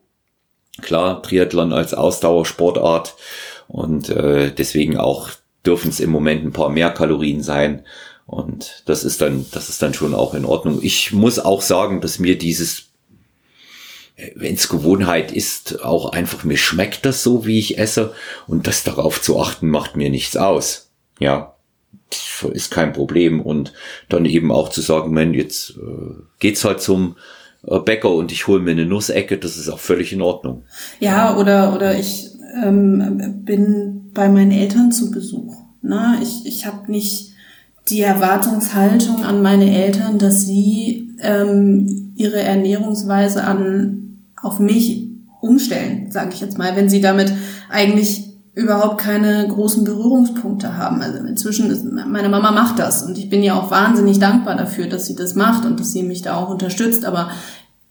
Klar, 0.82 1.24
Triathlon 1.24 1.74
als 1.74 1.96
Ausdauersportart 1.96 3.16
und 3.68 4.10
äh, 4.10 4.52
deswegen 4.52 4.98
auch 4.98 5.32
dürfen 5.66 5.90
es 5.90 6.00
im 6.00 6.12
Moment 6.12 6.46
ein 6.46 6.54
paar 6.54 6.70
mehr 6.70 6.92
Kalorien 6.92 7.42
sein. 7.42 7.84
Und 8.28 8.84
das 8.86 9.04
ist 9.04 9.20
dann, 9.22 9.48
das 9.52 9.70
ist 9.70 9.82
dann 9.82 9.96
schon 9.96 10.14
auch 10.14 10.36
in 10.36 10.46
Ordnung. 10.46 10.80
Ich 10.84 11.14
muss 11.14 11.40
auch 11.40 11.64
sagen, 11.64 12.00
dass 12.00 12.20
mir 12.20 12.38
dieses, 12.38 12.90
wenn 14.36 14.54
es 14.54 14.70
Gewohnheit 14.70 15.32
ist, 15.32 15.84
auch 15.84 16.12
einfach 16.12 16.44
mir 16.44 16.58
schmeckt 16.58 17.06
das 17.06 17.24
so, 17.24 17.48
wie 17.48 17.58
ich 17.58 17.80
esse. 17.80 18.14
Und 18.46 18.68
das 18.68 18.84
darauf 18.84 19.20
zu 19.20 19.42
achten, 19.42 19.68
macht 19.70 19.96
mir 19.96 20.12
nichts 20.12 20.38
aus 20.38 20.87
ja, 21.20 21.54
ist 22.52 22.72
kein 22.72 22.94
Problem. 22.94 23.42
Und 23.42 23.74
dann 24.10 24.26
eben 24.26 24.52
auch 24.52 24.70
zu 24.70 24.82
sagen, 24.82 25.14
man, 25.14 25.34
jetzt 25.34 25.72
äh, 25.72 26.16
geht's 26.40 26.64
halt 26.64 26.82
zum 26.82 27.16
äh, 27.66 27.80
Bäcker 27.80 28.12
und 28.12 28.32
ich 28.32 28.48
hole 28.48 28.62
mir 28.62 28.72
eine 28.72 28.86
Nussecke, 28.86 29.38
das 29.38 29.58
ist 29.58 29.70
auch 29.70 29.80
völlig 29.80 30.14
in 30.14 30.22
Ordnung. 30.22 30.64
Ja, 31.00 31.38
oder, 31.38 31.76
oder 31.76 31.98
ich 31.98 32.30
ähm, 32.64 33.44
bin 33.44 34.12
bei 34.14 34.30
meinen 34.30 34.52
Eltern 34.52 34.92
zu 34.92 35.12
Besuch. 35.12 35.56
Ne? 35.82 36.20
Ich, 36.22 36.46
ich 36.46 36.66
habe 36.66 36.92
nicht 36.92 37.34
die 37.90 38.02
Erwartungshaltung 38.02 39.24
an 39.24 39.42
meine 39.42 39.74
Eltern, 39.74 40.18
dass 40.20 40.46
sie 40.46 41.16
ähm, 41.22 42.14
ihre 42.16 42.40
Ernährungsweise 42.40 43.44
an 43.44 44.24
auf 44.42 44.60
mich 44.60 45.08
umstellen, 45.40 46.12
sage 46.12 46.32
ich 46.34 46.42
jetzt 46.42 46.58
mal, 46.58 46.76
wenn 46.76 46.90
sie 46.90 47.02
damit 47.02 47.34
eigentlich 47.70 48.27
überhaupt 48.58 48.98
keine 48.98 49.48
großen 49.48 49.84
Berührungspunkte 49.84 50.78
haben. 50.78 51.04
Also 51.04 51.20
inzwischen 51.20 51.70
ist, 51.70 51.86
meine 51.86 52.28
Mama 52.28 52.50
macht 52.50 52.80
das 52.80 53.04
und 53.04 53.16
ich 53.16 53.30
bin 53.30 53.44
ja 53.44 53.54
auch 53.54 53.70
wahnsinnig 53.70 54.18
dankbar 54.18 54.56
dafür, 54.56 54.88
dass 54.88 55.06
sie 55.06 55.16
das 55.16 55.36
macht 55.36 55.64
und 55.64 55.80
dass 55.80 55.92
sie 55.92 56.02
mich 56.02 56.24
da 56.24 56.38
auch 56.38 56.50
unterstützt, 56.50 57.06
aber 57.06 57.30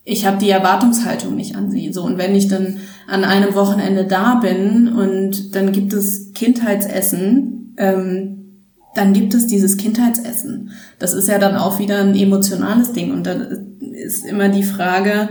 ich 0.02 0.26
habe 0.26 0.38
die 0.38 0.50
Erwartungshaltung 0.50 1.36
nicht 1.36 1.54
an 1.54 1.70
sie. 1.70 1.92
So 1.92 2.02
und 2.02 2.18
wenn 2.18 2.34
ich 2.34 2.48
dann 2.48 2.78
an 3.06 3.22
einem 3.22 3.54
Wochenende 3.54 4.06
da 4.06 4.34
bin 4.34 4.88
und 4.88 5.54
dann 5.54 5.70
gibt 5.70 5.92
es 5.92 6.32
Kindheitsessen, 6.32 7.76
ähm, 7.76 8.64
dann 8.96 9.12
gibt 9.12 9.34
es 9.34 9.46
dieses 9.46 9.76
Kindheitsessen. 9.76 10.72
Das 10.98 11.12
ist 11.12 11.28
ja 11.28 11.38
dann 11.38 11.54
auch 11.54 11.78
wieder 11.78 12.00
ein 12.00 12.16
emotionales 12.16 12.92
Ding 12.92 13.12
und 13.12 13.24
dann 13.24 13.78
ist 13.92 14.26
immer 14.26 14.48
die 14.48 14.64
Frage, 14.64 15.28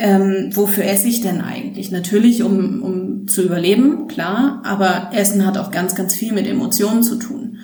ähm, 0.00 0.50
wofür 0.54 0.84
esse 0.84 1.08
ich 1.08 1.20
denn 1.20 1.42
eigentlich? 1.42 1.90
Natürlich, 1.90 2.42
um, 2.42 2.82
um 2.82 3.28
zu 3.28 3.42
überleben, 3.42 4.08
klar, 4.08 4.62
aber 4.64 5.10
Essen 5.12 5.46
hat 5.46 5.58
auch 5.58 5.70
ganz, 5.70 5.94
ganz 5.94 6.14
viel 6.14 6.32
mit 6.32 6.46
Emotionen 6.46 7.02
zu 7.02 7.16
tun. 7.16 7.58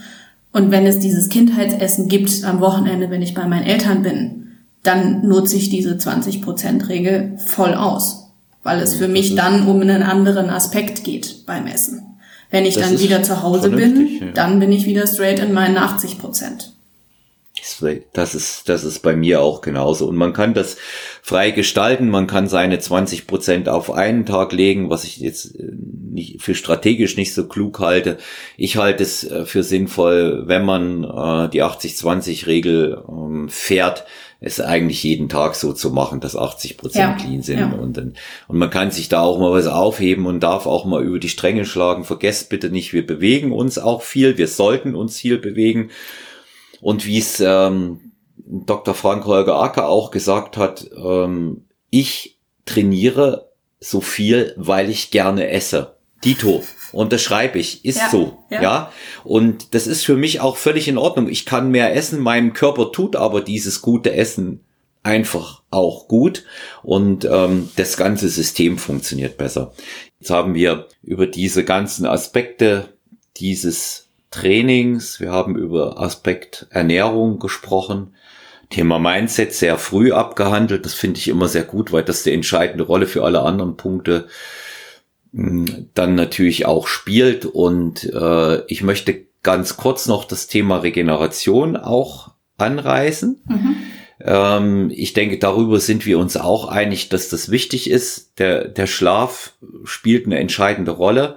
Und 0.53 0.71
wenn 0.71 0.87
es 0.87 0.99
dieses 0.99 1.31
Kindheitsessen 1.31 2.09
gibt 2.09 2.45
am 2.45 2.61
Wochenende, 2.61 3.09
wenn 3.09 3.23
ich 3.23 3.33
bei 3.33 3.47
meinen 3.47 3.65
Eltern 3.65 4.03
bin, 4.03 4.53
dann 4.83 5.27
nutze 5.27 5.57
ich 5.57 5.71
diese 5.71 5.95
20%-Regel 5.95 7.39
voll 7.39 7.73
aus, 7.73 8.33
weil 8.63 8.81
es 8.81 8.95
für 8.95 9.09
mich 9.09 9.35
dann 9.35 9.67
um 9.67 9.81
einen 9.81 10.03
anderen 10.03 10.51
Aspekt 10.51 11.05
geht 11.05 11.47
beim 11.47 11.67
Essen. 11.67 12.03
Wenn 12.51 12.67
ich 12.67 12.75
das 12.75 12.91
dann 12.91 13.01
wieder 13.01 13.23
zu 13.23 13.43
Hause 13.43 13.71
bin, 13.71 14.09
ja. 14.21 14.27
dann 14.33 14.61
bin 14.61 14.73
ich 14.73 14.85
wieder 14.85 15.07
straight 15.07 15.41
in 15.41 15.55
meinen 15.55 15.79
80 15.79 16.19
Prozent. 16.19 16.76
Das 18.13 18.35
ist, 18.35 18.69
das 18.69 18.85
ist 18.85 19.01
bei 19.01 19.17
mir 19.17 19.41
auch 19.41 19.61
genauso. 19.61 20.07
Und 20.07 20.17
man 20.17 20.33
kann 20.33 20.55
das 20.55 20.77
frei 21.23 21.51
gestalten. 21.51 22.09
Man 22.09 22.27
kann 22.27 22.49
seine 22.49 22.79
20 22.79 23.27
Prozent 23.27 23.69
auf 23.69 23.91
einen 23.91 24.27
Tag 24.27 24.53
legen, 24.53 24.91
was 24.91 25.05
ich 25.05 25.19
jetzt 25.19 25.55
äh, 25.59 25.73
nicht, 25.73 26.43
für 26.43 26.55
strategisch 26.55 27.17
nicht 27.17 27.35
so 27.35 27.47
klug 27.47 27.81
halte. 27.81 28.19
Ich 28.57 28.77
halte 28.77 29.03
es 29.03 29.25
äh, 29.25 29.45
für 29.45 29.63
sinnvoll, 29.63 30.45
wenn 30.47 30.65
man 30.65 31.05
äh, 31.05 31.49
die 31.51 31.63
80-20-Regel 31.63 33.03
ähm, 33.09 33.49
fährt, 33.49 34.05
es 34.39 34.61
eigentlich 34.61 35.03
jeden 35.03 35.29
Tag 35.29 35.55
so 35.55 35.73
zu 35.73 35.91
machen, 35.91 36.21
dass 36.21 36.37
80 36.37 36.77
Prozent 36.77 37.19
ja, 37.21 37.25
clean 37.25 37.43
sind. 37.43 37.59
Ja. 37.59 37.73
Und, 37.73 37.97
dann, 37.97 38.15
und 38.49 38.59
man 38.59 38.71
kann 38.71 38.91
sich 38.91 39.09
da 39.09 39.23
auch 39.23 39.39
mal 39.39 39.53
was 39.53 39.67
aufheben 39.67 40.27
und 40.27 40.41
darf 40.41 40.67
auch 40.67 40.85
mal 40.85 41.03
über 41.03 41.19
die 41.19 41.31
Stränge 41.31 41.65
schlagen. 41.65 42.05
Vergesst 42.05 42.51
bitte 42.51 42.71
nicht, 42.71 42.93
wir 42.93 43.07
bewegen 43.07 43.53
uns 43.53 43.79
auch 43.79 44.03
viel. 44.03 44.37
Wir 44.37 44.49
sollten 44.49 44.95
uns 44.95 45.19
viel 45.19 45.39
bewegen. 45.39 45.91
Und 46.81 47.07
wie 47.07 47.19
es 47.19 47.41
ähm, 47.41 48.13
Dr. 48.37 48.95
Frank 48.95 49.25
Holger 49.25 49.61
Acker 49.61 49.89
auch 49.89 50.11
gesagt 50.11 50.57
hat, 50.57 50.89
ähm, 50.97 51.65
ich 51.91 52.39
trainiere 52.65 53.51
so 53.81 54.01
viel, 54.01 54.55
weil 54.57 54.91
ich 54.91 55.11
gerne 55.11 55.51
esse. 55.51 55.97
Dito. 56.25 56.65
Und 56.93 57.13
das 57.13 57.23
schreibe 57.23 57.59
ich, 57.59 57.85
ist 57.85 57.99
ja, 57.99 58.09
so, 58.11 58.39
ja. 58.51 58.63
ja. 58.63 58.93
Und 59.23 59.75
das 59.75 59.87
ist 59.87 60.05
für 60.05 60.17
mich 60.17 60.41
auch 60.41 60.57
völlig 60.57 60.89
in 60.89 60.99
Ordnung. 60.99 61.29
Ich 61.29 61.45
kann 61.45 61.71
mehr 61.71 61.95
essen, 61.95 62.21
meinem 62.21 62.53
Körper 62.53 62.91
tut 62.91 63.17
aber 63.17 63.43
dieses 63.43 63.83
gute 63.83 64.15
Essen 64.15 64.65
einfach 65.03 65.63
auch 65.71 66.09
gut 66.09 66.45
und 66.83 67.25
ähm, 67.31 67.71
das 67.77 67.97
ganze 67.97 68.29
System 68.29 68.77
funktioniert 68.77 69.39
besser. 69.39 69.73
Jetzt 70.19 70.31
haben 70.31 70.55
wir 70.55 70.89
über 71.03 71.29
diese 71.29 71.65
ganzen 71.65 72.07
Aspekte 72.07 72.89
dieses 73.37 74.06
Trainings, 74.37 75.21
wir 75.21 75.33
haben 75.33 75.57
über 75.57 76.01
Aspekt 76.01 76.67
Ernährung 76.71 77.39
gesprochen, 77.39 78.15
Thema 78.69 78.99
Mindset 78.99 79.53
sehr 79.53 79.79
früh 79.79 80.13
abgehandelt. 80.13 80.85
Das 80.85 80.95
finde 80.95 81.19
ich 81.19 81.29
immer 81.29 81.49
sehr 81.49 81.63
gut, 81.63 81.93
weil 81.93 82.03
das 82.03 82.23
die 82.23 82.33
entscheidende 82.33 82.85
Rolle 82.85 83.07
für 83.07 83.25
alle 83.25 83.43
anderen 83.43 83.77
Punkte 83.77 84.27
hm, 85.33 85.89
dann 85.95 86.15
natürlich 86.15 86.67
auch 86.67 86.87
spielt. 86.87 87.47
Und 87.47 88.05
äh, 88.13 88.65
ich 88.67 88.83
möchte 88.83 89.25
ganz 89.43 89.77
kurz 89.77 90.07
noch 90.07 90.25
das 90.25 90.49
Thema 90.49 90.79
Regeneration 90.79 91.77
auch 91.77 92.33
anreißen. 92.59 93.43
Mhm. 93.49 93.77
Ähm, 94.21 94.93
ich 94.93 95.13
denke, 95.13 95.39
darüber 95.39 95.79
sind 95.79 96.05
wir 96.05 96.19
uns 96.19 96.37
auch 96.37 96.69
einig, 96.69 97.09
dass 97.09 97.29
das 97.29 97.51
wichtig 97.51 97.89
ist. 97.89 98.39
Der, 98.39 98.67
der 98.67 98.87
Schlaf 98.87 99.53
spielt 99.85 100.27
eine 100.27 100.39
entscheidende 100.39 100.91
Rolle. 100.91 101.37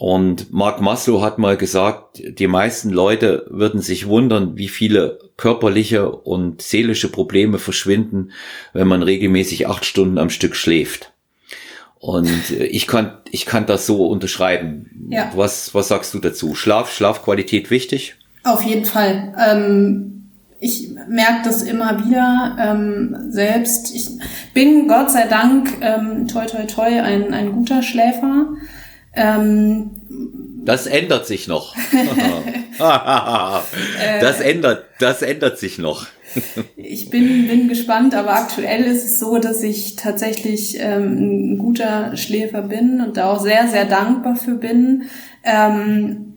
Und 0.00 0.50
Mark 0.50 0.80
Maslow 0.80 1.20
hat 1.20 1.36
mal 1.36 1.58
gesagt, 1.58 2.22
die 2.26 2.46
meisten 2.46 2.88
Leute 2.88 3.44
würden 3.50 3.82
sich 3.82 4.08
wundern, 4.08 4.56
wie 4.56 4.68
viele 4.68 5.18
körperliche 5.36 6.10
und 6.10 6.62
seelische 6.62 7.12
Probleme 7.12 7.58
verschwinden, 7.58 8.32
wenn 8.72 8.88
man 8.88 9.02
regelmäßig 9.02 9.68
acht 9.68 9.84
Stunden 9.84 10.16
am 10.16 10.30
Stück 10.30 10.56
schläft. 10.56 11.12
Und 11.98 12.50
ich 12.50 12.86
kann, 12.86 13.18
ich 13.30 13.44
kann 13.44 13.66
das 13.66 13.84
so 13.84 14.06
unterschreiben. 14.06 15.08
Ja. 15.10 15.32
Was, 15.34 15.74
was 15.74 15.88
sagst 15.88 16.14
du 16.14 16.18
dazu? 16.18 16.54
Schlaf, 16.54 16.90
Schlafqualität 16.90 17.70
wichtig? 17.70 18.14
Auf 18.42 18.62
jeden 18.62 18.86
Fall. 18.86 19.34
Ähm, 19.38 20.30
ich 20.60 20.92
merke 21.10 21.42
das 21.44 21.60
immer 21.60 22.06
wieder 22.06 22.56
ähm, 22.58 23.16
selbst. 23.28 23.94
Ich 23.94 24.08
bin 24.54 24.88
Gott 24.88 25.10
sei 25.10 25.26
Dank 25.26 25.68
ähm, 25.82 26.26
toi 26.26 26.46
toi 26.46 26.64
toi 26.64 27.02
ein, 27.02 27.34
ein 27.34 27.52
guter 27.52 27.82
Schläfer. 27.82 28.48
Ähm, 29.14 29.90
Das 30.64 30.86
ändert 30.86 31.26
sich 31.26 31.48
noch. 31.48 31.74
das 32.78 34.40
ändert, 34.40 34.84
das 34.98 35.22
ändert 35.22 35.58
sich 35.58 35.78
noch. 35.78 36.06
ich 36.76 37.10
bin, 37.10 37.48
bin 37.48 37.68
gespannt, 37.68 38.14
aber 38.14 38.34
aktuell 38.34 38.84
ist 38.84 39.04
es 39.04 39.18
so, 39.18 39.38
dass 39.38 39.62
ich 39.62 39.96
tatsächlich 39.96 40.78
ähm, 40.78 41.54
ein 41.54 41.58
guter 41.58 42.16
Schläfer 42.16 42.62
bin 42.62 43.00
und 43.00 43.16
da 43.16 43.32
auch 43.32 43.40
sehr, 43.40 43.66
sehr 43.68 43.84
dankbar 43.84 44.36
für 44.36 44.54
bin. 44.54 45.04
Ähm, 45.42 46.30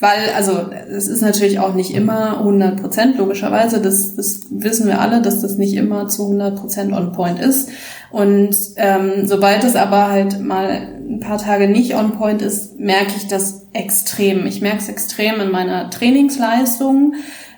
weil, 0.00 0.34
also 0.34 0.66
es 0.90 1.08
ist 1.08 1.22
natürlich 1.22 1.58
auch 1.58 1.74
nicht 1.74 1.94
immer 1.94 2.38
100 2.38 2.80
Prozent, 2.80 3.18
logischerweise, 3.18 3.80
das, 3.80 4.16
das 4.16 4.46
wissen 4.50 4.86
wir 4.86 5.00
alle, 5.00 5.22
dass 5.22 5.40
das 5.40 5.58
nicht 5.58 5.74
immer 5.74 6.08
zu 6.08 6.24
100 6.24 6.56
Prozent 6.56 6.92
on 6.92 7.12
point 7.12 7.38
ist. 7.38 7.70
Und 8.10 8.56
ähm, 8.76 9.26
sobald 9.26 9.64
es 9.64 9.76
aber 9.76 10.08
halt 10.08 10.40
mal 10.40 10.88
ein 11.08 11.20
paar 11.20 11.38
Tage 11.38 11.68
nicht 11.68 11.94
on 11.94 12.12
point 12.12 12.42
ist, 12.42 12.78
merke 12.78 13.12
ich 13.16 13.26
das 13.26 13.66
extrem. 13.72 14.46
Ich 14.46 14.60
merke 14.60 14.78
es 14.78 14.88
extrem 14.88 15.40
in 15.40 15.50
meiner 15.50 15.90
Trainingsleistung. 15.90 17.14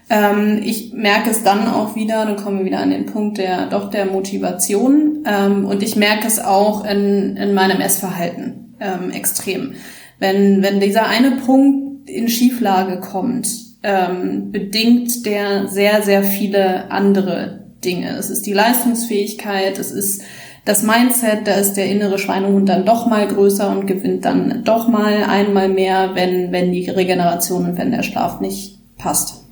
Ähm, 0.08 0.60
ich 0.64 0.92
merke 0.92 1.30
es 1.30 1.44
dann 1.44 1.68
auch 1.68 1.94
wieder, 1.94 2.24
dann 2.26 2.36
kommen 2.36 2.58
wir 2.58 2.64
wieder 2.66 2.80
an 2.80 2.90
den 2.90 3.06
Punkt 3.06 3.38
der 3.38 3.66
doch 3.66 3.90
der 3.90 4.06
Motivation. 4.06 5.24
Ähm, 5.24 5.64
und 5.66 5.82
ich 5.82 5.94
merke 5.94 6.26
es 6.26 6.40
auch 6.40 6.84
in, 6.84 7.36
in 7.36 7.54
meinem 7.54 7.80
Essverhalten 7.80 8.74
ähm, 8.80 9.10
extrem. 9.12 9.74
Wenn, 10.18 10.62
wenn 10.62 10.80
dieser 10.80 11.06
eine 11.06 11.32
Punkt 11.32 12.10
in 12.10 12.28
Schieflage 12.28 12.98
kommt, 12.98 13.48
ähm, 13.82 14.50
bedingt 14.50 15.24
der 15.26 15.68
sehr, 15.68 16.02
sehr 16.02 16.22
viele 16.24 16.90
andere 16.90 17.60
Dinge. 17.84 18.16
Es 18.16 18.30
ist 18.30 18.46
die 18.46 18.52
Leistungsfähigkeit, 18.52 19.78
es 19.78 19.90
ist 19.90 20.22
das 20.64 20.82
Mindset, 20.82 21.46
da 21.46 21.54
ist 21.54 21.74
der 21.74 21.86
innere 21.86 22.18
Schweinehund 22.18 22.68
dann 22.68 22.84
doch 22.84 23.06
mal 23.06 23.26
größer 23.26 23.70
und 23.70 23.86
gewinnt 23.86 24.24
dann 24.24 24.64
doch 24.64 24.88
mal 24.88 25.24
einmal 25.24 25.68
mehr, 25.68 26.14
wenn, 26.14 26.52
wenn 26.52 26.72
die 26.72 26.88
Regeneration 26.88 27.64
und 27.64 27.78
wenn 27.78 27.90
der 27.90 28.02
Schlaf 28.02 28.40
nicht 28.40 28.78
passt. 28.98 29.44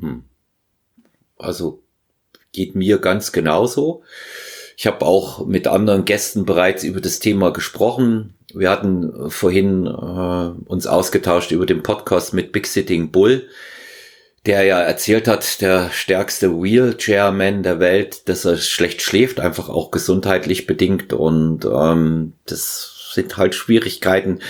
Hm. 0.00 0.24
Also 1.36 1.82
geht 2.52 2.74
mir 2.74 2.98
ganz 2.98 3.32
genauso. 3.32 4.02
Ich 4.76 4.86
habe 4.86 5.04
auch 5.04 5.46
mit 5.46 5.66
anderen 5.66 6.04
Gästen 6.04 6.44
bereits 6.44 6.84
über 6.84 7.00
das 7.00 7.18
Thema 7.18 7.52
gesprochen. 7.52 8.34
Wir 8.54 8.70
hatten 8.70 9.30
vorhin 9.30 9.86
äh, 9.86 10.70
uns 10.70 10.86
ausgetauscht 10.86 11.50
über 11.50 11.66
den 11.66 11.82
Podcast 11.82 12.32
mit 12.32 12.52
Big 12.52 12.66
Sitting 12.66 13.10
Bull 13.10 13.48
der 14.46 14.62
ja 14.64 14.80
erzählt 14.80 15.28
hat, 15.28 15.60
der 15.60 15.90
stärkste 15.90 16.62
Wheelchairman 16.62 17.62
der 17.62 17.80
Welt, 17.80 18.28
dass 18.28 18.44
er 18.44 18.56
schlecht 18.56 19.02
schläft, 19.02 19.40
einfach 19.40 19.68
auch 19.68 19.90
gesundheitlich 19.90 20.66
bedingt. 20.66 21.12
Und 21.12 21.64
ähm, 21.64 22.34
das 22.46 22.98
sind 23.12 23.36
halt 23.36 23.54
Schwierigkeiten, 23.54 24.40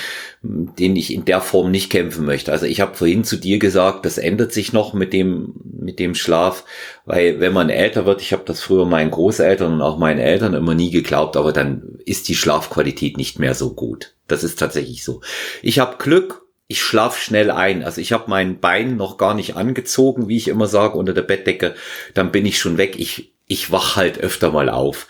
denen 0.43 0.97
ich 0.97 1.13
in 1.13 1.25
der 1.25 1.41
Form 1.41 1.71
nicht 1.71 1.91
kämpfen 1.91 2.25
möchte. 2.25 2.53
Also 2.53 2.67
ich 2.67 2.81
habe 2.81 2.95
vorhin 2.95 3.25
zu 3.25 3.37
dir 3.37 3.59
gesagt, 3.59 4.05
das 4.05 4.19
ändert 4.19 4.53
sich 4.53 4.73
noch 4.73 4.93
mit 4.95 5.13
dem 5.13 5.55
mit 5.65 5.99
dem 5.99 6.15
Schlaf, 6.15 6.65
weil 7.07 7.41
wenn 7.41 7.53
man 7.53 7.71
älter 7.71 8.05
wird, 8.05 8.21
ich 8.21 8.33
habe 8.33 8.43
das 8.45 8.61
früher 8.61 8.85
meinen 8.85 9.11
Großeltern 9.11 9.73
und 9.73 9.83
auch 9.83 9.99
meinen 9.99 10.21
Eltern 10.21 10.55
immer 10.55 10.75
nie 10.75 10.91
geglaubt, 10.91 11.37
aber 11.37 11.53
dann 11.53 11.99
ist 12.05 12.29
die 12.29 12.35
Schlafqualität 12.35 13.17
nicht 13.17 13.39
mehr 13.39 13.55
so 13.55 13.75
gut. 13.75 14.15
Das 14.27 14.45
ist 14.45 14.59
tatsächlich 14.59 15.03
so. 15.03 15.23
Ich 15.63 15.79
habe 15.79 15.97
Glück 15.99 16.48
ich 16.69 16.83
schlaf 16.83 17.19
schnell 17.19 17.51
ein. 17.51 17.83
Also 17.83 18.01
ich 18.01 18.13
habe 18.13 18.25
mein 18.29 18.61
Bein 18.61 18.97
noch 18.97 19.17
gar 19.17 19.35
nicht 19.35 19.57
angezogen, 19.57 20.29
wie 20.29 20.37
ich 20.37 20.49
immer 20.49 20.67
sage, 20.67 20.99
unter 20.99 21.15
der 21.15 21.23
Bettdecke. 21.23 21.75
Dann 22.13 22.31
bin 22.31 22.45
ich 22.45 22.59
schon 22.59 22.77
weg. 22.77 22.97
Ich, 22.99 23.33
ich 23.47 23.73
wach 23.73 23.97
halt 23.97 24.19
öfter 24.19 24.53
mal 24.53 24.69
auf. 24.69 25.09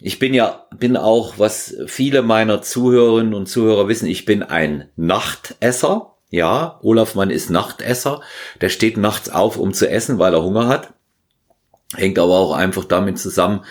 Ich 0.00 0.20
bin 0.20 0.34
ja, 0.34 0.66
bin 0.76 0.96
auch, 0.96 1.34
was 1.36 1.74
viele 1.86 2.22
meiner 2.22 2.62
Zuhörerinnen 2.62 3.34
und 3.34 3.48
Zuhörer 3.48 3.88
wissen, 3.88 4.06
ich 4.06 4.24
bin 4.24 4.42
ein 4.44 4.88
Nachtesser. 4.96 6.12
Ja, 6.30 6.78
Olaf 6.82 7.16
Mann 7.16 7.30
ist 7.30 7.50
Nachtesser. 7.50 8.20
Der 8.60 8.68
steht 8.68 8.96
nachts 8.96 9.30
auf, 9.30 9.56
um 9.56 9.74
zu 9.74 9.88
essen, 9.88 10.18
weil 10.18 10.34
er 10.34 10.44
Hunger 10.44 10.68
hat. 10.68 10.94
Hängt 11.96 12.18
aber 12.18 12.34
auch 12.34 12.54
einfach 12.54 12.84
damit 12.84 13.18
zusammen, 13.18 13.64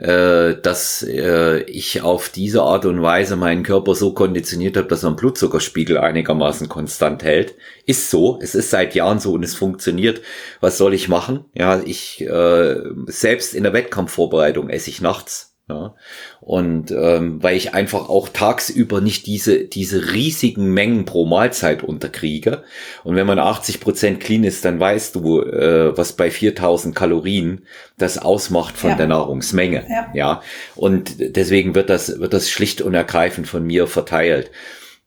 äh, 0.00 0.60
dass 0.60 1.02
äh, 1.02 1.60
ich 1.64 2.00
auf 2.02 2.30
diese 2.30 2.62
Art 2.62 2.86
und 2.86 3.02
Weise 3.02 3.36
meinen 3.36 3.62
Körper 3.62 3.94
so 3.94 4.14
konditioniert 4.14 4.76
habe, 4.76 4.88
dass 4.88 5.02
er 5.02 5.10
Blutzuckerspiegel 5.10 5.98
einigermaßen 5.98 6.68
konstant 6.68 7.22
hält. 7.22 7.54
Ist 7.84 8.10
so, 8.10 8.38
es 8.40 8.54
ist 8.54 8.70
seit 8.70 8.94
Jahren 8.94 9.18
so 9.18 9.32
und 9.32 9.42
es 9.42 9.54
funktioniert. 9.54 10.22
Was 10.60 10.78
soll 10.78 10.94
ich 10.94 11.08
machen? 11.08 11.44
Ja, 11.54 11.80
ich 11.80 12.22
äh, 12.22 12.76
selbst 13.06 13.54
in 13.54 13.64
der 13.64 13.74
Wettkampfvorbereitung 13.74 14.70
esse 14.70 14.88
ich 14.88 15.02
nachts 15.02 15.50
ja. 15.70 15.94
Und 16.40 16.90
ähm, 16.90 17.42
weil 17.42 17.56
ich 17.56 17.74
einfach 17.74 18.08
auch 18.08 18.30
tagsüber 18.30 19.02
nicht 19.02 19.26
diese, 19.26 19.64
diese 19.64 20.12
riesigen 20.12 20.72
Mengen 20.72 21.04
pro 21.04 21.26
Mahlzeit 21.26 21.82
unterkriege. 21.82 22.64
Und 23.04 23.14
wenn 23.14 23.26
man 23.26 23.38
80 23.38 23.78
Prozent 23.80 24.20
clean 24.20 24.44
ist, 24.44 24.64
dann 24.64 24.80
weißt 24.80 25.16
du, 25.16 25.42
äh, 25.42 25.96
was 25.96 26.14
bei 26.14 26.30
4000 26.30 26.94
Kalorien 26.94 27.66
das 27.98 28.16
ausmacht 28.16 28.78
von 28.78 28.90
ja. 28.90 28.96
der 28.96 29.08
Nahrungsmenge. 29.08 29.84
Ja. 29.90 30.08
ja. 30.14 30.42
Und 30.76 31.36
deswegen 31.36 31.74
wird 31.74 31.90
das, 31.90 32.18
wird 32.20 32.32
das 32.32 32.48
schlicht 32.48 32.80
und 32.80 32.94
ergreifend 32.94 33.46
von 33.46 33.64
mir 33.66 33.86
verteilt 33.86 34.50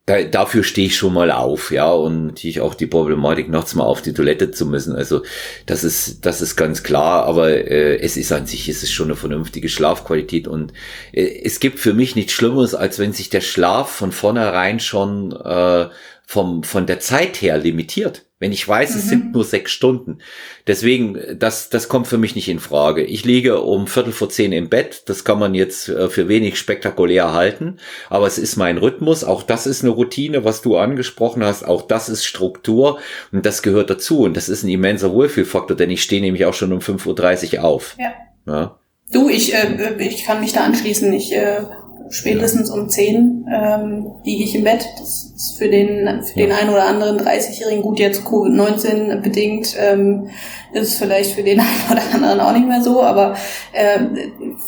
dafür 0.06 0.64
stehe 0.64 0.88
ich 0.88 0.97
schon 0.97 1.14
mal 1.14 1.32
auf, 1.32 1.72
ja, 1.72 1.89
und 1.89 2.28
natürlich 2.28 2.60
auch 2.60 2.74
die 2.74 2.88
Problematik, 2.88 3.47
nachts 3.47 3.74
mal 3.74 3.86
auf 3.86 4.01
die 4.01 4.14
Toilette 4.14 4.51
zu 4.51 4.66
müssen. 4.66 4.95
Also 4.95 5.24
das 5.66 5.86
ist, 5.86 6.26
das 6.26 6.41
ist 6.41 6.58
ganz 6.58 6.84
klar, 6.84 7.26
aber 7.26 7.49
äh, 7.49 7.97
es 7.99 8.18
ist 8.18 8.34
an 8.34 8.45
sich, 8.45 8.68
es 8.68 8.84
ist 8.84 8.91
schon 8.91 9.08
eine 9.08 9.16
vernünftige 9.16 9.70
Schlafqualität 9.70 10.47
und 10.47 10.74
äh, 11.14 11.41
es 11.43 11.62
gibt 11.62 11.80
für 11.80 11.93
mich 11.93 12.18
nichts 12.18 12.34
Schlimmeres, 12.34 12.76
als 12.76 12.99
wenn 12.99 13.14
sich 13.14 13.30
der 13.30 13.41
Schlaf 13.41 13.89
von 13.91 14.12
vornherein 14.12 14.82
schon 14.82 15.32
äh, 15.32 15.88
vom, 16.26 16.64
von 16.64 16.86
der 16.86 16.99
Zeit 16.99 17.41
her 17.41 17.58
limitiert. 17.58 18.26
Wenn 18.44 18.52
ich 18.52 18.68
weiß, 18.68 18.89
mhm. 18.89 18.98
es 18.98 19.08
sind 19.08 19.32
nur 19.32 19.46
sechs 19.46 19.72
Stunden. 19.72 20.18
Deswegen, 20.68 21.18
das, 21.39 21.70
das 21.70 21.88
kommt 21.88 22.08
für 22.08 22.18
mich 22.18 22.36
nicht 22.36 22.50
in 22.50 22.60
Frage. 22.60 23.02
Ich 23.02 23.24
liege 23.24 23.62
um 23.62 23.88
Viertel 23.88 24.12
vor 24.12 24.28
zehn 24.28 24.52
im 24.52 24.68
Bett. 24.68 25.04
Das 25.06 25.24
kann 25.24 25.39
man 25.39 25.56
jetzt 25.56 25.88
äh, 25.88 26.10
für 26.10 26.28
wenig 26.28 26.60
spektakulär 26.60 27.32
halten. 27.32 27.78
Aber 28.10 28.28
es 28.28 28.38
ist 28.38 28.58
mein 28.58 28.78
Rhythmus. 28.78 29.24
Auch 29.24 29.44
das 29.44 29.66
ist 29.66 29.82
eine 29.82 29.91
Routine, 29.91 30.44
was 30.44 30.62
du 30.62 30.76
angesprochen 30.76 31.41
hast. 31.41 31.64
Auch 31.64 31.84
das 31.84 32.10
ist 32.10 32.26
Struktur. 32.26 33.00
Und 33.32 33.46
das 33.46 33.62
gehört 33.62 33.89
dazu. 33.89 34.24
Und 34.24 34.36
das 34.36 34.50
ist 34.50 34.64
ein 34.64 34.70
immenser 34.70 35.14
Wohlfühlfaktor, 35.14 35.78
denn 35.78 35.89
ich 35.89 36.04
stehe 36.04 36.22
nämlich 36.22 36.46
auch 36.46 36.54
schon 36.54 36.74
um 36.74 36.80
5.30 36.80 37.60
Uhr 37.60 37.64
auf. 37.64 37.96
Ja. 37.98 38.14
ja. 38.46 38.78
Du, 39.14 39.30
ich, 39.30 39.54
äh, 39.54 39.96
ich 40.00 40.26
kann 40.26 40.41
mich 40.41 40.52
da 40.52 40.66
anschließen. 40.66 41.14
Ich 41.14 41.32
äh, 41.32 41.62
spätestens 42.14 42.70
um 42.70 42.89
10 42.89 43.47
ähm, 43.51 44.11
liege 44.24 44.43
ich 44.43 44.53
im 44.53 44.64
Bett. 44.64 44.86
Das 44.99 45.34
ist 45.36 45.55
für 45.57 45.68
den, 45.68 46.24
für 46.24 46.39
den 46.39 46.51
einen 46.51 46.70
oder 46.70 46.86
anderen 46.86 47.20
30-Jährigen 47.20 47.82
gut 47.82 47.99
jetzt 47.99 48.22
Covid-19 48.22 49.22
bedingt, 49.22 49.76
ähm, 49.80 50.30
ist 50.74 50.99
vielleicht 50.99 51.32
für 51.32 51.41
den 51.41 51.59
einen 51.59 51.91
oder 51.91 52.14
anderen 52.14 52.39
auch 52.39 52.53
nicht 52.53 52.68
mehr 52.68 52.84
so, 52.84 53.01
aber 53.01 53.36
äh, 53.74 53.99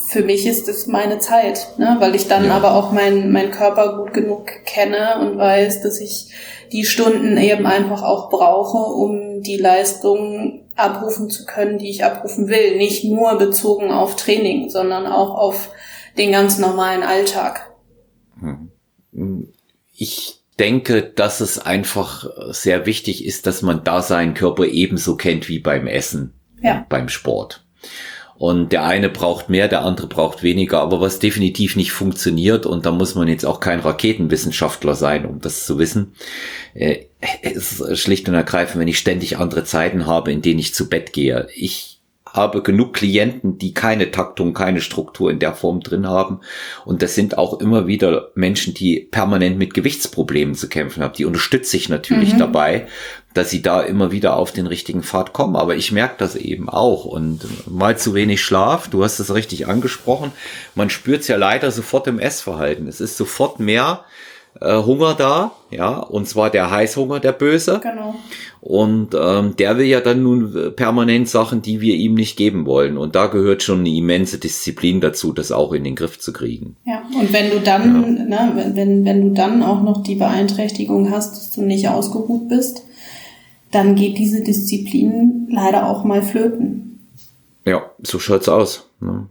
für 0.07 0.23
mich 0.23 0.47
ist 0.47 0.67
es 0.67 0.87
meine 0.87 1.19
Zeit, 1.19 1.67
ne? 1.77 1.97
weil 1.99 2.15
ich 2.15 2.27
dann 2.27 2.45
ja. 2.45 2.55
aber 2.55 2.73
auch 2.73 2.91
meinen 2.91 3.31
mein 3.31 3.51
Körper 3.51 3.97
gut 3.97 4.13
genug 4.13 4.47
kenne 4.65 5.19
und 5.21 5.37
weiß, 5.37 5.83
dass 5.83 6.01
ich 6.01 6.31
die 6.71 6.83
Stunden 6.83 7.37
eben 7.37 7.67
einfach 7.67 8.01
auch 8.01 8.31
brauche, 8.31 8.77
um 8.77 9.43
die 9.43 9.57
Leistung 9.57 10.61
abrufen 10.75 11.29
zu 11.29 11.45
können, 11.45 11.77
die 11.77 11.89
ich 11.89 12.03
abrufen 12.03 12.47
will. 12.47 12.75
Nicht 12.77 13.05
nur 13.05 13.37
bezogen 13.37 13.91
auf 13.91 14.15
Training, 14.15 14.69
sondern 14.69 15.05
auch 15.05 15.35
auf 15.35 15.69
den 16.17 16.31
ganz 16.31 16.57
normalen 16.57 17.03
Alltag. 17.03 17.71
Hm. 18.39 18.71
Ich 19.93 20.41
denke, 20.59 21.03
dass 21.03 21.41
es 21.41 21.59
einfach 21.59 22.25
sehr 22.49 22.85
wichtig 22.85 23.25
ist, 23.25 23.45
dass 23.47 23.61
man 23.61 23.83
da 23.83 24.01
seinen 24.01 24.33
Körper 24.33 24.65
ebenso 24.65 25.15
kennt 25.15 25.49
wie 25.49 25.59
beim 25.59 25.87
Essen, 25.87 26.33
ja. 26.61 26.85
beim 26.89 27.09
Sport. 27.09 27.65
Und 28.37 28.73
der 28.73 28.83
eine 28.83 29.09
braucht 29.09 29.49
mehr, 29.49 29.69
der 29.69 29.83
andere 29.83 30.07
braucht 30.07 30.43
weniger. 30.43 30.81
Aber 30.81 30.99
was 30.99 31.19
definitiv 31.19 31.77
nicht 31.77 31.93
funktioniert, 31.93 32.65
und 32.65 32.85
da 32.85 32.91
muss 32.91 33.15
man 33.15 33.29
jetzt 33.29 33.45
auch 33.45 33.61
kein 33.61 33.79
Raketenwissenschaftler 33.79 34.95
sein, 34.95 35.25
um 35.25 35.39
das 35.39 35.65
zu 35.65 35.79
wissen, 35.79 36.15
äh, 36.73 37.05
ist 37.41 37.97
schlicht 37.97 38.27
und 38.27 38.35
ergreifend, 38.35 38.81
wenn 38.81 38.89
ich 38.89 38.97
ständig 38.97 39.37
andere 39.37 39.63
Zeiten 39.63 40.05
habe, 40.05 40.33
in 40.33 40.41
denen 40.41 40.59
ich 40.59 40.73
zu 40.73 40.89
Bett 40.89 41.13
gehe. 41.13 41.47
Ich 41.55 41.94
habe 42.35 42.61
genug 42.61 42.93
Klienten, 42.93 43.57
die 43.57 43.73
keine 43.73 44.11
Taktung, 44.11 44.53
keine 44.53 44.81
Struktur 44.81 45.31
in 45.31 45.39
der 45.39 45.53
Form 45.53 45.79
drin 45.79 46.07
haben. 46.07 46.41
Und 46.85 47.01
das 47.01 47.15
sind 47.15 47.37
auch 47.37 47.59
immer 47.59 47.87
wieder 47.87 48.31
Menschen, 48.35 48.73
die 48.73 48.99
permanent 48.99 49.57
mit 49.57 49.73
Gewichtsproblemen 49.73 50.55
zu 50.55 50.69
kämpfen 50.69 51.03
haben. 51.03 51.13
Die 51.13 51.25
unterstütze 51.25 51.77
ich 51.77 51.89
natürlich 51.89 52.33
mhm. 52.33 52.39
dabei, 52.39 52.87
dass 53.33 53.49
sie 53.49 53.61
da 53.61 53.81
immer 53.81 54.11
wieder 54.11 54.37
auf 54.37 54.51
den 54.51 54.67
richtigen 54.67 55.03
Pfad 55.03 55.33
kommen. 55.33 55.55
Aber 55.55 55.75
ich 55.75 55.91
merke 55.91 56.15
das 56.17 56.35
eben 56.35 56.69
auch. 56.69 57.05
Und 57.05 57.41
mal 57.69 57.97
zu 57.97 58.13
wenig 58.13 58.41
Schlaf, 58.41 58.89
du 58.89 59.03
hast 59.03 59.19
es 59.19 59.33
richtig 59.33 59.67
angesprochen. 59.67 60.31
Man 60.73 60.89
spürt 60.89 61.21
es 61.21 61.27
ja 61.27 61.37
leider 61.37 61.71
sofort 61.71 62.07
im 62.07 62.19
Essverhalten. 62.19 62.87
Es 62.87 63.01
ist 63.01 63.17
sofort 63.17 63.59
mehr 63.59 64.05
äh, 64.61 64.77
Hunger 64.77 65.13
da, 65.15 65.51
ja, 65.69 65.99
und 65.99 66.27
zwar 66.27 66.49
der 66.49 66.71
Heißhunger, 66.71 67.19
der 67.19 67.33
Böse. 67.33 67.81
Genau. 67.83 68.15
Und 68.61 69.09
ähm, 69.13 69.55
der 69.57 69.77
will 69.77 69.85
ja 69.85 70.01
dann 70.01 70.23
nun 70.23 70.73
permanent 70.75 71.29
Sachen, 71.29 71.61
die 71.61 71.81
wir 71.81 71.95
ihm 71.95 72.15
nicht 72.15 72.35
geben 72.35 72.65
wollen. 72.65 72.97
Und 72.97 73.15
da 73.15 73.27
gehört 73.27 73.61
schon 73.61 73.81
eine 73.81 73.89
immense 73.89 74.39
Disziplin 74.39 75.01
dazu, 75.01 75.33
das 75.33 75.51
auch 75.51 75.71
in 75.73 75.83
den 75.83 75.95
Griff 75.95 76.19
zu 76.19 76.33
kriegen. 76.33 76.75
Ja, 76.85 77.03
und 77.19 77.31
wenn 77.31 77.51
du 77.51 77.59
dann, 77.59 78.27
ja. 78.29 78.47
ne, 78.47 78.71
wenn, 78.73 79.05
wenn 79.05 79.21
du 79.21 79.33
dann 79.35 79.61
auch 79.61 79.83
noch 79.83 80.01
die 80.01 80.15
Beeinträchtigung 80.15 81.11
hast, 81.11 81.35
dass 81.35 81.51
du 81.51 81.61
nicht 81.61 81.89
ausgeruht 81.89 82.49
bist, 82.49 82.83
dann 83.71 83.95
geht 83.95 84.17
diese 84.17 84.41
Disziplin 84.41 85.47
leider 85.51 85.87
auch 85.87 86.03
mal 86.03 86.23
flöten. 86.23 87.07
Ja, 87.65 87.91
so 88.01 88.17
schaut's 88.17 88.49
aus. 88.49 88.89
Ne? 88.99 89.27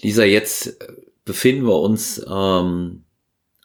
Lisa, 0.00 0.24
jetzt 0.24 0.78
befinden 1.24 1.66
wir 1.66 1.78
uns 1.78 2.24
ähm, 2.28 3.03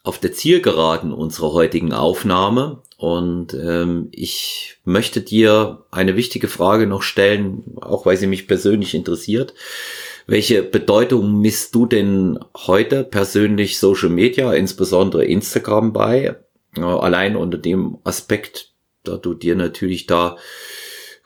auf 0.02 0.18
der 0.18 0.32
Zielgeraden 0.32 1.12
unserer 1.12 1.52
heutigen 1.52 1.92
Aufnahme 1.92 2.82
und 3.00 3.54
ähm, 3.54 4.08
ich 4.12 4.76
möchte 4.84 5.22
dir 5.22 5.86
eine 5.90 6.16
wichtige 6.16 6.48
Frage 6.48 6.86
noch 6.86 7.00
stellen, 7.00 7.76
auch 7.80 8.04
weil 8.04 8.18
sie 8.18 8.26
mich 8.26 8.46
persönlich 8.46 8.94
interessiert. 8.94 9.54
Welche 10.26 10.62
Bedeutung 10.62 11.40
misst 11.40 11.74
du 11.74 11.86
denn 11.86 12.38
heute 12.54 13.04
persönlich 13.04 13.78
Social 13.78 14.10
Media, 14.10 14.52
insbesondere 14.52 15.24
Instagram 15.24 15.94
bei? 15.94 16.36
Äh, 16.76 16.82
allein 16.82 17.36
unter 17.36 17.56
dem 17.56 17.96
Aspekt, 18.04 18.74
da 19.02 19.16
du 19.16 19.32
dir 19.32 19.56
natürlich 19.56 20.06
da 20.06 20.36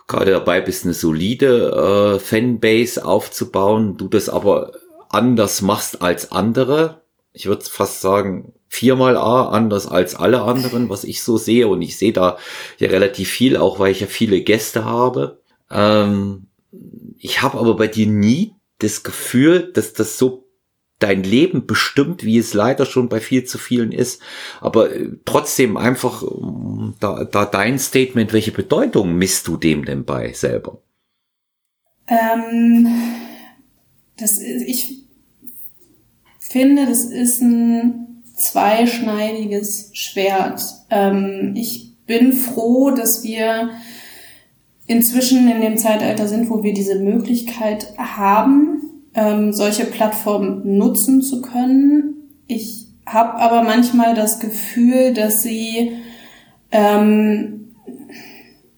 gerade 0.06 0.30
dabei 0.30 0.60
bist, 0.60 0.84
eine 0.84 0.94
solide 0.94 2.14
äh, 2.14 2.18
Fanbase 2.20 3.04
aufzubauen, 3.04 3.96
du 3.96 4.06
das 4.06 4.28
aber 4.28 4.72
anders 5.08 5.60
machst 5.60 6.02
als 6.02 6.30
andere. 6.30 7.02
Ich 7.35 7.47
würde 7.47 7.64
fast 7.64 8.01
sagen, 8.01 8.55
viermal 8.68 9.16
A 9.16 9.49
anders 9.49 9.87
als 9.87 10.14
alle 10.14 10.43
anderen, 10.43 10.89
was 10.89 11.05
ich 11.05 11.22
so 11.22 11.37
sehe. 11.37 11.68
Und 11.68 11.82
ich 11.82 11.99
sehe 11.99 12.12
da 12.12 12.39
ja 12.78 12.89
relativ 12.89 13.28
viel, 13.28 13.57
auch 13.57 13.78
weil 13.78 13.93
ich 13.93 14.01
ja 14.01 14.07
viele 14.07 14.41
Gäste 14.41 14.85
habe. 14.85 15.43
Ähm, 15.70 16.47
ich 17.18 17.43
habe 17.43 17.59
aber 17.59 17.76
bei 17.76 17.89
dir 17.89 18.07
nie 18.07 18.55
das 18.78 19.03
Gefühl, 19.03 19.72
dass 19.72 19.93
das 19.93 20.16
so 20.16 20.45
dein 20.99 21.22
Leben 21.22 21.66
bestimmt, 21.66 22.24
wie 22.24 22.39
es 22.39 22.55
leider 22.55 22.87
schon 22.87 23.09
bei 23.09 23.20
viel 23.20 23.45
zu 23.45 23.59
vielen 23.59 23.93
ist. 23.93 24.22
Aber 24.61 24.95
äh, 24.95 25.11
trotzdem 25.24 25.76
einfach 25.76 26.22
ähm, 26.22 26.95
da, 27.01 27.24
da 27.24 27.45
dein 27.45 27.78
Statement, 27.78 28.32
welche 28.32 28.53
Bedeutung 28.53 29.14
misst 29.14 29.47
du 29.49 29.57
dem 29.57 29.85
denn 29.85 30.05
bei 30.05 30.32
selber? 30.32 30.80
Ähm, 32.07 32.89
das 34.16 34.41
ich 34.41 35.03
finde, 36.55 36.86
das 36.86 37.05
ist 37.05 37.42
ein 37.42 38.22
zweischneidiges 38.36 39.90
Schwert. 39.92 40.62
Ähm, 40.88 41.55
ich 41.57 41.96
bin 42.07 42.32
froh, 42.32 42.92
dass 42.92 43.24
wir 43.24 43.70
inzwischen 44.86 45.50
in 45.50 45.62
dem 45.62 45.78
Zeitalter 45.78 46.28
sind, 46.28 46.48
wo 46.48 46.62
wir 46.62 46.72
diese 46.72 47.00
Möglichkeit 47.00 47.98
haben, 47.98 48.82
ähm, 49.16 49.52
solche 49.52 49.84
Plattformen 49.84 50.78
nutzen 50.78 51.22
zu 51.22 51.42
können. 51.42 52.14
Ich 52.46 52.86
habe 53.05 53.34
aber 53.40 53.64
manchmal 53.64 54.14
das 54.14 54.38
Gefühl, 54.38 55.12
dass 55.12 55.42
sie 55.42 55.90
ähm, 56.70 57.63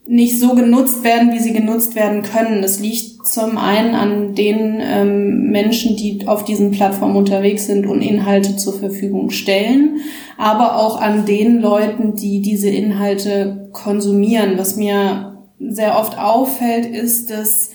nicht 0.08 0.38
so 0.38 0.54
genutzt 0.54 1.02
werden, 1.04 1.32
wie 1.32 1.40
sie 1.40 1.52
genutzt 1.52 1.94
werden 1.94 2.22
können. 2.22 2.62
Das 2.62 2.78
liegt 2.78 3.26
zum 3.26 3.58
einen 3.58 3.94
an 3.94 4.34
den 4.34 4.80
ähm, 4.80 5.50
Menschen, 5.50 5.96
die 5.96 6.26
auf 6.26 6.44
diesen 6.44 6.70
Plattformen 6.70 7.16
unterwegs 7.16 7.66
sind 7.66 7.86
und 7.86 8.02
Inhalte 8.02 8.56
zur 8.56 8.74
Verfügung 8.74 9.30
stellen, 9.30 9.98
aber 10.38 10.76
auch 10.76 11.00
an 11.00 11.26
den 11.26 11.60
Leuten, 11.60 12.14
die 12.14 12.40
diese 12.40 12.68
Inhalte 12.68 13.68
konsumieren. 13.72 14.58
Was 14.58 14.76
mir 14.76 15.38
sehr 15.58 15.98
oft 15.98 16.18
auffällt, 16.18 16.86
ist, 16.86 17.30
dass 17.30 17.70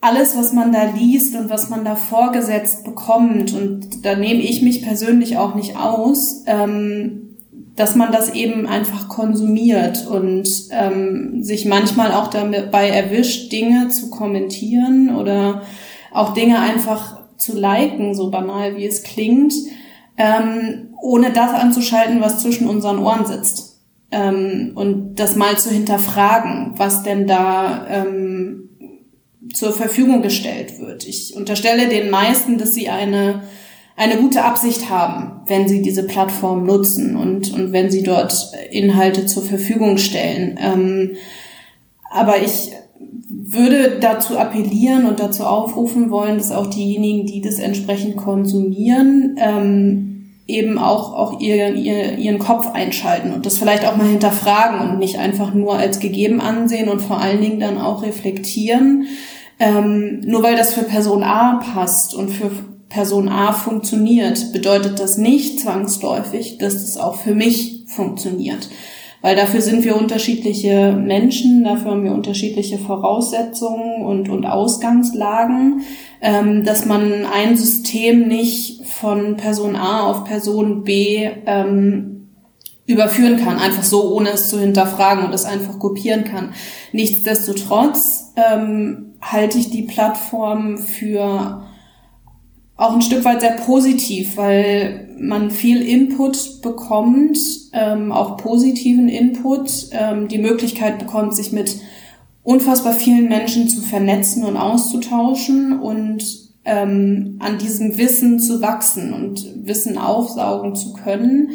alles, 0.00 0.36
was 0.36 0.52
man 0.52 0.72
da 0.72 0.84
liest 0.96 1.36
und 1.36 1.50
was 1.50 1.68
man 1.68 1.84
da 1.84 1.94
vorgesetzt 1.94 2.84
bekommt, 2.84 3.54
und 3.54 4.04
da 4.04 4.16
nehme 4.16 4.40
ich 4.40 4.62
mich 4.62 4.82
persönlich 4.82 5.36
auch 5.36 5.54
nicht 5.54 5.76
aus, 5.76 6.42
ähm, 6.46 7.29
dass 7.80 7.96
man 7.96 8.12
das 8.12 8.34
eben 8.34 8.66
einfach 8.66 9.08
konsumiert 9.08 10.06
und 10.06 10.46
ähm, 10.70 11.42
sich 11.42 11.64
manchmal 11.64 12.12
auch 12.12 12.28
dabei 12.28 12.90
erwischt, 12.90 13.50
Dinge 13.52 13.88
zu 13.88 14.10
kommentieren 14.10 15.16
oder 15.16 15.62
auch 16.12 16.34
Dinge 16.34 16.60
einfach 16.60 17.22
zu 17.38 17.58
liken, 17.58 18.14
so 18.14 18.30
banal 18.30 18.76
wie 18.76 18.84
es 18.84 19.02
klingt, 19.02 19.54
ähm, 20.18 20.94
ohne 21.00 21.32
das 21.32 21.54
anzuschalten, 21.54 22.20
was 22.20 22.42
zwischen 22.42 22.68
unseren 22.68 22.98
Ohren 22.98 23.24
sitzt. 23.24 23.80
Ähm, 24.10 24.72
und 24.74 25.14
das 25.14 25.34
mal 25.34 25.56
zu 25.56 25.70
hinterfragen, 25.70 26.74
was 26.76 27.02
denn 27.02 27.26
da 27.26 27.86
ähm, 27.88 28.68
zur 29.54 29.72
Verfügung 29.72 30.20
gestellt 30.20 30.78
wird. 30.80 31.06
Ich 31.06 31.34
unterstelle 31.34 31.88
den 31.88 32.10
meisten, 32.10 32.58
dass 32.58 32.74
sie 32.74 32.90
eine 32.90 33.42
eine 34.00 34.16
gute 34.16 34.44
Absicht 34.44 34.88
haben, 34.88 35.42
wenn 35.46 35.68
sie 35.68 35.82
diese 35.82 36.06
Plattform 36.06 36.64
nutzen 36.64 37.16
und, 37.16 37.52
und 37.52 37.72
wenn 37.72 37.90
sie 37.90 38.02
dort 38.02 38.50
Inhalte 38.70 39.26
zur 39.26 39.42
Verfügung 39.42 39.98
stellen. 39.98 40.58
Ähm, 40.58 41.16
aber 42.10 42.42
ich 42.42 42.72
würde 43.28 43.98
dazu 44.00 44.38
appellieren 44.38 45.04
und 45.04 45.20
dazu 45.20 45.44
aufrufen 45.44 46.10
wollen, 46.10 46.38
dass 46.38 46.50
auch 46.50 46.68
diejenigen, 46.68 47.26
die 47.26 47.42
das 47.42 47.58
entsprechend 47.58 48.16
konsumieren, 48.16 49.36
ähm, 49.38 50.30
eben 50.46 50.78
auch, 50.78 51.12
auch 51.12 51.38
ihr, 51.38 51.74
ihr, 51.74 52.16
ihren 52.16 52.38
Kopf 52.38 52.72
einschalten 52.72 53.34
und 53.34 53.44
das 53.44 53.58
vielleicht 53.58 53.84
auch 53.84 53.96
mal 53.96 54.08
hinterfragen 54.08 54.80
und 54.80 54.98
nicht 54.98 55.18
einfach 55.18 55.52
nur 55.52 55.76
als 55.76 56.00
gegeben 56.00 56.40
ansehen 56.40 56.88
und 56.88 57.02
vor 57.02 57.20
allen 57.20 57.42
Dingen 57.42 57.60
dann 57.60 57.76
auch 57.76 58.02
reflektieren. 58.02 59.08
Ähm, 59.58 60.20
nur 60.24 60.42
weil 60.42 60.56
das 60.56 60.72
für 60.72 60.84
Person 60.84 61.22
A 61.22 61.60
passt 61.74 62.14
und 62.14 62.30
für 62.30 62.50
Person 62.90 63.28
A 63.28 63.52
funktioniert, 63.52 64.52
bedeutet 64.52 65.00
das 65.00 65.16
nicht 65.16 65.60
zwangsläufig, 65.60 66.58
dass 66.58 66.74
das 66.74 66.98
auch 66.98 67.14
für 67.14 67.34
mich 67.34 67.84
funktioniert. 67.86 68.68
Weil 69.22 69.36
dafür 69.36 69.60
sind 69.60 69.84
wir 69.84 69.96
unterschiedliche 69.96 70.92
Menschen, 70.92 71.62
dafür 71.62 71.92
haben 71.92 72.04
wir 72.04 72.12
unterschiedliche 72.12 72.78
Voraussetzungen 72.78 74.04
und, 74.04 74.28
und 74.28 74.46
Ausgangslagen, 74.46 75.82
ähm, 76.20 76.64
dass 76.64 76.86
man 76.86 77.26
ein 77.26 77.56
System 77.56 78.28
nicht 78.28 78.84
von 78.86 79.36
Person 79.36 79.76
A 79.76 80.06
auf 80.06 80.24
Person 80.24 80.84
B 80.84 81.28
ähm, 81.46 82.28
überführen 82.86 83.36
kann, 83.44 83.58
einfach 83.58 83.84
so, 83.84 84.12
ohne 84.14 84.30
es 84.30 84.48
zu 84.48 84.58
hinterfragen 84.58 85.24
und 85.24 85.34
es 85.34 85.44
einfach 85.44 85.78
kopieren 85.78 86.24
kann. 86.24 86.54
Nichtsdestotrotz 86.92 88.32
ähm, 88.36 89.14
halte 89.20 89.58
ich 89.58 89.70
die 89.70 89.82
Plattform 89.82 90.78
für 90.78 91.62
auch 92.80 92.94
ein 92.94 93.02
Stück 93.02 93.26
weit 93.26 93.42
sehr 93.42 93.56
positiv, 93.56 94.38
weil 94.38 95.06
man 95.18 95.50
viel 95.50 95.82
Input 95.82 96.62
bekommt, 96.62 97.38
ähm, 97.74 98.10
auch 98.10 98.38
positiven 98.38 99.10
Input, 99.10 99.88
ähm, 99.92 100.28
die 100.28 100.38
Möglichkeit 100.38 100.98
bekommt, 100.98 101.36
sich 101.36 101.52
mit 101.52 101.76
unfassbar 102.42 102.94
vielen 102.94 103.28
Menschen 103.28 103.68
zu 103.68 103.82
vernetzen 103.82 104.44
und 104.44 104.56
auszutauschen 104.56 105.78
und 105.78 106.24
ähm, 106.64 107.36
an 107.40 107.58
diesem 107.58 107.98
Wissen 107.98 108.40
zu 108.40 108.62
wachsen 108.62 109.12
und 109.12 109.66
Wissen 109.66 109.98
aufsaugen 109.98 110.74
zu 110.74 110.94
können, 110.94 111.50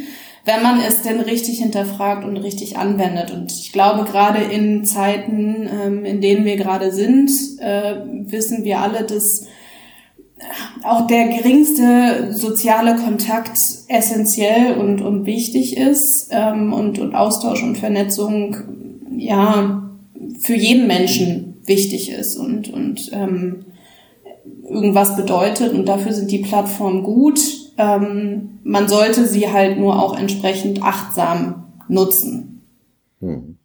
wenn 0.46 0.62
man 0.62 0.80
es 0.80 1.02
denn 1.02 1.20
richtig 1.20 1.58
hinterfragt 1.58 2.24
und 2.24 2.38
richtig 2.38 2.78
anwendet. 2.78 3.32
Und 3.32 3.52
ich 3.52 3.72
glaube, 3.72 4.04
gerade 4.04 4.44
in 4.44 4.86
Zeiten, 4.86 5.68
ähm, 5.74 6.06
in 6.06 6.22
denen 6.22 6.46
wir 6.46 6.56
gerade 6.56 6.92
sind, 6.92 7.32
äh, 7.58 7.96
wissen 8.28 8.64
wir 8.64 8.80
alle, 8.82 9.06
dass 9.06 9.48
auch 10.84 11.08
der 11.08 11.28
geringste 11.30 12.34
soziale 12.34 12.96
Kontakt 12.96 13.58
essentiell 13.88 14.78
und, 14.78 15.02
und 15.02 15.26
wichtig 15.26 15.78
ist 15.78 16.30
ähm, 16.32 16.74
und, 16.74 17.00
und 17.00 17.16
Austausch 17.16 17.64
und 17.64 17.78
Vernetzung 17.78 18.58
ja 19.18 19.90
für 20.40 20.56
jeden 20.56 20.88
Menschen 20.88 21.62
wichtig 21.66 22.12
ist 22.12 22.38
und, 22.38 22.72
und 22.72 23.10
ähm, 23.14 23.66
irgendwas 24.68 25.16
bedeutet 25.16 25.74
und 25.74 25.86
dafür 25.88 26.14
sind 26.14 26.32
die 26.32 26.40
Plattformen 26.40 27.04
gut. 27.04 27.40
Ähm, 27.78 28.60
man 28.64 28.88
sollte 28.88 29.28
sie 29.28 29.52
halt 29.52 29.78
nur 29.78 30.02
auch 30.02 30.18
entsprechend 30.18 30.84
achtsam 30.84 31.74
nutzen. 31.88 32.62
Hm. 33.20 33.58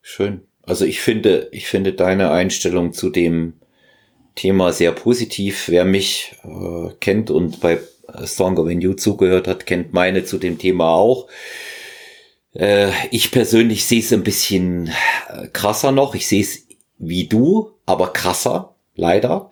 Schön. 0.00 0.42
Also 0.62 0.84
ich 0.84 1.00
finde, 1.00 1.48
ich 1.52 1.66
finde 1.66 1.92
deine 1.92 2.30
Einstellung 2.30 2.92
zu 2.92 3.10
dem 3.10 3.54
Thema 4.38 4.72
sehr 4.72 4.92
positiv. 4.92 5.68
Wer 5.68 5.84
mich 5.84 6.36
äh, 6.44 6.90
kennt 7.00 7.30
und 7.30 7.60
bei 7.60 7.80
Stronger 8.24 8.64
When 8.64 8.80
You 8.80 8.94
zugehört 8.94 9.48
hat, 9.48 9.66
kennt 9.66 9.92
meine 9.92 10.24
zu 10.24 10.38
dem 10.38 10.58
Thema 10.58 10.94
auch. 10.94 11.26
Äh, 12.54 12.92
ich 13.10 13.32
persönlich 13.32 13.84
sehe 13.84 14.00
es 14.00 14.12
ein 14.12 14.22
bisschen 14.22 14.92
äh, 15.28 15.48
krasser 15.52 15.90
noch. 15.90 16.14
Ich 16.14 16.28
sehe 16.28 16.42
es 16.42 16.66
wie 16.98 17.26
du, 17.26 17.72
aber 17.84 18.12
krasser, 18.12 18.74
leider. 18.94 19.50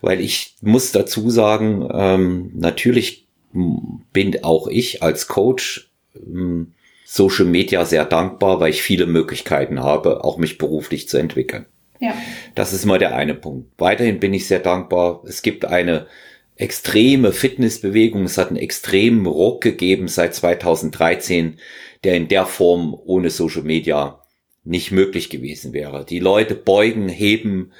Weil 0.00 0.20
ich 0.20 0.56
muss 0.62 0.92
dazu 0.92 1.28
sagen, 1.30 1.88
ähm, 1.92 2.52
natürlich 2.54 3.26
bin 3.52 4.42
auch 4.44 4.66
ich 4.66 5.02
als 5.02 5.28
Coach 5.28 5.90
ähm, 6.16 6.72
Social 7.04 7.44
Media 7.44 7.84
sehr 7.84 8.06
dankbar, 8.06 8.60
weil 8.60 8.70
ich 8.70 8.80
viele 8.80 9.04
Möglichkeiten 9.04 9.82
habe, 9.82 10.24
auch 10.24 10.38
mich 10.38 10.56
beruflich 10.56 11.08
zu 11.08 11.18
entwickeln. 11.18 11.66
Ja. 12.02 12.16
Das 12.56 12.72
ist 12.72 12.84
mal 12.84 12.98
der 12.98 13.14
eine 13.14 13.34
Punkt. 13.34 13.70
Weiterhin 13.78 14.18
bin 14.18 14.34
ich 14.34 14.48
sehr 14.48 14.58
dankbar. 14.58 15.22
Es 15.24 15.40
gibt 15.40 15.64
eine 15.64 16.08
extreme 16.56 17.30
Fitnessbewegung. 17.30 18.24
Es 18.24 18.38
hat 18.38 18.48
einen 18.48 18.56
extremen 18.56 19.24
Ruck 19.24 19.62
gegeben 19.62 20.08
seit 20.08 20.34
2013, 20.34 21.60
der 22.02 22.16
in 22.16 22.26
der 22.26 22.44
Form 22.44 22.92
ohne 23.04 23.30
Social 23.30 23.62
Media 23.62 24.20
nicht 24.64 24.90
möglich 24.90 25.30
gewesen 25.30 25.72
wäre. 25.72 26.04
Die 26.04 26.18
Leute 26.18 26.56
beugen, 26.56 27.08
heben, 27.08 27.72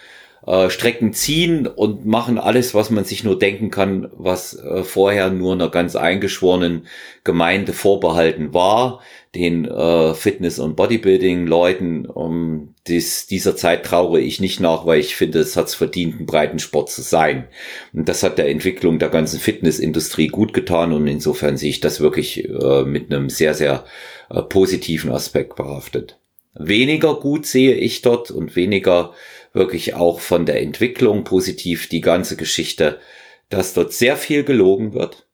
äh, 0.46 0.70
Strecken 0.70 1.12
ziehen 1.12 1.66
und 1.66 2.04
machen 2.04 2.38
alles, 2.38 2.74
was 2.74 2.90
man 2.90 3.04
sich 3.04 3.24
nur 3.24 3.38
denken 3.38 3.70
kann, 3.70 4.10
was 4.16 4.58
äh, 4.58 4.82
vorher 4.82 5.30
nur 5.30 5.52
einer 5.52 5.68
ganz 5.68 5.96
eingeschworenen 5.96 6.86
Gemeinde 7.24 7.72
vorbehalten 7.72 8.52
war, 8.52 9.00
den 9.34 9.64
äh, 9.64 10.14
Fitness- 10.14 10.58
und 10.58 10.76
Bodybuilding-Leuten. 10.76 12.06
Um 12.06 12.74
dies, 12.86 13.26
dieser 13.26 13.56
Zeit 13.56 13.84
traure 13.84 14.20
ich 14.20 14.40
nicht 14.40 14.60
nach, 14.60 14.84
weil 14.84 15.00
ich 15.00 15.14
finde, 15.14 15.38
es 15.38 15.56
hat 15.56 15.68
es 15.68 15.74
verdient, 15.74 16.20
ein 16.20 16.26
Breitensport 16.26 16.90
zu 16.90 17.02
sein. 17.02 17.46
Und 17.92 18.08
das 18.08 18.22
hat 18.22 18.38
der 18.38 18.48
Entwicklung 18.48 18.98
der 18.98 19.10
ganzen 19.10 19.38
Fitnessindustrie 19.38 20.26
gut 20.26 20.52
getan 20.52 20.92
und 20.92 21.06
insofern 21.06 21.56
sehe 21.56 21.70
ich 21.70 21.80
das 21.80 22.00
wirklich 22.00 22.48
äh, 22.48 22.82
mit 22.82 23.12
einem 23.12 23.30
sehr, 23.30 23.54
sehr 23.54 23.84
äh, 24.28 24.42
positiven 24.42 25.12
Aspekt 25.12 25.56
behaftet. 25.56 26.18
Weniger 26.54 27.14
gut 27.14 27.46
sehe 27.46 27.74
ich 27.74 28.02
dort 28.02 28.30
und 28.30 28.56
weniger 28.56 29.12
wirklich 29.52 29.94
auch 29.94 30.20
von 30.20 30.46
der 30.46 30.62
Entwicklung 30.62 31.24
positiv 31.24 31.88
die 31.88 32.00
ganze 32.00 32.36
Geschichte, 32.36 33.00
dass 33.48 33.74
dort 33.74 33.92
sehr 33.92 34.16
viel 34.16 34.44
gelogen 34.44 34.94
wird. 34.94 35.26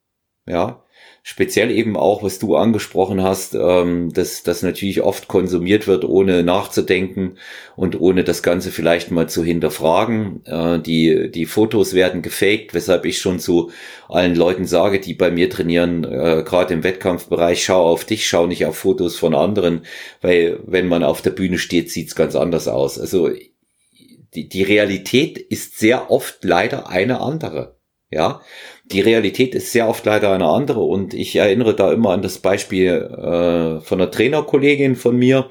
Ja, 0.47 0.85
speziell 1.23 1.71
eben 1.71 1.95
auch, 1.97 2.23
was 2.23 2.39
du 2.39 2.57
angesprochen 2.57 3.23
hast, 3.23 3.55
ähm, 3.55 4.11
dass 4.15 4.43
das 4.45 4.63
natürlich 4.63 5.03
oft 5.03 5.29
konsumiert 5.29 5.87
wird, 5.87 6.05
ohne 6.05 6.43
nachzudenken 6.43 7.37
und 7.77 8.01
ohne 8.01 8.25
das 8.25 8.43
Ganze 8.43 8.71
vielleicht 8.71 9.11
mal 9.11 9.29
zu 9.29 9.45
hinterfragen. 9.45 10.41
Äh, 10.47 10.81
die, 10.81 11.31
die 11.31 11.45
Fotos 11.45 11.93
werden 11.93 12.23
gefaked, 12.23 12.73
weshalb 12.73 13.05
ich 13.05 13.19
schon 13.19 13.39
zu 13.41 13.71
allen 14.09 14.37
Leuten 14.37 14.65
sage, 14.65 15.01
die 15.01 15.13
bei 15.13 15.31
mir 15.31 15.51
trainieren, 15.51 16.05
äh, 16.05 16.43
gerade 16.47 16.73
im 16.73 16.83
Wettkampfbereich, 16.83 17.63
schau 17.63 17.87
auf 17.87 18.07
dich, 18.07 18.27
schau 18.27 18.47
nicht 18.47 18.65
auf 18.65 18.79
Fotos 18.79 19.17
von 19.17 19.35
anderen, 19.35 19.83
weil 20.23 20.61
wenn 20.67 20.89
man 20.89 21.05
auf 21.05 21.21
der 21.21 21.31
Bühne 21.31 21.59
steht, 21.59 21.91
sieht's 21.91 22.15
ganz 22.15 22.37
anders 22.37 22.69
aus. 22.69 22.99
Also 22.99 23.29
die, 24.35 24.49
die 24.49 24.63
Realität 24.63 25.39
ist 25.39 25.79
sehr 25.79 26.11
oft 26.11 26.45
leider 26.45 26.89
eine 26.89 27.21
andere. 27.21 27.77
Ja, 28.11 28.41
die 28.87 29.03
Realität 29.03 29.55
ist 29.55 29.73
sehr 29.73 29.87
oft 29.87 30.07
leider 30.07 30.33
eine 30.33 30.47
andere 30.47 30.81
und 30.81 31.13
ich 31.13 31.37
erinnere 31.37 31.77
da 31.77 31.93
immer 31.93 32.11
an 32.11 32.23
das 32.23 32.39
Beispiel 32.39 32.89
äh, 32.89 33.81
von 33.85 34.01
einer 34.01 34.11
Trainerkollegin 34.11 34.97
von 34.97 35.17
mir. 35.17 35.51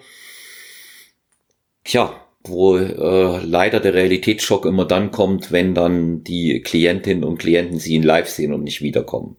Tja, 1.84 2.20
wo 2.44 2.78
äh, 2.78 3.44
leider 3.44 3.80
der 3.80 3.94
Realitätsschock 3.94 4.66
immer 4.66 4.86
dann 4.86 5.12
kommt, 5.12 5.52
wenn 5.52 5.76
dann 5.76 6.24
die 6.24 6.62
Klientinnen 6.62 7.24
und 7.24 7.38
Klienten 7.38 7.78
sie 7.78 7.96
in 7.96 8.04
Live 8.04 8.30
sehen 8.30 8.54
und 8.54 8.64
nicht 8.64 8.82
wiederkommen. 8.82 9.36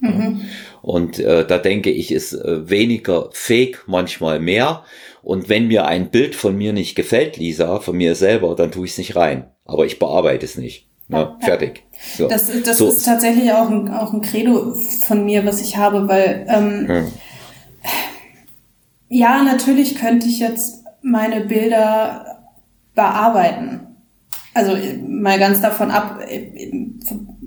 Mhm. 0.00 0.42
Und 0.80 1.18
äh, 1.18 1.46
da 1.46 1.58
denke 1.58 1.90
ich, 1.90 2.10
ist 2.10 2.32
äh, 2.32 2.68
weniger 2.68 3.28
fake 3.32 3.84
manchmal 3.86 4.40
mehr. 4.40 4.84
Und 5.22 5.48
wenn 5.48 5.68
mir 5.68 5.86
ein 5.86 6.10
Bild 6.10 6.34
von 6.34 6.56
mir 6.56 6.72
nicht 6.72 6.96
gefällt, 6.96 7.36
Lisa, 7.36 7.78
von 7.78 7.96
mir 7.96 8.14
selber, 8.14 8.54
dann 8.56 8.72
tue 8.72 8.86
ich 8.86 8.92
es 8.92 8.98
nicht 8.98 9.16
rein. 9.16 9.46
Aber 9.64 9.86
ich 9.86 9.98
bearbeite 9.98 10.44
es 10.44 10.58
nicht. 10.58 10.88
Na, 11.08 11.18
ja, 11.20 11.36
fertig. 11.40 11.84
So. 12.16 12.28
Das, 12.28 12.50
das 12.64 12.78
so. 12.78 12.88
ist 12.88 13.04
tatsächlich 13.04 13.52
auch 13.52 13.70
ein, 13.70 13.88
auch 13.88 14.12
ein 14.12 14.20
Credo 14.20 14.74
von 15.06 15.24
mir, 15.24 15.44
was 15.44 15.60
ich 15.60 15.76
habe, 15.76 16.08
weil 16.08 16.46
ähm, 16.48 16.88
hm. 16.88 17.12
ja, 19.08 19.42
natürlich 19.42 19.96
könnte 19.96 20.26
ich 20.26 20.38
jetzt 20.38 20.84
meine 21.02 21.42
Bilder 21.42 22.48
bearbeiten. 22.94 23.80
Also 24.54 24.76
mal 25.06 25.38
ganz 25.38 25.60
davon 25.60 25.90
ab, 25.90 26.20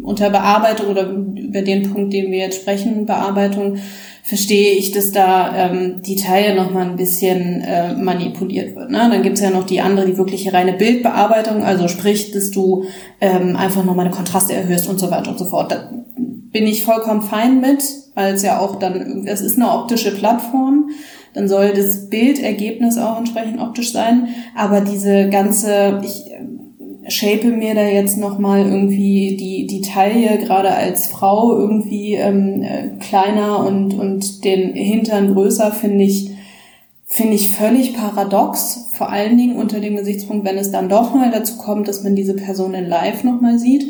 unter 0.05 0.29
Bearbeitung 0.29 0.87
oder 0.87 1.07
über 1.09 1.61
den 1.61 1.91
Punkt, 1.91 2.13
den 2.13 2.31
wir 2.31 2.39
jetzt 2.39 2.61
sprechen, 2.61 3.05
Bearbeitung, 3.05 3.77
verstehe 4.23 4.73
ich, 4.73 4.91
dass 4.91 5.11
da 5.11 5.55
ähm, 5.55 6.01
die 6.01 6.15
Taille 6.15 6.55
nochmal 6.55 6.87
ein 6.87 6.95
bisschen 6.95 7.61
äh, 7.61 7.93
manipuliert 7.93 8.75
wird. 8.75 8.89
Ne? 8.89 9.07
Dann 9.11 9.21
gibt's 9.21 9.41
ja 9.41 9.51
noch 9.51 9.65
die 9.65 9.81
andere, 9.81 10.07
die 10.07 10.17
wirkliche 10.17 10.51
reine 10.51 10.73
Bildbearbeitung, 10.73 11.63
also 11.63 11.87
sprich, 11.87 12.31
dass 12.31 12.49
du 12.49 12.85
ähm, 13.21 13.55
einfach 13.55 13.85
nochmal 13.85 14.07
eine 14.07 14.15
Kontraste 14.15 14.53
erhöhst 14.53 14.89
und 14.89 14.99
so 14.99 15.11
weiter 15.11 15.29
und 15.29 15.37
so 15.37 15.45
fort. 15.45 15.71
Da 15.71 15.91
bin 16.17 16.65
ich 16.65 16.83
vollkommen 16.83 17.21
fein 17.21 17.61
mit, 17.61 17.83
weil 18.15 18.33
es 18.33 18.41
ja 18.41 18.59
auch 18.59 18.77
dann, 18.77 19.27
es 19.27 19.41
ist 19.41 19.57
eine 19.57 19.71
optische 19.71 20.11
Plattform, 20.15 20.89
dann 21.33 21.47
soll 21.47 21.73
das 21.73 22.09
Bildergebnis 22.09 22.97
auch 22.97 23.19
entsprechend 23.19 23.59
optisch 23.59 23.91
sein, 23.91 24.29
aber 24.55 24.81
diese 24.81 25.29
ganze, 25.29 26.01
ich 26.03 26.31
shape 27.07 27.47
mir 27.47 27.75
da 27.75 27.85
jetzt 27.85 28.17
nochmal 28.17 28.65
irgendwie 28.65 29.37
die, 29.37 29.67
die 29.67 29.81
Taille 29.81 30.37
gerade 30.39 30.71
als 30.71 31.07
Frau 31.07 31.57
irgendwie 31.57 32.15
ähm, 32.15 32.61
äh, 32.63 32.89
kleiner 32.99 33.65
und, 33.65 33.93
und 33.93 34.43
den 34.43 34.73
Hintern 34.73 35.33
größer, 35.33 35.71
finde 35.71 36.03
ich, 36.03 36.31
finde 37.05 37.33
ich 37.33 37.51
völlig 37.51 37.93
paradox. 37.93 38.89
Vor 38.93 39.09
allen 39.09 39.37
Dingen 39.37 39.57
unter 39.57 39.79
dem 39.79 39.95
Gesichtspunkt, 39.95 40.45
wenn 40.45 40.57
es 40.57 40.71
dann 40.71 40.89
doch 40.89 41.13
mal 41.13 41.31
dazu 41.31 41.57
kommt, 41.57 41.87
dass 41.87 42.03
man 42.03 42.15
diese 42.15 42.35
Person 42.35 42.73
in 42.73 42.87
Live 42.87 43.23
nochmal 43.23 43.59
sieht. 43.59 43.85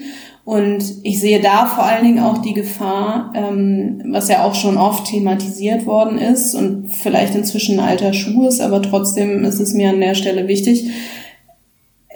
Und 0.46 0.84
ich 1.02 1.20
sehe 1.20 1.42
da 1.42 1.66
vor 1.66 1.86
allen 1.86 2.06
Dingen 2.06 2.20
auch 2.20 2.38
die 2.38 2.54
Gefahr, 2.54 3.34
ähm, 3.34 4.04
was 4.06 4.30
ja 4.30 4.44
auch 4.44 4.54
schon 4.54 4.78
oft 4.78 5.08
thematisiert 5.08 5.88
worden 5.88 6.20
ist 6.20 6.54
und 6.54 6.94
vielleicht 6.94 7.34
inzwischen 7.34 7.80
alter 7.80 8.14
Schuh 8.14 8.48
ist, 8.48 8.62
aber 8.62 8.80
trotzdem 8.84 9.44
ist 9.44 9.60
es 9.60 9.74
mir 9.74 9.90
an 9.90 10.02
der 10.02 10.14
Stelle 10.14 10.48
wichtig, 10.48 10.92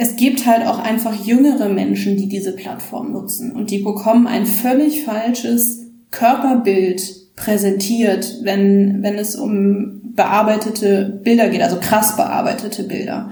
es 0.01 0.15
gibt 0.15 0.45
halt 0.45 0.65
auch 0.65 0.79
einfach 0.79 1.13
jüngere 1.25 1.67
Menschen, 1.67 2.15
die 2.15 2.29
diese 2.29 2.53
Plattform 2.53 3.11
nutzen 3.11 3.51
und 3.51 3.69
die 3.69 3.79
bekommen 3.79 4.27
ein 4.27 4.45
völlig 4.45 5.03
falsches 5.03 5.87
Körperbild 6.09 7.35
präsentiert, 7.35 8.37
wenn, 8.43 9.03
wenn 9.03 9.15
es 9.15 9.35
um 9.35 10.13
bearbeitete 10.15 11.19
Bilder 11.21 11.49
geht, 11.49 11.61
also 11.61 11.81
krass 11.81 12.15
bearbeitete 12.15 12.83
Bilder. 12.83 13.29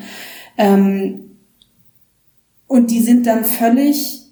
Ähm, 0.57 1.37
und 2.67 2.91
die 2.91 2.99
sind 2.99 3.27
dann 3.27 3.45
völlig 3.45 4.23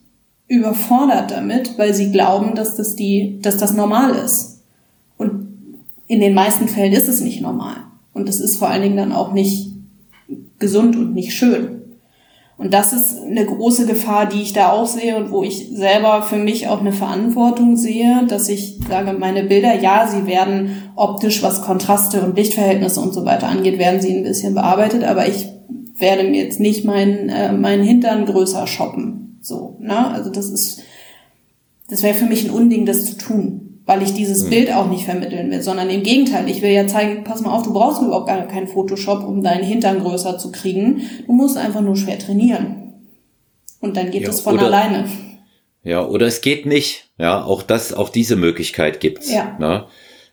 überfordert 0.49 1.31
damit, 1.31 1.77
weil 1.77 1.93
sie 1.93 2.11
glauben, 2.11 2.53
dass 2.53 2.75
das 2.75 2.97
die, 2.97 3.39
dass 3.41 3.55
das 3.55 3.73
normal 3.73 4.13
ist. 4.13 4.61
Und 5.17 5.47
in 6.05 6.19
den 6.19 6.33
meisten 6.33 6.67
Fällen 6.67 6.91
ist 6.91 7.07
es 7.07 7.21
nicht 7.21 7.39
normal. 7.39 7.77
Und 8.11 8.27
es 8.27 8.41
ist 8.41 8.57
vor 8.57 8.67
allen 8.67 8.81
Dingen 8.81 8.97
dann 8.97 9.13
auch 9.13 9.31
nicht 9.31 9.71
gesund 10.59 10.97
und 10.97 11.13
nicht 11.13 11.33
schön. 11.33 11.74
Und 12.58 12.74
das 12.74 12.93
ist 12.93 13.22
eine 13.22 13.45
große 13.45 13.86
Gefahr, 13.86 14.28
die 14.28 14.41
ich 14.41 14.53
da 14.53 14.72
auch 14.72 14.88
sehe 14.88 15.18
und 15.18 15.30
wo 15.30 15.43
ich 15.43 15.70
selber 15.74 16.22
für 16.22 16.38
mich 16.38 16.70
auch 16.70 16.80
eine 16.80 16.93
Verantwortung 16.93 17.76
sehe, 17.76 18.26
dass 18.30 18.47
ich 18.47 18.80
sage, 18.88 19.12
meine 19.12 19.43
Bilder, 19.43 19.78
ja, 19.78 20.08
sie 20.08 20.26
werden 20.26 20.84
optisch, 20.95 21.43
was 21.43 21.62
Kontraste 21.62 22.22
und 22.22 22.38
Lichtverhältnisse 22.38 23.01
und 23.01 23.14
so 23.14 23.26
weiter 23.26 23.49
angeht, 23.49 23.78
werden 23.78 24.01
sie 24.01 24.16
ein 24.16 24.24
bisschen 24.24 24.53
bearbeitet, 24.53 25.03
aber 25.03 25.28
ich 25.28 25.49
werde 25.97 26.24
mir 26.24 26.43
jetzt 26.43 26.62
nicht 26.62 26.86
meinen 26.86 27.30
äh, 27.30 27.51
meinen 27.51 27.84
Hintern 27.84 28.26
größer 28.26 28.68
shoppen. 28.68 29.38
So, 29.41 29.76
ne? 29.80 30.12
Also 30.12 30.30
das 30.30 30.49
ist, 30.49 30.82
das 31.89 32.03
wäre 32.03 32.14
für 32.14 32.26
mich 32.26 32.45
ein 32.45 32.51
Unding, 32.51 32.86
das 32.86 33.06
zu 33.06 33.18
tun 33.18 33.64
weil 33.86 34.01
ich 34.01 34.13
dieses 34.13 34.43
mhm. 34.45 34.49
Bild 34.49 34.71
auch 34.71 34.89
nicht 34.89 35.05
vermitteln 35.05 35.51
will, 35.51 35.61
sondern 35.61 35.89
im 35.89 36.03
Gegenteil, 36.03 36.49
ich 36.49 36.61
will 36.61 36.71
ja 36.71 36.88
zeigen, 36.88 37.23
pass 37.23 37.41
mal 37.41 37.51
auf, 37.51 37.63
du 37.63 37.73
brauchst 37.73 38.01
überhaupt 38.01 38.27
gar 38.27 38.47
keinen 38.47 38.67
Photoshop, 38.67 39.23
um 39.23 39.43
deinen 39.43 39.63
Hintern 39.63 39.99
größer 39.99 40.38
zu 40.38 40.51
kriegen. 40.51 41.01
Du 41.25 41.33
musst 41.33 41.57
einfach 41.57 41.81
nur 41.81 41.95
schwer 41.95 42.17
trainieren. 42.17 42.93
Und 43.79 43.97
dann 43.97 44.09
geht 44.09 44.23
ja, 44.23 44.29
es 44.29 44.41
von 44.41 44.55
oder, 44.55 44.65
alleine. 44.65 45.07
Ja, 45.83 46.03
oder 46.05 46.25
es 46.25 46.41
geht 46.41 46.65
nicht. 46.65 47.09
Ja, 47.19 47.43
auch 47.43 47.61
das, 47.61 47.93
auch 47.93 48.09
diese 48.09 48.36
Möglichkeit 48.36 48.99
gibt's. 48.99 49.31
Ja. 49.31 49.55
Ne? 49.59 49.86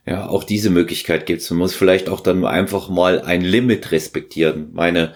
Ja, 0.06 0.28
auch 0.28 0.44
diese 0.44 0.70
Möglichkeit 0.70 1.26
gibt's. 1.26 1.50
Man 1.50 1.58
muss 1.58 1.74
vielleicht 1.74 2.08
auch 2.08 2.20
dann 2.20 2.44
einfach 2.44 2.88
mal 2.88 3.20
ein 3.20 3.42
Limit 3.42 3.92
respektieren. 3.92 4.70
Meine 4.72 5.12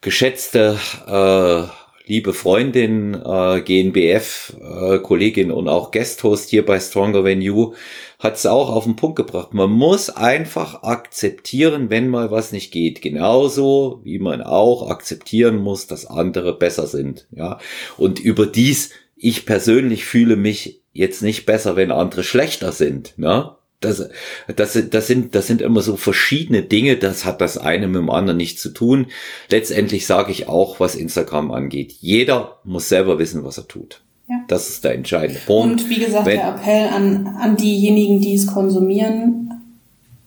geschätzte 0.00 0.78
äh, 1.06 1.79
liebe 2.06 2.32
Freundin, 2.32 3.14
äh, 3.14 3.60
GNBF, 3.60 4.54
äh, 4.60 4.98
Kollegin 4.98 5.50
und 5.50 5.68
auch 5.68 5.90
Guesthost 5.90 6.50
hier 6.50 6.64
bei 6.64 6.80
Stronger 6.80 7.24
Than 7.24 7.42
You, 7.42 7.74
hat 8.18 8.36
es 8.36 8.46
auch 8.46 8.70
auf 8.70 8.84
den 8.84 8.96
Punkt 8.96 9.16
gebracht. 9.16 9.54
Man 9.54 9.70
muss 9.70 10.10
einfach 10.10 10.82
akzeptieren, 10.82 11.88
wenn 11.88 12.08
mal 12.08 12.30
was 12.30 12.52
nicht 12.52 12.70
geht. 12.72 13.00
Genauso 13.00 14.00
wie 14.04 14.18
man 14.18 14.42
auch 14.42 14.90
akzeptieren 14.90 15.56
muss, 15.56 15.86
dass 15.86 16.06
andere 16.06 16.58
besser 16.58 16.86
sind. 16.86 17.26
Ja. 17.30 17.58
Und 17.96 18.18
überdies, 18.18 18.90
ich 19.16 19.46
persönlich 19.46 20.04
fühle 20.04 20.36
mich 20.36 20.82
jetzt 20.92 21.22
nicht 21.22 21.46
besser, 21.46 21.76
wenn 21.76 21.90
andere 21.90 22.24
schlechter 22.24 22.72
sind. 22.72 23.14
Ne? 23.16 23.54
Das, 23.80 24.08
das, 24.54 24.78
das, 24.90 25.06
sind, 25.06 25.34
das 25.34 25.46
sind 25.46 25.62
immer 25.62 25.80
so 25.80 25.96
verschiedene 25.96 26.62
Dinge, 26.62 26.96
das 26.96 27.24
hat 27.24 27.40
das 27.40 27.56
eine 27.56 27.88
mit 27.88 27.96
dem 27.96 28.10
anderen 28.10 28.36
nichts 28.36 28.60
zu 28.60 28.70
tun. 28.70 29.06
Letztendlich 29.48 30.06
sage 30.06 30.32
ich 30.32 30.48
auch, 30.48 30.80
was 30.80 30.94
Instagram 30.94 31.50
angeht. 31.50 31.92
Jeder 32.00 32.58
muss 32.64 32.90
selber 32.90 33.18
wissen, 33.18 33.42
was 33.42 33.56
er 33.56 33.66
tut. 33.66 34.02
Ja. 34.28 34.44
Das 34.48 34.68
ist 34.68 34.84
der 34.84 34.94
entscheidende 34.94 35.40
Punkt. 35.46 35.80
Und 35.80 35.90
wie 35.90 35.98
gesagt, 35.98 36.26
Wenn, 36.26 36.36
der 36.36 36.54
Appell 36.54 36.88
an, 36.88 37.26
an 37.26 37.56
diejenigen, 37.56 38.20
die 38.20 38.34
es 38.34 38.46
konsumieren, 38.46 39.50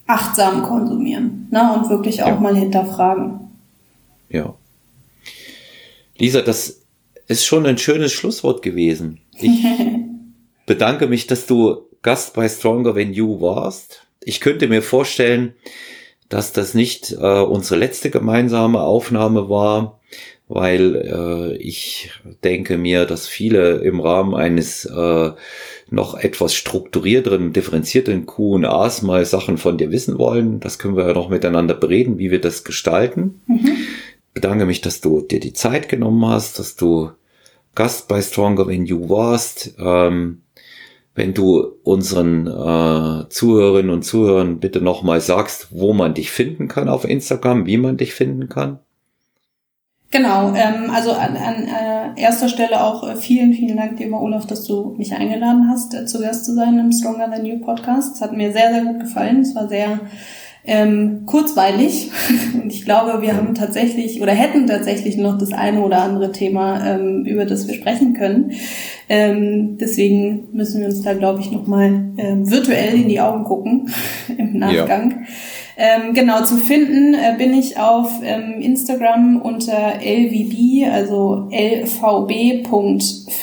achtsam 0.08 0.64
konsumieren 0.64 1.48
ne? 1.52 1.74
und 1.76 1.90
wirklich 1.90 2.24
auch 2.24 2.28
ja. 2.28 2.40
mal 2.40 2.58
hinterfragen. 2.58 3.40
Ja. 4.30 4.56
Lisa, 6.18 6.42
das 6.42 6.82
ist 7.28 7.46
schon 7.46 7.66
ein 7.66 7.78
schönes 7.78 8.12
Schlusswort 8.12 8.62
gewesen. 8.64 9.20
Ich 9.40 9.64
bedanke 10.66 11.08
mich, 11.08 11.28
dass 11.28 11.46
du 11.46 11.88
Gast 12.04 12.34
bei 12.34 12.48
Stronger 12.48 12.94
Than 12.94 13.14
You 13.14 13.42
warst. 13.42 14.06
Ich 14.22 14.42
könnte 14.42 14.68
mir 14.68 14.82
vorstellen, 14.82 15.54
dass 16.30 16.54
das 16.54 16.74
nicht 16.74 17.14
äh, 17.14 17.42
unsere 17.42 17.80
letzte 17.80 18.10
gemeinsame 18.10 18.82
Aufnahme 18.82 19.50
war, 19.50 20.00
weil 20.48 20.96
äh, 20.96 21.58
ich 21.58 22.12
denke 22.44 22.78
mir, 22.78 23.06
dass 23.06 23.28
viele 23.28 23.78
im 23.78 24.00
Rahmen 24.00 24.36
eines 24.36 24.86
äh, 24.86 25.32
noch 25.90 26.16
etwas 26.16 26.54
strukturierteren, 26.54 27.54
differenzierten 27.54 28.26
Q&As 28.26 29.02
mal 29.02 29.26
Sachen 29.26 29.58
von 29.58 29.78
dir 29.78 29.92
wissen 29.92 30.18
wollen. 30.18 30.60
Das 30.60 30.80
können 30.80 30.98
wir 30.98 31.08
ja 31.08 31.14
noch 31.14 31.30
miteinander 31.30 31.74
bereden, 31.74 32.18
wie 32.18 32.32
wir 32.32 32.42
das 32.42 32.64
gestalten. 32.64 33.42
Mhm. 33.48 33.78
Bedanke 34.34 34.66
mich, 34.66 34.82
dass 34.82 35.00
du 35.00 35.22
dir 35.22 35.40
die 35.40 35.54
Zeit 35.54 35.88
genommen 35.88 36.26
hast, 36.26 36.60
dass 36.60 36.76
du 36.76 37.12
Gast 37.76 38.08
bei 38.08 38.22
Stronger 38.22 38.68
When 38.68 38.86
You 38.86 39.10
warst. 39.10 39.76
Ähm, 39.80 40.43
wenn 41.16 41.34
du 41.34 41.74
unseren 41.84 42.48
äh, 42.48 43.30
Zuhörerinnen 43.30 43.92
und 43.92 44.04
Zuhörern 44.04 44.60
bitte 44.60 44.82
nochmal 44.82 45.22
sagst, 45.22 45.68
wo 45.72 45.94
man 45.94 46.14
dich 46.14 46.32
finden 46.32 46.68
kann 46.68 46.90
auf 46.90 47.06
Instagram, 47.06 47.66
wie 47.66 47.78
man 47.78 47.98
dich 47.98 48.14
finden 48.14 48.50
kann. 48.50 48.80
Genau, 50.14 50.54
ähm, 50.54 50.92
also 50.92 51.12
an, 51.12 51.36
an 51.36 51.68
äh, 51.68 52.22
erster 52.22 52.48
Stelle 52.48 52.84
auch 52.84 53.08
äh, 53.08 53.16
vielen, 53.16 53.52
vielen 53.54 53.78
Dank, 53.78 54.00
lieber 54.00 54.22
Olaf, 54.22 54.46
dass 54.46 54.64
du 54.66 54.94
mich 54.96 55.12
eingeladen 55.12 55.68
hast, 55.70 55.96
äh, 55.96 56.06
zu 56.06 56.20
Gast 56.22 56.46
zu 56.46 56.54
sein 56.54 56.78
im 56.78 56.92
Stronger 56.92 57.32
Than 57.32 57.46
You 57.46 57.60
Podcast. 57.60 58.16
Es 58.16 58.22
hat 58.22 58.32
mir 58.34 58.52
sehr, 58.54 58.72
sehr 58.72 58.84
gut 58.84 59.00
gefallen. 59.00 59.42
Es 59.42 59.56
war 59.56 59.68
sehr 59.68 60.00
ähm, 60.66 61.24
kurzweilig. 61.26 62.12
Und 62.54 62.72
ich 62.72 62.86
glaube, 62.86 63.22
wir 63.22 63.36
haben 63.36 63.54
tatsächlich 63.56 64.22
oder 64.22 64.32
hätten 64.32 64.68
tatsächlich 64.68 65.18
noch 65.18 65.38
das 65.38 65.52
eine 65.54 65.82
oder 65.82 66.02
andere 66.02 66.32
Thema, 66.32 66.86
ähm, 66.86 67.26
über 67.26 67.46
das 67.46 67.68
wir 67.68 67.76
sprechen 67.76 68.14
können. 68.14 68.52
Ähm, 69.10 69.78
deswegen 69.78 70.48
müssen 70.54 70.80
wir 70.80 70.88
uns 70.88 71.02
da, 71.02 71.14
glaube 71.14 71.42
ich, 71.42 71.52
nochmal 71.52 72.06
ähm, 72.18 72.50
virtuell 72.50 72.96
in 72.96 73.10
die 73.10 73.20
Augen 73.20 73.44
gucken 73.44 73.90
im 74.38 74.58
Nachgang. 74.58 75.12
Ja. 75.12 75.18
Ähm, 75.76 76.14
genau, 76.14 76.44
zu 76.44 76.58
finden 76.58 77.16
äh, 77.16 77.36
bin 77.38 77.54
ich 77.54 77.80
auf 77.80 78.08
ähm, 78.24 78.62
Instagram 78.62 79.42
unter 79.42 79.96
lvb, 80.02 80.88
also 80.92 81.50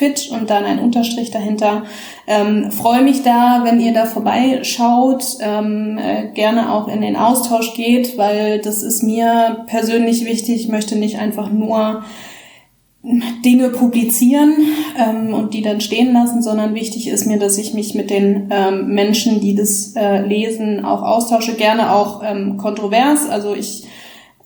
lvb.fit 0.01 0.31
und 0.31 0.51
dann 0.51 0.65
ein 0.65 0.79
Unterstrich 0.79 1.31
dahinter. 1.31 1.85
Ähm, 2.27 2.71
Freue 2.71 3.03
mich 3.03 3.23
da, 3.23 3.63
wenn 3.65 3.81
ihr 3.81 3.93
da 3.93 4.07
vorbeischaut, 4.07 5.39
ähm, 5.41 5.99
äh, 5.99 6.29
gerne 6.33 6.73
auch 6.73 6.89
in 6.89 7.01
den 7.01 7.17
Austausch 7.17 7.75
geht, 7.75 8.17
weil 8.19 8.61
das 8.61 8.83
ist 8.83 9.03
mir 9.03 9.65
persönlich 9.67 10.25
wichtig. 10.25 10.63
Ich 10.63 10.69
möchte 10.69 10.97
nicht 10.97 11.19
einfach 11.19 11.51
nur 11.51 12.03
Dinge 13.45 13.71
publizieren 13.71 14.53
ähm, 14.99 15.33
und 15.33 15.55
die 15.55 15.63
dann 15.63 15.81
stehen 15.81 16.13
lassen, 16.13 16.43
sondern 16.43 16.75
wichtig 16.75 17.09
ist 17.09 17.27
mir, 17.27 17.39
dass 17.39 17.57
ich 17.57 17.73
mich 17.73 17.95
mit 17.95 18.11
den 18.11 18.51
ähm, 18.51 18.89
Menschen, 18.89 19.41
die 19.41 19.55
das 19.55 19.95
äh, 19.97 20.21
lesen, 20.21 20.85
auch 20.85 21.03
austausche, 21.03 21.55
gerne 21.55 21.93
auch 21.93 22.23
ähm, 22.23 22.59
kontrovers. 22.59 23.29
Also 23.31 23.55
ich 23.55 23.85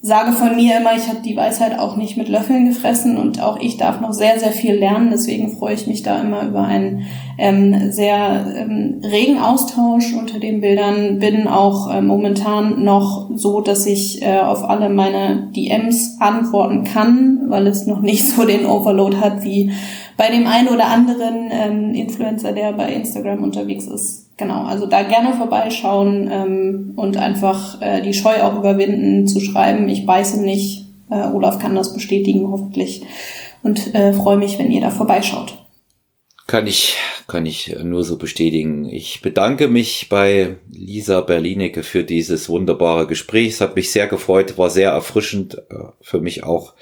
sage 0.04 0.32
von 0.32 0.54
mir 0.54 0.76
immer, 0.76 0.94
ich 0.94 1.08
habe 1.08 1.20
die 1.24 1.34
Weisheit 1.34 1.78
auch 1.78 1.96
nicht 1.96 2.18
mit 2.18 2.28
Löffeln 2.28 2.66
gefressen 2.66 3.16
und 3.16 3.40
auch 3.40 3.58
ich 3.58 3.78
darf 3.78 4.02
noch 4.02 4.12
sehr, 4.12 4.38
sehr 4.38 4.52
viel 4.52 4.74
lernen. 4.74 5.08
Deswegen 5.10 5.56
freue 5.56 5.72
ich 5.72 5.86
mich 5.86 6.02
da 6.02 6.20
immer 6.20 6.42
über 6.42 6.62
einen 6.62 7.06
ähm, 7.38 7.90
sehr 7.90 8.44
ähm, 8.54 9.00
regen 9.02 9.38
Austausch 9.38 10.12
unter 10.12 10.38
den 10.38 10.60
Bildern. 10.60 11.20
Bin 11.20 11.48
auch 11.48 11.90
äh, 11.90 12.02
momentan 12.02 12.84
noch 12.84 13.30
so, 13.34 13.62
dass 13.62 13.86
ich 13.86 14.20
äh, 14.20 14.40
auf 14.40 14.68
alle 14.68 14.90
meine 14.90 15.50
DMs 15.56 16.18
antworten 16.20 16.84
kann, 16.84 17.40
weil 17.46 17.66
es 17.66 17.86
noch 17.86 18.02
nicht 18.02 18.28
so 18.28 18.44
den 18.44 18.66
Overload 18.66 19.16
hat 19.16 19.42
wie 19.42 19.72
bei 20.16 20.30
dem 20.30 20.46
einen 20.46 20.68
oder 20.68 20.86
anderen 20.86 21.50
ähm, 21.50 21.94
Influencer, 21.94 22.52
der 22.52 22.72
bei 22.72 22.92
Instagram 22.92 23.42
unterwegs 23.42 23.86
ist. 23.86 24.30
Genau, 24.36 24.64
also 24.64 24.86
da 24.86 25.02
gerne 25.02 25.34
vorbeischauen 25.34 26.28
ähm, 26.30 26.92
und 26.96 27.16
einfach 27.16 27.80
äh, 27.80 28.02
die 28.02 28.14
Scheu 28.14 28.42
auch 28.42 28.56
überwinden, 28.58 29.28
zu 29.28 29.40
schreiben, 29.40 29.88
ich 29.88 30.06
beiße 30.06 30.42
nicht. 30.42 30.86
Äh, 31.10 31.28
Olaf 31.28 31.58
kann 31.58 31.74
das 31.74 31.94
bestätigen, 31.94 32.50
hoffentlich. 32.50 33.02
Und 33.62 33.94
äh, 33.94 34.12
freue 34.12 34.36
mich, 34.36 34.58
wenn 34.58 34.70
ihr 34.70 34.80
da 34.80 34.90
vorbeischaut. 34.90 35.58
Kann 36.46 36.66
ich, 36.66 36.96
kann 37.26 37.46
ich 37.46 37.74
nur 37.82 38.04
so 38.04 38.18
bestätigen. 38.18 38.86
Ich 38.86 39.22
bedanke 39.22 39.68
mich 39.68 40.08
bei 40.10 40.56
Lisa 40.70 41.22
Berlinecke 41.22 41.82
für 41.82 42.04
dieses 42.04 42.50
wunderbare 42.50 43.06
Gespräch. 43.06 43.54
Es 43.54 43.60
hat 43.62 43.76
mich 43.76 43.90
sehr 43.90 44.08
gefreut, 44.08 44.58
war 44.58 44.68
sehr 44.68 44.90
erfrischend, 44.90 45.62
äh, 45.70 45.76
für 46.02 46.20
mich 46.20 46.44
auch 46.44 46.74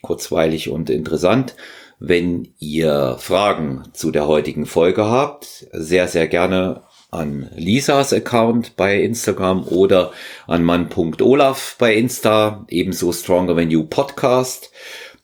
kurzweilig 0.00 0.70
und 0.70 0.88
interessant. 0.90 1.54
Wenn 2.00 2.48
ihr 2.60 3.16
Fragen 3.18 3.84
zu 3.92 4.12
der 4.12 4.28
heutigen 4.28 4.66
Folge 4.66 5.06
habt, 5.06 5.66
sehr, 5.72 6.06
sehr 6.06 6.28
gerne 6.28 6.82
an 7.10 7.50
Lisas 7.56 8.12
Account 8.12 8.76
bei 8.76 9.02
Instagram 9.02 9.64
oder 9.64 10.12
an 10.46 10.62
mann.olaf 10.62 11.76
bei 11.78 11.94
Insta, 11.94 12.66
ebenso 12.68 13.12
Stronger 13.12 13.56
Than 13.56 13.70
You 13.70 13.84
Podcast. 13.84 14.70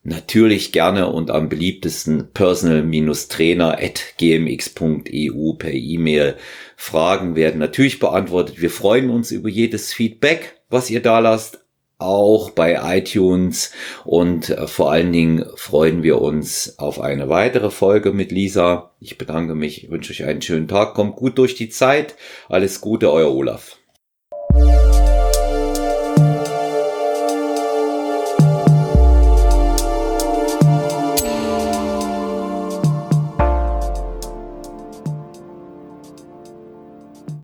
Natürlich 0.02 0.72
gerne 0.72 1.10
und 1.10 1.30
am 1.30 1.48
beliebtesten 1.48 2.30
personal-trainer 2.34 3.78
at 3.78 4.02
gmx.eu 4.18 5.52
per 5.54 5.72
E-Mail. 5.72 6.34
Fragen 6.76 7.36
werden 7.36 7.60
natürlich 7.60 8.00
beantwortet. 8.00 8.60
Wir 8.60 8.70
freuen 8.70 9.10
uns 9.10 9.30
über 9.30 9.48
jedes 9.48 9.94
Feedback, 9.94 10.60
was 10.68 10.90
ihr 10.90 11.00
da 11.00 11.20
lasst 11.20 11.63
auch 11.98 12.50
bei 12.50 12.98
iTunes 12.98 13.72
und 14.04 14.50
äh, 14.50 14.66
vor 14.66 14.90
allen 14.90 15.12
Dingen 15.12 15.46
freuen 15.56 16.02
wir 16.02 16.20
uns 16.20 16.78
auf 16.78 17.00
eine 17.00 17.28
weitere 17.28 17.70
Folge 17.70 18.12
mit 18.12 18.32
Lisa. 18.32 18.90
Ich 19.00 19.18
bedanke 19.18 19.54
mich, 19.54 19.90
wünsche 19.90 20.12
euch 20.12 20.24
einen 20.24 20.42
schönen 20.42 20.68
Tag, 20.68 20.94
kommt 20.94 21.16
gut 21.16 21.38
durch 21.38 21.54
die 21.54 21.68
Zeit. 21.68 22.16
Alles 22.48 22.80
Gute, 22.80 23.12
euer 23.12 23.34
Olaf. 23.34 23.78